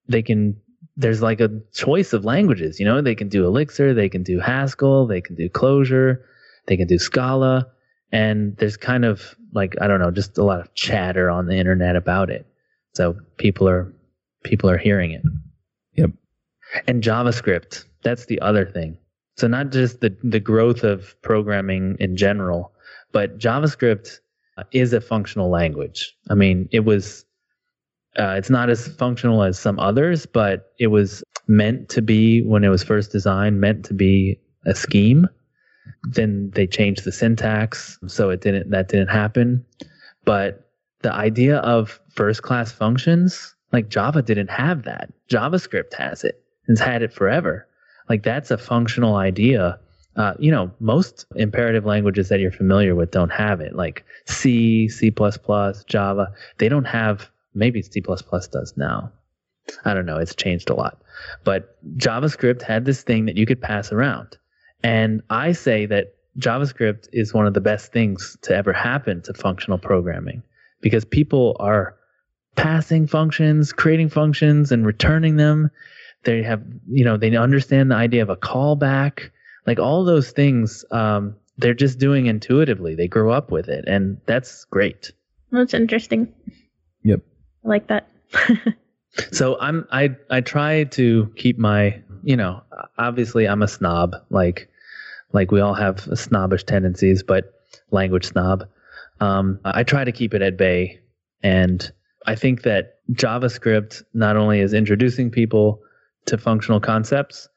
they 0.08 0.22
can 0.22 0.56
there's 0.96 1.22
like 1.22 1.40
a 1.40 1.50
choice 1.72 2.12
of 2.12 2.24
languages 2.24 2.78
you 2.78 2.84
know? 2.84 3.00
They 3.00 3.14
can 3.14 3.28
do 3.28 3.46
elixir 3.46 3.94
they 3.94 4.08
can 4.08 4.22
do 4.22 4.40
haskell 4.40 5.06
they 5.06 5.20
can 5.20 5.36
do 5.36 5.48
Clojure 5.48 6.18
they 6.66 6.76
can 6.76 6.86
do 6.86 6.98
scala. 6.98 7.68
And 8.10 8.56
there's 8.56 8.76
kind 8.76 9.04
of 9.04 9.36
like 9.54 9.74
i 9.80 9.86
don't 9.86 10.00
know 10.00 10.10
just 10.10 10.36
a 10.36 10.44
lot 10.44 10.60
of 10.60 10.74
chatter 10.74 11.30
on 11.30 11.46
the 11.46 11.56
internet 11.56 11.96
about 11.96 12.28
it. 12.30 12.46
So 12.94 13.16
people 13.36 13.68
are 13.68 13.92
people 14.44 14.68
are 14.70 14.78
hearing 14.78 15.12
it 15.12 15.22
Yep. 15.94 16.10
and 16.86 17.02
javascript 17.02 17.84
that's 18.02 18.26
the 18.26 18.40
other 18.40 18.64
thing 18.64 18.96
so 19.36 19.46
not 19.46 19.70
just 19.70 20.00
the 20.00 20.16
the 20.22 20.40
growth 20.40 20.84
of 20.84 21.20
programming 21.22 21.96
in 22.00 22.16
general 22.16 22.72
but 23.12 23.38
javascript 23.38 24.20
uh, 24.58 24.64
is 24.72 24.92
a 24.92 25.00
functional 25.00 25.48
language. 25.48 26.14
I 26.28 26.34
mean, 26.34 26.68
it 26.72 26.80
was, 26.80 27.24
uh, 28.18 28.34
it's 28.36 28.50
not 28.50 28.68
as 28.68 28.88
functional 28.88 29.42
as 29.42 29.58
some 29.58 29.78
others, 29.78 30.26
but 30.26 30.72
it 30.78 30.88
was 30.88 31.24
meant 31.48 31.88
to 31.90 32.02
be 32.02 32.42
when 32.42 32.64
it 32.64 32.68
was 32.68 32.82
first 32.82 33.12
designed, 33.12 33.60
meant 33.60 33.84
to 33.86 33.94
be 33.94 34.38
a 34.66 34.74
scheme. 34.74 35.26
Then 36.10 36.50
they 36.54 36.66
changed 36.66 37.04
the 37.04 37.12
syntax, 37.12 37.98
so 38.06 38.30
it 38.30 38.40
didn't, 38.42 38.70
that 38.70 38.88
didn't 38.88 39.08
happen. 39.08 39.64
But 40.24 40.70
the 41.00 41.12
idea 41.12 41.56
of 41.58 41.98
first 42.10 42.42
class 42.42 42.70
functions, 42.70 43.54
like 43.72 43.88
Java 43.88 44.22
didn't 44.22 44.50
have 44.50 44.84
that. 44.84 45.12
JavaScript 45.28 45.94
has 45.94 46.24
it. 46.24 46.42
It's 46.68 46.80
had 46.80 47.02
it 47.02 47.12
forever. 47.12 47.66
Like 48.08 48.22
that's 48.22 48.50
a 48.50 48.58
functional 48.58 49.16
idea 49.16 49.78
uh, 50.16 50.34
you 50.38 50.50
know, 50.50 50.70
most 50.78 51.26
imperative 51.36 51.86
languages 51.86 52.28
that 52.28 52.40
you're 52.40 52.52
familiar 52.52 52.94
with 52.94 53.10
don't 53.10 53.32
have 53.32 53.60
it. 53.60 53.74
Like 53.74 54.04
C, 54.26 54.88
C++, 54.88 55.10
Java, 55.10 56.32
they 56.58 56.68
don't 56.68 56.84
have. 56.84 57.30
Maybe 57.54 57.82
C++ 57.82 58.00
does 58.00 58.74
now. 58.76 59.12
I 59.84 59.94
don't 59.94 60.06
know. 60.06 60.16
It's 60.16 60.34
changed 60.34 60.70
a 60.70 60.74
lot. 60.74 61.02
But 61.44 61.76
JavaScript 61.98 62.62
had 62.62 62.84
this 62.84 63.02
thing 63.02 63.26
that 63.26 63.36
you 63.36 63.46
could 63.46 63.60
pass 63.60 63.92
around, 63.92 64.36
and 64.82 65.22
I 65.30 65.52
say 65.52 65.86
that 65.86 66.14
JavaScript 66.38 67.08
is 67.12 67.34
one 67.34 67.46
of 67.46 67.54
the 67.54 67.60
best 67.60 67.92
things 67.92 68.36
to 68.42 68.56
ever 68.56 68.72
happen 68.72 69.22
to 69.22 69.34
functional 69.34 69.78
programming 69.78 70.42
because 70.80 71.04
people 71.04 71.56
are 71.60 71.94
passing 72.56 73.06
functions, 73.06 73.72
creating 73.72 74.08
functions, 74.08 74.72
and 74.72 74.86
returning 74.86 75.36
them. 75.36 75.70
They 76.24 76.42
have, 76.42 76.62
you 76.88 77.04
know, 77.04 77.16
they 77.16 77.34
understand 77.36 77.90
the 77.90 77.96
idea 77.96 78.22
of 78.22 78.30
a 78.30 78.36
callback 78.36 79.30
like 79.66 79.78
all 79.78 80.04
those 80.04 80.30
things 80.30 80.84
um, 80.90 81.36
they're 81.58 81.74
just 81.74 81.98
doing 81.98 82.26
intuitively 82.26 82.94
they 82.94 83.08
grow 83.08 83.30
up 83.30 83.50
with 83.50 83.68
it 83.68 83.84
and 83.86 84.18
that's 84.26 84.64
great 84.66 85.12
That's 85.50 85.74
interesting. 85.74 86.32
Yep. 87.02 87.20
I 87.64 87.68
like 87.68 87.86
that. 87.88 88.08
so 89.30 89.58
i'm 89.60 89.86
i 89.92 90.08
i 90.30 90.40
try 90.40 90.84
to 90.84 91.30
keep 91.36 91.58
my 91.58 92.00
you 92.22 92.34
know 92.34 92.62
obviously 92.96 93.46
i'm 93.46 93.60
a 93.60 93.68
snob 93.68 94.14
like 94.30 94.70
like 95.32 95.50
we 95.50 95.60
all 95.60 95.74
have 95.74 96.00
snobbish 96.14 96.64
tendencies 96.64 97.22
but 97.22 97.52
language 97.90 98.24
snob 98.24 98.66
um, 99.20 99.60
i 99.66 99.82
try 99.82 100.02
to 100.02 100.12
keep 100.12 100.32
it 100.32 100.40
at 100.40 100.56
bay 100.56 100.98
and 101.42 101.92
i 102.26 102.34
think 102.34 102.62
that 102.62 102.98
javascript 103.12 104.02
not 104.14 104.36
only 104.36 104.60
is 104.60 104.74
introducing 104.74 105.30
people 105.30 105.80
to 106.26 106.38
functional 106.38 106.80
concepts 106.80 107.48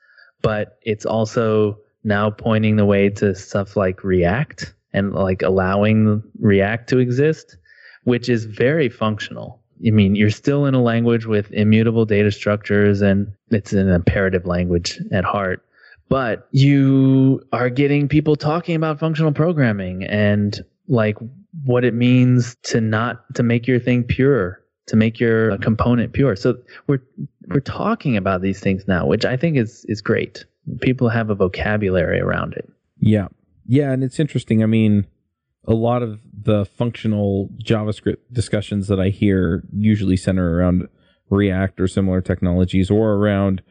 but 0.42 0.78
it's 0.84 1.06
also 1.06 1.78
now 2.04 2.30
pointing 2.30 2.76
the 2.76 2.86
way 2.86 3.10
to 3.10 3.34
stuff 3.36 3.76
like 3.76 4.04
React 4.04 4.74
and 4.94 5.14
like 5.14 5.42
allowing 5.42 6.24
React 6.40 6.88
to 6.90 7.00
exist, 7.00 7.58
which 8.04 8.30
is 8.30 8.46
very 8.46 8.88
functional. 8.88 9.60
I 9.86 9.90
mean, 9.90 10.16
you're 10.16 10.30
still 10.30 10.68
in 10.68 10.76
a 10.76 10.82
language 10.82 11.26
with 11.26 11.52
immutable 11.52 12.06
data 12.06 12.32
structures 12.32 13.02
and 13.02 13.34
it's 13.50 13.74
an 13.74 13.90
imperative 13.90 14.46
language 14.46 15.02
at 15.12 15.26
heart, 15.26 15.66
but 16.08 16.48
you 16.52 17.42
are 17.52 17.72
getting 17.72 18.08
people 18.08 18.36
talking 18.36 18.76
about 18.76 19.00
functional 19.00 19.34
programming 19.34 20.04
and 20.04 20.64
like 20.88 21.18
what 21.64 21.84
it 21.84 21.94
means 21.94 22.56
to 22.64 22.82
not 22.82 23.24
to 23.36 23.44
make 23.44 23.68
your 23.68 23.80
thing 23.80 24.04
pure 24.04 24.62
to 24.88 24.96
make 24.96 25.20
your 25.20 25.58
component 25.60 26.14
pure 26.14 26.36
so 26.36 26.56
we're 26.88 27.02
we're 27.48 27.60
talking 27.60 28.18
about 28.18 28.42
these 28.42 28.60
things 28.60 28.88
now 28.88 29.06
which 29.06 29.26
i 29.26 29.36
think 29.36 29.58
is 29.58 29.86
is 29.88 30.02
great 30.02 30.46
people 30.82 31.10
have 31.10 31.30
a 31.30 31.36
vocabulary 31.36 32.20
around 32.20 32.54
it. 32.54 32.70
Yeah. 33.00 33.28
Yeah, 33.68 33.92
and 33.92 34.04
it's 34.04 34.20
interesting. 34.20 34.62
I 34.62 34.68
mean, 34.68 35.08
a 35.66 35.74
lot 35.74 36.04
of 36.04 36.20
the 36.34 36.66
functional 36.66 37.50
JavaScript 37.64 38.18
discussions 38.32 38.88
that 38.88 39.00
I 39.00 39.10
hear 39.10 39.64
usually 39.74 40.18
center 40.18 40.58
around 40.58 40.88
React 41.30 41.82
or 41.82 41.88
similar 41.88 42.22
technologies 42.22 42.92
or 42.92 43.14
around, 43.14 43.64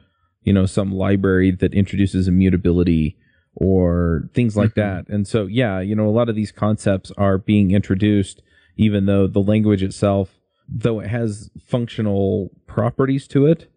you 0.43 0.53
know, 0.53 0.67
some 0.67 0.93
library 0.93 1.53
that 1.53 1.75
introduces 1.75 2.27
immutability 2.27 3.17
or 3.57 4.29
things 4.35 4.57
like 4.57 4.71
Mhm. 4.71 4.75
that. 4.75 5.09
And 5.09 5.27
so, 5.27 5.47
yeah, 5.47 5.81
you 5.81 5.95
know, 5.95 6.09
a 6.09 6.11
lot 6.11 6.29
of 6.29 6.35
these 6.35 6.53
concepts 6.53 7.11
are 7.17 7.39
being 7.39 7.71
introduced, 7.71 8.43
even 8.77 9.07
though 9.07 9.27
the 9.27 9.41
language 9.41 9.83
itself, 9.83 10.39
though 10.69 11.01
it 11.01 11.09
has 11.09 11.51
functional 11.65 12.51
properties 12.67 13.29
to 13.29 13.47
it, 13.47 13.69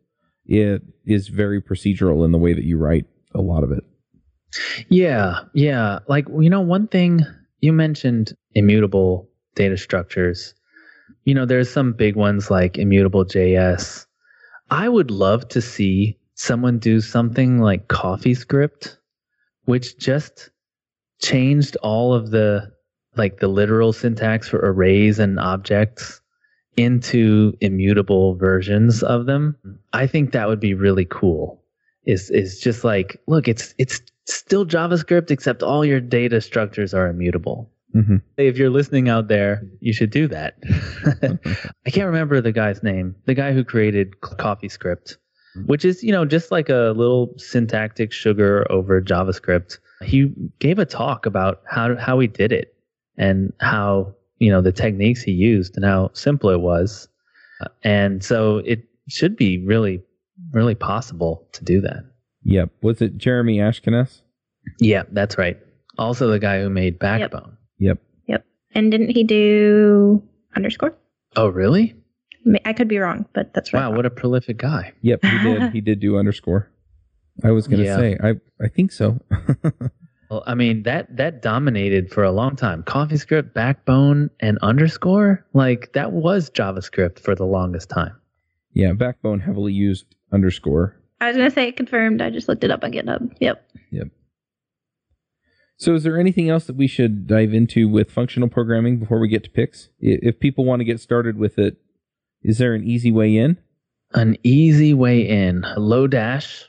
it 0.45 0.81
is 1.05 1.27
very 1.27 1.61
procedural 1.61 2.25
in 2.25 2.31
the 2.31 2.37
way 2.37 2.53
that 2.53 2.63
you 2.63 2.77
write 2.77 3.05
a 3.35 3.41
lot 3.41 3.63
of 3.63 3.71
it. 3.71 3.83
Yeah, 4.89 5.41
yeah. 5.53 5.99
Like, 6.07 6.27
you 6.39 6.49
know, 6.49 6.61
one 6.61 6.87
thing 6.87 7.21
you 7.59 7.73
mentioned 7.73 8.33
immutable 8.55 9.29
data 9.55 9.77
structures. 9.77 10.53
You 11.25 11.33
know, 11.33 11.45
there's 11.45 11.69
some 11.69 11.93
big 11.93 12.15
ones 12.15 12.49
like 12.49 12.77
immutable 12.77 13.25
JS. 13.25 14.05
I 14.69 14.87
would 14.87 15.11
love 15.11 15.47
to 15.49 15.61
see 15.61 16.17
someone 16.35 16.79
do 16.79 17.01
something 17.01 17.59
like 17.59 17.87
CoffeeScript, 17.87 18.97
which 19.67 19.97
just 19.97 20.49
changed 21.21 21.75
all 21.83 22.13
of 22.13 22.31
the 22.31 22.71
like 23.17 23.39
the 23.39 23.47
literal 23.47 23.93
syntax 23.93 24.47
for 24.47 24.59
arrays 24.59 25.19
and 25.19 25.39
objects 25.39 26.21
into 26.77 27.53
immutable 27.59 28.35
versions 28.35 29.03
of 29.03 29.25
them. 29.25 29.57
I 29.93 30.07
think 30.07 30.31
that 30.31 30.47
would 30.47 30.59
be 30.59 30.73
really 30.73 31.05
cool. 31.05 31.61
Is 32.05 32.29
is 32.29 32.59
just 32.61 32.83
like, 32.83 33.19
look, 33.27 33.47
it's 33.47 33.75
it's 33.77 34.01
still 34.25 34.65
JavaScript 34.65 35.31
except 35.31 35.63
all 35.63 35.83
your 35.83 35.99
data 35.99 36.39
structures 36.39 36.93
are 36.93 37.07
immutable. 37.07 37.69
Mm-hmm. 37.93 38.17
If 38.37 38.57
you're 38.57 38.69
listening 38.69 39.09
out 39.09 39.27
there, 39.27 39.63
you 39.81 39.91
should 39.91 40.11
do 40.11 40.27
that. 40.29 40.55
I 41.85 41.89
can't 41.89 42.07
remember 42.07 42.39
the 42.39 42.51
guy's 42.51 42.83
name. 42.83 43.15
The 43.25 43.33
guy 43.33 43.53
who 43.53 43.63
created 43.63 44.19
CoffeeScript, 44.21 45.17
Mm-hmm. 45.57 45.67
which 45.67 45.85
is, 45.85 46.03
you 46.03 46.11
know, 46.11 46.25
just 46.25 46.51
like 46.51 46.69
a 46.69 46.93
little 46.95 47.33
syntactic 47.37 48.11
sugar 48.11 48.65
over 48.69 49.01
JavaScript. 49.01 49.79
He 50.03 50.31
gave 50.59 50.77
a 50.77 50.85
talk 50.85 51.25
about 51.25 51.61
how 51.67 51.95
how 51.95 52.19
he 52.19 52.27
did 52.27 52.51
it 52.51 52.75
and 53.17 53.51
how, 53.59 54.13
you 54.37 54.51
know, 54.51 54.61
the 54.61 54.71
techniques 54.71 55.21
he 55.21 55.31
used 55.31 55.75
and 55.75 55.83
how 55.83 56.11
simple 56.13 56.51
it 56.51 56.61
was. 56.61 57.07
Uh, 57.61 57.69
and 57.83 58.23
so 58.23 58.57
it 58.59 58.83
should 59.07 59.35
be 59.35 59.65
really 59.65 60.03
really 60.51 60.75
possible 60.75 61.47
to 61.53 61.63
do 61.63 61.81
that. 61.81 62.03
Yep. 62.43 62.69
Was 62.83 63.01
it 63.01 63.17
Jeremy 63.17 63.57
Ashkenas? 63.57 64.21
Yeah, 64.79 65.03
that's 65.11 65.37
right. 65.37 65.57
Also 65.97 66.27
the 66.27 66.39
guy 66.39 66.61
who 66.61 66.69
made 66.69 66.99
Backbone. 66.99 67.57
Yep. 67.79 67.97
Yep. 68.27 68.45
And 68.73 68.91
didn't 68.91 69.09
he 69.09 69.23
do 69.23 70.21
underscore? 70.55 70.93
Oh, 71.35 71.47
really? 71.47 71.95
Ma- 72.45 72.59
I 72.65 72.73
could 72.73 72.87
be 72.87 72.97
wrong, 72.97 73.25
but 73.33 73.53
that's 73.53 73.73
right. 73.73 73.87
Wow, 73.89 73.95
what 73.95 74.05
a 74.05 74.09
prolific 74.09 74.57
guy. 74.57 74.93
Yep. 75.01 75.23
He 75.23 75.37
did. 75.43 75.71
he 75.73 75.81
did 75.81 75.99
do 75.99 76.17
underscore. 76.17 76.71
I 77.43 77.51
was 77.51 77.67
gonna 77.67 77.83
Yeah. 77.83 77.97
say. 77.97 78.17
I 78.23 78.35
I 78.63 78.67
think 78.67 78.91
so. 78.91 79.19
Well, 80.29 80.43
I 80.45 80.55
mean 80.55 80.83
that 80.83 81.15
that 81.15 81.41
dominated 81.41 82.11
for 82.11 82.21
a 82.21 82.31
long 82.33 82.57
time. 82.57 82.83
CoffeeScript, 82.83 83.53
Backbone, 83.53 84.29
and 84.41 84.57
underscore, 84.61 85.45
like 85.53 85.93
that 85.93 86.11
was 86.11 86.49
JavaScript 86.49 87.19
for 87.21 87.33
the 87.33 87.45
longest 87.45 87.89
time. 87.89 88.13
yeah. 88.73 88.91
Backbone 88.91 89.39
heavily 89.39 89.71
used 89.71 90.05
underscore. 90.33 90.97
I 91.21 91.29
was 91.29 91.37
gonna 91.37 91.49
say 91.49 91.69
it 91.69 91.77
confirmed. 91.77 92.21
I 92.21 92.29
just 92.29 92.49
looked 92.49 92.65
it 92.65 92.71
up 92.71 92.83
on 92.83 92.91
GitHub. 92.91 93.21
Um, 93.21 93.31
yep. 93.39 93.65
Yep. 93.91 94.09
So, 95.77 95.93
is 95.93 96.03
there 96.03 96.19
anything 96.19 96.49
else 96.49 96.65
that 96.65 96.75
we 96.75 96.87
should 96.87 97.25
dive 97.25 97.53
into 97.53 97.87
with 97.87 98.11
functional 98.11 98.49
programming 98.49 98.97
before 98.97 99.19
we 99.19 99.29
get 99.29 99.43
to 99.45 99.49
picks? 99.49 99.87
If 100.01 100.39
people 100.41 100.65
want 100.65 100.81
to 100.81 100.83
get 100.85 100.99
started 100.99 101.37
with 101.37 101.57
it, 101.57 101.77
is 102.43 102.57
there 102.57 102.73
an 102.73 102.83
easy 102.83 103.11
way 103.11 103.37
in? 103.37 103.57
An 104.13 104.37
easy 104.43 104.93
way 104.93 105.27
in. 105.27 105.61
Lodash. 105.77 106.63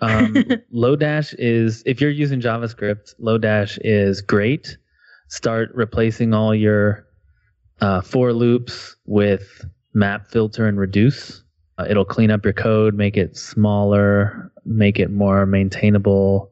Um, 0.00 0.34
Lodash 0.74 1.34
is 1.38 1.82
if 1.86 2.00
you're 2.00 2.10
using 2.10 2.40
JavaScript, 2.40 3.14
Lodash 3.20 3.78
is 3.82 4.20
great. 4.20 4.76
Start 5.28 5.70
replacing 5.74 6.32
all 6.32 6.54
your 6.54 7.06
uh, 7.80 8.00
for 8.00 8.32
loops 8.32 8.96
with 9.06 9.64
map, 9.94 10.30
filter, 10.30 10.66
and 10.66 10.78
reduce. 10.78 11.42
Uh, 11.78 11.86
it'll 11.88 12.04
clean 12.04 12.30
up 12.30 12.44
your 12.44 12.54
code, 12.54 12.94
make 12.94 13.16
it 13.16 13.36
smaller, 13.36 14.50
make 14.64 14.98
it 14.98 15.10
more 15.10 15.44
maintainable. 15.46 16.50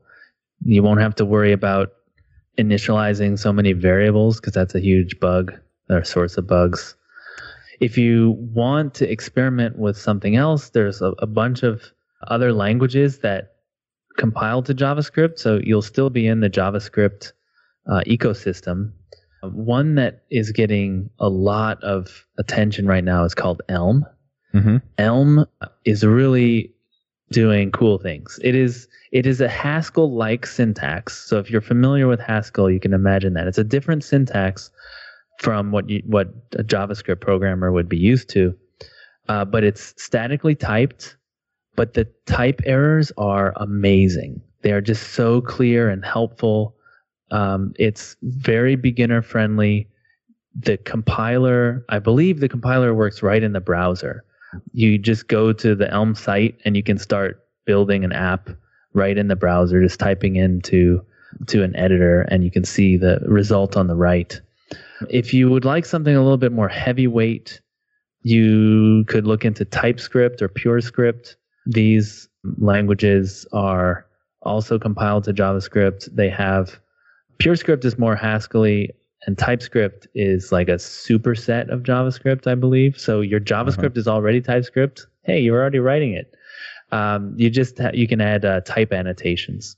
You 0.64 0.82
won't 0.82 1.01
have 1.01 1.14
to 1.16 1.24
worry 1.24 1.53
about 1.53 1.93
initializing 2.59 3.39
so 3.39 3.53
many 3.53 3.72
variables 3.72 4.41
because 4.41 4.53
that's 4.53 4.74
a 4.74 4.80
huge 4.80 5.18
bug 5.20 5.53
or 5.89 6.05
source 6.05 6.37
of 6.37 6.47
bugs. 6.47 6.95
If 7.81 7.99
you 7.99 8.37
want 8.39 8.95
to 8.95 9.11
experiment 9.11 9.79
with 9.79 9.97
something 9.97 10.37
else, 10.37 10.70
there's 10.70 11.03
a, 11.03 11.12
a 11.18 11.27
bunch 11.27 11.62
of 11.62 11.83
other 12.29 12.53
languages 12.53 13.18
that 13.20 13.55
compile 14.16 14.62
to 14.62 14.75
JavaScript. 14.75 15.39
So 15.39 15.61
you'll 15.62 15.83
still 15.83 16.11
be 16.11 16.27
in 16.27 16.41
the 16.41 16.51
JavaScript 16.51 17.33
uh, 17.91 18.03
ecosystem. 18.07 18.93
One 19.43 19.97
that 19.97 20.22
is 20.31 20.53
getting 20.53 21.11
a 21.18 21.29
lot 21.29 21.83
of 21.83 22.27
attention 22.39 22.87
right 22.87 23.05
now 23.05 23.25
is 23.25 23.35
called 23.35 23.61
Elm. 23.68 24.07
Mm-hmm. 24.55 24.77
Elm 24.99 25.47
is 25.85 26.05
really 26.05 26.72
doing 27.31 27.72
cool 27.72 27.99
things. 27.99 28.39
It 28.43 28.55
is 28.55 28.89
it 29.12 29.27
is 29.27 29.41
a 29.41 29.49
Haskell 29.49 30.14
like 30.14 30.47
syntax. 30.47 31.29
So 31.29 31.39
if 31.39 31.51
you're 31.51 31.61
familiar 31.61 32.07
with 32.07 32.20
Haskell, 32.20 32.70
you 32.70 32.81
can 32.81 32.95
imagine 32.95 33.35
that. 33.35 33.47
It's 33.47 33.59
a 33.59 33.64
different 33.64 34.05
syntax 34.05 34.70
from 35.39 35.72
what 35.72 35.89
you, 35.89 36.03
what 36.07 36.28
a 36.53 36.64
JavaScript 36.64 37.20
programmer 37.20 37.72
would 37.72 37.89
be 37.89 37.97
used 37.97 38.28
to. 38.30 38.55
Uh, 39.28 39.45
but 39.45 39.64
it's 39.64 39.95
statically 39.97 40.55
typed, 40.55 41.16
but 41.76 41.95
the 41.95 42.07
type 42.26 42.61
errors 42.66 43.11
are 43.16 43.53
amazing. 43.57 44.41
They 44.62 44.72
are 44.72 44.80
just 44.80 45.12
so 45.12 45.41
clear 45.41 45.89
and 45.89 46.05
helpful. 46.05 46.76
Um, 47.30 47.72
it's 47.78 48.16
very 48.22 48.76
beginner 48.76 49.22
friendly. 49.22 49.89
The 50.55 50.76
compiler, 50.76 51.85
I 51.89 51.99
believe 51.99 52.41
the 52.41 52.49
compiler 52.49 52.95
works 52.95 53.22
right 53.22 53.43
in 53.43 53.53
the 53.53 53.61
browser 53.61 54.24
you 54.72 54.99
just 54.99 55.28
go 55.28 55.53
to 55.53 55.74
the 55.74 55.91
Elm 55.91 56.14
site 56.14 56.59
and 56.64 56.76
you 56.76 56.82
can 56.82 56.99
start 56.99 57.45
building 57.64 58.05
an 58.05 58.12
app 58.12 58.51
right 58.93 59.16
in 59.16 59.28
the 59.28 59.37
browser, 59.37 59.82
just 59.82 59.99
typing 59.99 60.37
into 60.37 61.05
to 61.49 61.62
an 61.62 61.74
editor, 61.74 62.22
and 62.22 62.45
you 62.45 62.51
can 62.51 62.64
see 62.64 62.97
the 62.97 63.18
result 63.26 63.76
on 63.76 63.89
the 63.89 63.97
right. 63.97 64.41
If 65.11 65.34
you 65.34 65.50
would 65.50 65.64
like 65.64 65.84
something 65.84 66.14
a 66.14 66.22
little 66.22 66.38
bit 66.38 66.52
more 66.52 66.68
heavyweight, 66.68 67.61
you 68.22 69.05
could 69.07 69.26
look 69.26 69.44
into 69.44 69.64
TypeScript 69.64 70.42
or 70.42 70.48
PureScript. 70.48 71.36
These 71.66 72.28
languages 72.59 73.46
are 73.52 74.07
also 74.42 74.78
compiled 74.78 75.24
to 75.24 75.32
JavaScript. 75.32 76.14
They 76.14 76.30
have 76.30 76.80
PureScript 77.38 77.84
is 77.84 77.98
more 77.98 78.16
Haskell 78.16 78.64
and 79.26 79.38
TypeScript 79.38 80.07
is 80.14 80.52
like 80.52 80.68
a 80.68 80.74
superset 80.74 81.70
of 81.70 81.82
JavaScript, 81.82 82.46
I 82.46 82.55
believe. 82.55 82.98
So 82.98 83.20
your 83.20 83.40
JavaScript 83.40 83.96
is 83.96 84.07
already 84.07 84.40
TypeScript. 84.40 85.07
Hey, 85.22 85.40
you're 85.40 85.61
already 85.61 85.78
writing 85.78 86.12
it. 86.12 86.34
Um, 86.92 87.34
you 87.36 87.50
just 87.50 87.78
ha- 87.78 87.90
you 87.94 88.07
can 88.07 88.20
add 88.20 88.44
uh, 88.44 88.61
type 88.61 88.92
annotations. 88.92 89.76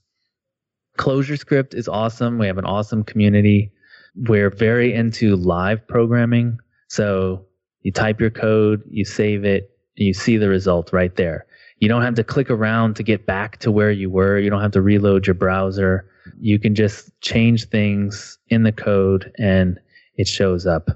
ClojureScript 0.97 1.73
is 1.73 1.87
awesome. 1.87 2.37
We 2.37 2.47
have 2.47 2.57
an 2.57 2.65
awesome 2.65 3.03
community. 3.03 3.71
We're 4.17 4.49
very 4.49 4.93
into 4.93 5.35
live 5.35 5.87
programming. 5.87 6.59
So 6.87 7.45
you 7.81 7.91
type 7.91 8.19
your 8.19 8.29
code, 8.29 8.81
you 8.89 9.05
save 9.05 9.45
it, 9.45 9.71
and 9.97 10.07
you 10.07 10.13
see 10.13 10.37
the 10.37 10.49
result 10.49 10.91
right 10.91 11.15
there. 11.15 11.45
You 11.79 11.87
don't 11.87 12.01
have 12.01 12.15
to 12.15 12.23
click 12.23 12.49
around 12.49 12.95
to 12.95 13.03
get 13.03 13.25
back 13.25 13.57
to 13.59 13.71
where 13.71 13.91
you 13.91 14.09
were. 14.09 14.39
You 14.39 14.49
don't 14.49 14.61
have 14.61 14.71
to 14.71 14.81
reload 14.81 15.27
your 15.27 15.35
browser. 15.35 16.09
You 16.39 16.57
can 16.59 16.73
just 16.73 17.11
change 17.21 17.65
things 17.65 18.39
in 18.49 18.63
the 18.63 18.71
code 18.71 19.31
and 19.37 19.79
it 20.15 20.27
shows 20.27 20.65
up. 20.65 20.89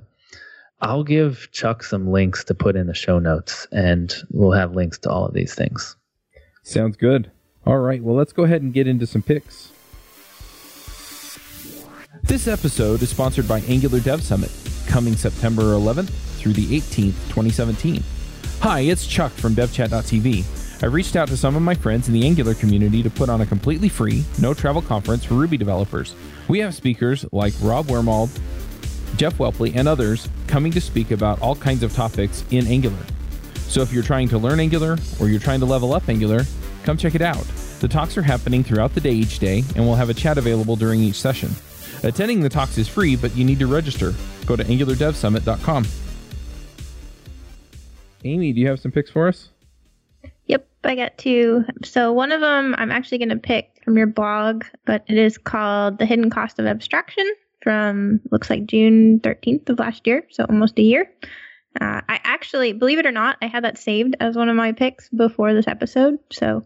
I'll 0.82 1.04
give 1.04 1.50
Chuck 1.52 1.84
some 1.84 2.12
links 2.12 2.44
to 2.46 2.56
put 2.56 2.76
in 2.76 2.88
the 2.88 2.96
show 2.96 3.20
notes 3.20 3.68
and 3.72 4.14
we'll 4.32 4.52
have 4.54 4.74
links 4.74 4.98
to 5.00 5.12
all 5.12 5.26
of 5.26 5.34
these 5.34 5.54
things. 5.54 5.96
Sounds 6.64 6.98
good. 6.98 7.32
All 7.66 7.78
right, 7.78 8.02
well, 8.02 8.16
let's 8.16 8.34
go 8.34 8.44
ahead 8.44 8.64
and 8.64 8.74
get 8.74 8.88
into 8.88 9.06
some 9.06 9.22
picks. 9.22 9.72
This 12.24 12.48
episode 12.48 13.02
is 13.02 13.10
sponsored 13.10 13.48
by 13.48 13.62
Angular 13.62 14.00
Dev 14.00 14.22
Summit, 14.22 14.52
coming 14.88 15.16
September 15.16 15.64
11th 15.64 16.10
through 16.38 16.54
the 16.54 16.80
18th, 16.80 17.16
2017. 17.30 18.04
Hi, 18.60 18.82
it's 18.82 19.08
Chuck 19.08 19.32
from 19.32 19.56
DevChat.tv. 19.56 20.84
I 20.84 20.86
reached 20.86 21.16
out 21.16 21.28
to 21.30 21.36
some 21.36 21.56
of 21.56 21.62
my 21.62 21.74
friends 21.74 22.08
in 22.08 22.14
the 22.14 22.26
Angular 22.26 22.54
community 22.54 23.04
to 23.04 23.10
put 23.10 23.28
on 23.28 23.42
a 23.42 23.46
completely 23.46 23.90
free, 23.90 24.24
no 24.40 24.54
travel 24.54 24.82
conference 24.82 25.26
for 25.26 25.34
Ruby 25.34 25.58
developers. 25.58 26.16
We 26.48 26.60
have 26.60 26.76
speakers 26.76 27.26
like 27.32 27.54
Rob 27.60 27.88
Wormald, 27.88 28.30
Jeff 29.18 29.38
Whelpley, 29.38 29.76
and 29.76 29.88
others 29.88 30.30
coming 30.48 30.72
to 30.74 30.82
speak 30.82 31.12
about 31.12 31.42
all 31.42 31.56
kinds 31.56 31.84
of 31.84 31.94
topics 31.94 32.46
in 32.52 32.68
Angular. 32.68 33.04
So 33.68 33.82
if 33.82 33.92
you're 33.92 34.04
trying 34.04 34.30
to 34.30 34.38
learn 34.38 34.60
Angular 34.60 34.98
or 35.20 35.28
you're 35.28 35.40
trying 35.40 35.60
to 35.62 35.66
level 35.66 35.92
up 35.92 36.08
Angular, 36.08 36.44
come 36.84 36.98
check 36.98 37.16
it 37.16 37.22
out. 37.22 37.46
The 37.80 37.88
talks 37.88 38.16
are 38.16 38.22
happening 38.22 38.64
throughout 38.64 38.94
the 38.94 39.02
day 39.02 39.12
each 39.12 39.40
day, 39.40 39.64
and 39.76 39.86
we'll 39.86 39.96
have 39.96 40.10
a 40.10 40.14
chat 40.14 40.38
available 40.38 40.76
during 40.76 41.02
each 41.02 41.20
session. 41.20 41.50
Attending 42.04 42.42
the 42.42 42.50
talks 42.50 42.78
is 42.78 42.88
free, 42.88 43.16
but 43.16 43.36
you 43.36 43.46
need 43.46 43.60
to 43.60 43.68
register. 43.68 44.14
Go 44.46 44.56
to 44.56 44.64
angulardevsummit.com. 44.64 45.86
Aimee, 48.24 48.54
do 48.54 48.62
you 48.62 48.68
have 48.68 48.80
some 48.80 48.92
picks 48.92 49.10
for 49.10 49.28
us? 49.28 49.50
Yep, 50.46 50.68
I 50.84 50.96
got 50.96 51.18
two. 51.18 51.64
So 51.84 52.12
one 52.12 52.32
of 52.32 52.42
them 52.42 52.76
I'm 52.78 52.92
actually 52.92 53.20
going 53.20 53.30
to 53.30 53.38
pick 53.38 53.82
from 53.84 53.98
your 53.98 54.08
blog, 54.08 54.66
but 54.86 55.04
it 55.08 55.18
is 55.18 55.38
called 55.38 55.98
The 55.98 56.06
Hidden 56.06 56.30
Cost 56.30 56.60
of 56.60 56.66
Abstraction 56.66 57.26
from 57.62 58.20
looks 58.32 58.50
like 58.50 58.66
June 58.66 59.20
13th 59.20 59.70
of 59.70 59.80
last 59.80 60.06
year, 60.08 60.26
so 60.30 60.46
almost 60.46 60.80
a 60.80 60.84
year. 60.84 61.12
Uh, 61.80 62.02
I 62.10 62.20
actually, 62.24 62.74
believe 62.74 63.00
it 63.00 63.06
or 63.06 63.12
not, 63.12 63.38
I 63.42 63.48
had 63.48 63.64
that 63.64 63.78
saved 63.78 64.16
as 64.20 64.36
one 64.36 64.50
of 64.50 64.56
my 64.56 64.72
picks 64.74 65.10
before 65.10 65.54
this 65.54 65.68
episode, 65.68 66.20
so 66.32 66.66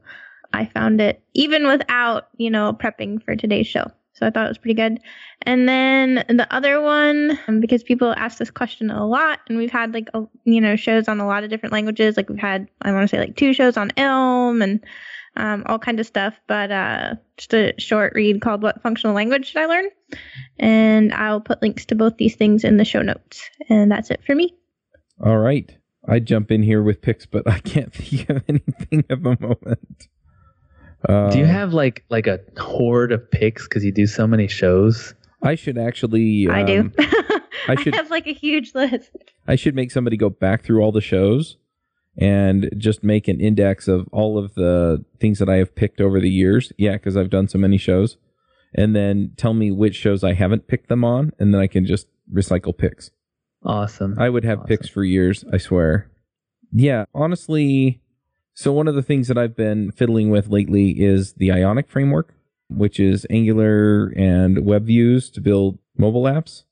I 0.51 0.65
found 0.65 1.01
it 1.01 1.21
even 1.33 1.67
without, 1.67 2.29
you 2.37 2.49
know, 2.49 2.73
prepping 2.73 3.23
for 3.23 3.35
today's 3.35 3.67
show. 3.67 3.91
So 4.15 4.25
I 4.25 4.29
thought 4.29 4.45
it 4.45 4.49
was 4.49 4.57
pretty 4.57 4.75
good. 4.75 4.99
And 5.41 5.67
then 5.67 6.23
the 6.29 6.47
other 6.49 6.81
one, 6.81 7.37
um, 7.47 7.59
because 7.59 7.83
people 7.83 8.13
ask 8.15 8.37
this 8.37 8.49
question 8.49 8.89
a 8.89 9.05
lot, 9.05 9.41
and 9.47 9.57
we've 9.57 9.71
had 9.71 9.93
like, 9.93 10.09
a, 10.13 10.23
you 10.45 10.61
know, 10.61 10.77
shows 10.77 11.07
on 11.07 11.19
a 11.19 11.27
lot 11.27 11.43
of 11.43 11.49
different 11.49 11.73
languages. 11.73 12.15
Like 12.15 12.29
we've 12.29 12.39
had, 12.39 12.69
I 12.81 12.91
want 12.93 13.03
to 13.03 13.07
say 13.13 13.19
like 13.19 13.35
two 13.35 13.53
shows 13.53 13.75
on 13.75 13.91
Elm 13.97 14.61
and 14.61 14.83
um, 15.35 15.63
all 15.65 15.79
kind 15.79 15.99
of 15.99 16.05
stuff. 16.05 16.33
But 16.47 16.71
uh, 16.71 17.15
just 17.37 17.53
a 17.53 17.73
short 17.77 18.13
read 18.15 18.41
called 18.41 18.61
"What 18.61 18.81
Functional 18.81 19.15
Language 19.15 19.47
Should 19.47 19.61
I 19.61 19.65
Learn?" 19.65 19.89
And 20.57 21.13
I'll 21.13 21.41
put 21.41 21.61
links 21.61 21.85
to 21.87 21.95
both 21.95 22.15
these 22.17 22.35
things 22.35 22.63
in 22.63 22.77
the 22.77 22.85
show 22.85 23.01
notes. 23.01 23.49
And 23.69 23.91
that's 23.91 24.11
it 24.11 24.21
for 24.25 24.33
me. 24.33 24.55
All 25.23 25.37
right. 25.37 25.75
I 26.07 26.19
jump 26.19 26.51
in 26.51 26.63
here 26.63 26.83
with 26.83 27.01
picks, 27.01 27.25
but 27.25 27.49
I 27.49 27.59
can't 27.59 27.93
think 27.93 28.29
of 28.29 28.43
anything 28.47 29.03
at 29.09 29.23
the 29.23 29.37
moment. 29.39 30.07
Uh, 31.07 31.29
do 31.29 31.37
you 31.39 31.45
have 31.45 31.73
like 31.73 32.03
like 32.09 32.27
a 32.27 32.39
horde 32.57 33.11
of 33.11 33.29
picks 33.29 33.67
because 33.67 33.83
you 33.83 33.91
do 33.91 34.07
so 34.07 34.25
many 34.25 34.47
shows? 34.47 35.13
I 35.43 35.55
should 35.55 35.77
actually. 35.77 36.47
Um, 36.47 36.55
I 36.55 36.63
do. 36.63 36.91
I 37.67 37.75
should 37.75 37.93
I 37.93 37.97
have 37.97 38.09
like 38.09 38.27
a 38.27 38.33
huge 38.33 38.73
list. 38.75 39.11
I 39.47 39.55
should 39.55 39.75
make 39.75 39.91
somebody 39.91 40.17
go 40.17 40.29
back 40.29 40.63
through 40.63 40.81
all 40.81 40.91
the 40.91 41.01
shows 41.01 41.57
and 42.17 42.69
just 42.77 43.03
make 43.03 43.27
an 43.27 43.39
index 43.39 43.87
of 43.87 44.07
all 44.11 44.37
of 44.37 44.53
the 44.55 45.03
things 45.19 45.39
that 45.39 45.49
I 45.49 45.55
have 45.57 45.75
picked 45.75 45.99
over 46.01 46.19
the 46.19 46.29
years. 46.29 46.71
Yeah, 46.77 46.93
because 46.93 47.17
I've 47.17 47.29
done 47.29 47.47
so 47.47 47.57
many 47.57 47.77
shows. 47.77 48.17
And 48.73 48.95
then 48.95 49.31
tell 49.37 49.53
me 49.53 49.71
which 49.71 49.95
shows 49.95 50.23
I 50.23 50.33
haven't 50.33 50.67
picked 50.67 50.89
them 50.89 51.05
on, 51.05 51.31
and 51.39 51.53
then 51.53 51.61
I 51.61 51.67
can 51.67 51.85
just 51.85 52.07
recycle 52.33 52.77
picks. 52.77 53.09
Awesome. 53.63 54.15
I 54.19 54.29
would 54.29 54.43
have 54.43 54.59
awesome. 54.59 54.67
picks 54.67 54.89
for 54.89 55.03
years, 55.03 55.45
I 55.51 55.57
swear. 55.57 56.11
Yeah, 56.73 57.05
honestly, 57.13 58.01
so 58.55 58.71
one 58.71 58.87
of 58.87 58.95
the 58.95 59.03
things 59.03 59.27
that 59.27 59.37
I've 59.37 59.55
been 59.55 59.91
fiddling 59.91 60.29
with 60.29 60.47
lately 60.47 60.91
is 60.91 61.33
the 61.33 61.51
Ionic 61.51 61.89
framework, 61.89 62.33
which 62.69 62.99
is 62.99 63.27
Angular 63.29 64.07
and 64.15 64.65
web 64.65 64.85
views 64.85 65.29
to 65.31 65.41
build 65.41 65.77
mobile 65.97 66.23
apps. 66.23 66.63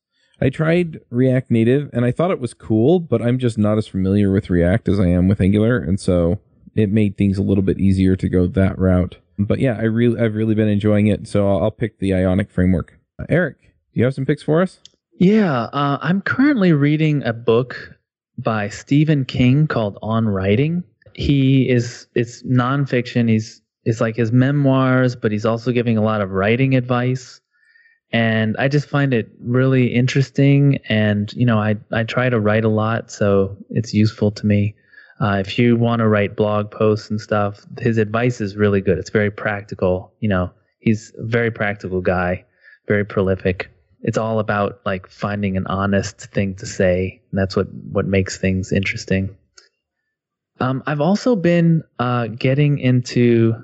I 0.42 0.50
tried 0.50 1.02
React 1.10 1.52
Native 1.52 1.90
and 1.94 2.06
I 2.06 2.12
thought 2.12 2.32
it 2.32 2.40
was 2.40 2.54
cool, 2.54 3.00
but 3.00 3.22
I'm 3.22 3.38
just 3.38 3.58
not 3.58 3.78
as 3.78 3.86
familiar 3.86 4.32
with 4.32 4.50
React 4.50 4.88
as 4.88 5.00
I 5.00 5.08
am 5.08 5.28
with 5.28 5.42
Angular, 5.42 5.78
and 5.78 6.00
so 6.00 6.40
it 6.74 6.90
made 6.90 7.18
things 7.18 7.38
a 7.38 7.44
little 7.44 7.62
bit 7.62 7.80
easier 7.80 8.16
to 8.16 8.30
go 8.30 8.48
that 8.48 8.80
route. 8.80 9.18
But 9.38 9.60
yeah, 9.60 9.78
I 9.78 9.84
really 9.84 10.20
I've 10.20 10.36
really 10.36 10.56
been 10.56 10.70
enjoying 10.70 11.08
it, 11.08 11.28
so 11.28 11.50
I'll, 11.50 11.64
I'll 11.64 11.72
pick 11.72 12.00
the 12.00 12.14
Ionic 12.14 12.50
framework. 12.50 12.98
Uh, 13.20 13.26
Eric, 13.30 13.62
do 13.62 14.00
you 14.00 14.06
have 14.06 14.14
some 14.14 14.26
picks 14.26 14.44
for 14.44 14.62
us? 14.62 14.80
Yeah, 15.20 15.64
uh, 15.64 15.98
I'm 16.02 16.22
currently 16.22 16.72
reading 16.72 17.24
a 17.24 17.34
book 17.34 17.98
by 18.38 18.70
Stephen 18.70 19.26
King 19.26 19.68
called 19.68 19.98
On 20.02 20.28
Writing. 20.28 20.84
He 21.16 21.70
is 21.70 22.08
it's 22.16 22.44
nonfiction. 22.44 23.30
He's 23.30 23.62
it's 23.86 24.02
like 24.02 24.16
his 24.16 24.32
memoirs, 24.32 25.16
but 25.16 25.32
he's 25.32 25.46
also 25.46 25.72
giving 25.72 25.98
a 25.98 26.02
lot 26.04 26.22
of 26.22 26.32
writing 26.32 26.76
advice 26.76 27.42
and 28.14 28.56
I 28.58 28.68
just 28.68 28.88
find 28.88 29.12
it 29.12 29.28
really 29.42 29.88
interesting. 29.88 30.78
And 30.88 31.34
you 31.34 31.46
know, 31.46 31.58
I 31.58 31.76
I 31.92 32.04
try 32.04 32.30
to 32.30 32.40
write 32.40 32.64
a 32.64 32.70
lot, 32.70 33.12
so 33.12 33.58
it's 33.72 33.94
useful 33.94 34.32
to 34.32 34.46
me. 34.46 34.76
Uh, 35.20 35.38
if 35.46 35.58
you 35.58 35.76
want 35.76 36.00
to 36.00 36.08
write 36.08 36.36
blog 36.36 36.70
posts 36.70 37.10
and 37.10 37.20
stuff, 37.20 37.66
his 37.80 37.98
advice 37.98 38.40
is 38.40 38.56
really 38.56 38.82
good. 38.82 39.00
It's 39.00 39.10
very 39.10 39.32
practical. 39.32 40.14
You 40.20 40.30
know, 40.30 40.52
he's 40.80 41.12
a 41.18 41.26
very 41.26 41.50
practical 41.50 42.02
guy, 42.02 42.46
very 42.88 43.04
prolific. 43.04 43.70
It's 44.02 44.18
all 44.18 44.40
about 44.40 44.82
like 44.86 45.08
finding 45.08 45.58
an 45.58 45.66
honest 45.66 46.20
thing 46.20 46.56
to 46.56 46.68
say, 46.68 47.20
and 47.32 47.40
that's 47.40 47.56
what 47.56 47.68
what 47.74 48.06
makes 48.06 48.38
things 48.38 48.72
interesting. 48.72 49.36
Um, 50.60 50.84
I've 50.86 51.02
also 51.02 51.36
been 51.36 51.84
uh, 52.00 52.28
getting 52.28 52.80
into 52.80 53.56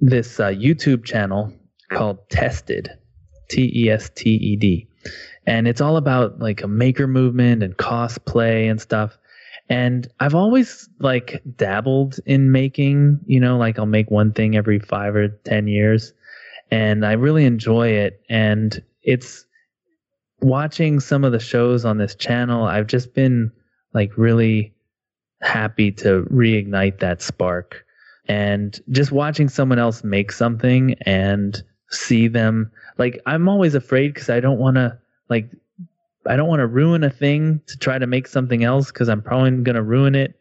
this 0.00 0.40
uh, 0.40 0.48
YouTube 0.48 1.04
channel 1.04 1.52
called 1.90 2.28
Tested 2.28 2.90
T 3.48 3.70
E 3.74 3.90
S 3.90 4.10
T 4.14 4.30
E 4.30 4.56
D. 4.56 4.88
And 5.46 5.66
it's 5.66 5.80
all 5.80 5.96
about 5.96 6.38
like 6.40 6.62
a 6.62 6.68
maker 6.68 7.06
movement 7.06 7.62
and 7.62 7.76
cosplay 7.76 8.70
and 8.70 8.80
stuff. 8.80 9.16
And 9.70 10.08
I've 10.20 10.34
always 10.34 10.88
like 10.98 11.42
dabbled 11.56 12.18
in 12.26 12.52
making, 12.52 13.20
you 13.26 13.40
know, 13.40 13.56
like 13.56 13.78
I'll 13.78 13.86
make 13.86 14.10
one 14.10 14.32
thing 14.32 14.56
every 14.56 14.78
five 14.78 15.14
or 15.14 15.28
10 15.28 15.68
years. 15.68 16.12
And 16.70 17.04
I 17.04 17.12
really 17.12 17.44
enjoy 17.44 17.88
it. 17.88 18.22
And 18.28 18.82
it's 19.02 19.46
watching 20.40 21.00
some 21.00 21.24
of 21.24 21.32
the 21.32 21.40
shows 21.40 21.84
on 21.84 21.98
this 21.98 22.14
channel. 22.14 22.64
I've 22.64 22.86
just 22.86 23.14
been 23.14 23.52
like 23.94 24.16
really 24.16 24.74
happy 25.40 25.90
to 25.92 26.26
reignite 26.32 27.00
that 27.00 27.22
spark. 27.22 27.84
And 28.28 28.78
just 28.90 29.12
watching 29.12 29.48
someone 29.48 29.78
else 29.78 30.04
make 30.04 30.32
something 30.32 30.94
and 31.02 31.62
see 31.90 32.28
them 32.28 32.70
like 32.98 33.20
i'm 33.26 33.48
always 33.48 33.74
afraid 33.74 34.12
because 34.12 34.28
i 34.28 34.40
don't 34.40 34.58
want 34.58 34.76
to 34.76 34.96
like 35.28 35.50
i 36.26 36.36
don't 36.36 36.48
want 36.48 36.60
to 36.60 36.66
ruin 36.66 37.02
a 37.02 37.10
thing 37.10 37.60
to 37.66 37.78
try 37.78 37.98
to 37.98 38.06
make 38.06 38.26
something 38.26 38.62
else 38.64 38.92
because 38.92 39.08
i'm 39.08 39.22
probably 39.22 39.50
going 39.62 39.76
to 39.76 39.82
ruin 39.82 40.14
it. 40.14 40.34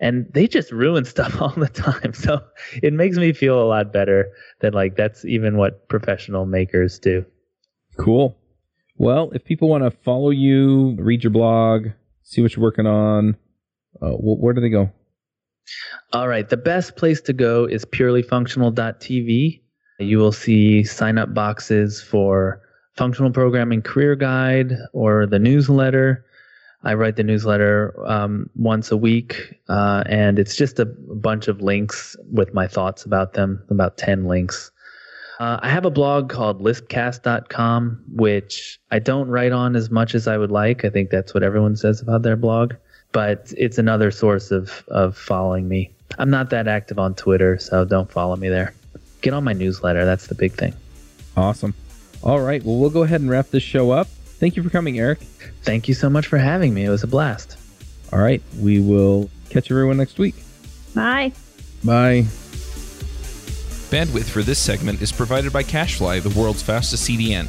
And 0.00 0.26
they 0.34 0.48
just 0.48 0.72
ruin 0.72 1.04
stuff 1.14 1.40
all 1.40 1.50
the 1.50 1.68
time. 1.68 2.12
So 2.12 2.42
it 2.82 2.92
makes 2.92 3.16
me 3.16 3.32
feel 3.32 3.62
a 3.62 3.64
lot 3.64 3.92
better 3.92 4.30
that 4.60 4.74
like 4.74 4.96
that's 4.96 5.24
even 5.24 5.56
what 5.56 5.88
professional 5.88 6.46
makers 6.46 6.98
do. 6.98 7.24
Cool. 7.96 8.36
Well 8.98 9.30
if 9.32 9.44
people 9.44 9.68
want 9.68 9.84
to 9.84 9.90
follow 9.90 10.30
you 10.30 10.96
read 10.98 11.24
your 11.24 11.30
blog 11.30 11.88
see 12.22 12.42
what 12.42 12.54
you're 12.54 12.62
working 12.62 12.86
on 12.86 13.36
uh, 14.02 14.10
where 14.10 14.52
do 14.54 14.60
they 14.60 14.68
go 14.68 14.90
all 16.12 16.28
right 16.28 16.48
the 16.48 16.56
best 16.56 16.96
place 16.96 17.20
to 17.20 17.32
go 17.32 17.64
is 17.64 17.84
purelyfunctional.tv 17.84 19.60
you 20.00 20.18
will 20.18 20.32
see 20.32 20.82
sign 20.84 21.18
up 21.18 21.34
boxes 21.34 22.02
for 22.02 22.60
Functional 22.96 23.30
Programming 23.30 23.82
Career 23.82 24.14
Guide 24.14 24.72
or 24.92 25.26
the 25.26 25.38
newsletter. 25.38 26.24
I 26.84 26.94
write 26.94 27.16
the 27.16 27.22
newsletter 27.22 27.94
um, 28.06 28.50
once 28.56 28.90
a 28.90 28.96
week, 28.96 29.58
uh, 29.68 30.04
and 30.06 30.38
it's 30.38 30.54
just 30.54 30.78
a 30.78 30.84
bunch 30.84 31.48
of 31.48 31.62
links 31.62 32.14
with 32.30 32.52
my 32.52 32.68
thoughts 32.68 33.04
about 33.04 33.32
them, 33.32 33.64
about 33.70 33.96
10 33.96 34.26
links. 34.26 34.70
Uh, 35.40 35.58
I 35.62 35.70
have 35.70 35.84
a 35.84 35.90
blog 35.90 36.28
called 36.28 36.62
lispcast.com, 36.62 38.04
which 38.12 38.78
I 38.90 38.98
don't 38.98 39.28
write 39.28 39.52
on 39.52 39.74
as 39.74 39.90
much 39.90 40.14
as 40.14 40.28
I 40.28 40.36
would 40.36 40.52
like. 40.52 40.84
I 40.84 40.90
think 40.90 41.10
that's 41.10 41.34
what 41.34 41.42
everyone 41.42 41.74
says 41.74 42.00
about 42.00 42.22
their 42.22 42.36
blog, 42.36 42.74
but 43.14 43.50
it's 43.56 43.78
another 43.78 44.10
source 44.10 44.50
of, 44.50 44.84
of 44.88 45.16
following 45.16 45.66
me. 45.68 45.90
I'm 46.18 46.28
not 46.28 46.50
that 46.50 46.68
active 46.68 46.98
on 46.98 47.14
Twitter, 47.14 47.58
so 47.58 47.86
don't 47.86 48.12
follow 48.12 48.36
me 48.36 48.50
there 48.50 48.74
get 49.24 49.34
on 49.34 49.42
my 49.42 49.54
newsletter. 49.54 50.04
That's 50.04 50.28
the 50.28 50.36
big 50.36 50.52
thing. 50.52 50.74
Awesome. 51.36 51.74
All 52.22 52.40
right. 52.40 52.62
Well, 52.62 52.76
we'll 52.76 52.90
go 52.90 53.02
ahead 53.02 53.20
and 53.22 53.28
wrap 53.28 53.50
this 53.50 53.62
show 53.62 53.90
up. 53.90 54.06
Thank 54.06 54.56
you 54.56 54.62
for 54.62 54.70
coming, 54.70 54.98
Eric. 54.98 55.18
Thank 55.62 55.88
you 55.88 55.94
so 55.94 56.08
much 56.08 56.26
for 56.26 56.38
having 56.38 56.74
me. 56.74 56.84
It 56.84 56.90
was 56.90 57.02
a 57.02 57.06
blast. 57.06 57.56
All 58.12 58.20
right. 58.20 58.42
We 58.60 58.80
will 58.80 59.30
catch 59.50 59.70
everyone 59.70 59.96
next 59.96 60.18
week. 60.18 60.36
Bye. 60.94 61.32
Bye. 61.82 62.26
Bandwidth 63.90 64.28
for 64.28 64.42
this 64.42 64.58
segment 64.58 65.00
is 65.02 65.10
provided 65.10 65.52
by 65.52 65.62
CacheFly, 65.62 66.22
the 66.22 66.38
world's 66.38 66.62
fastest 66.62 67.08
CDN. 67.08 67.48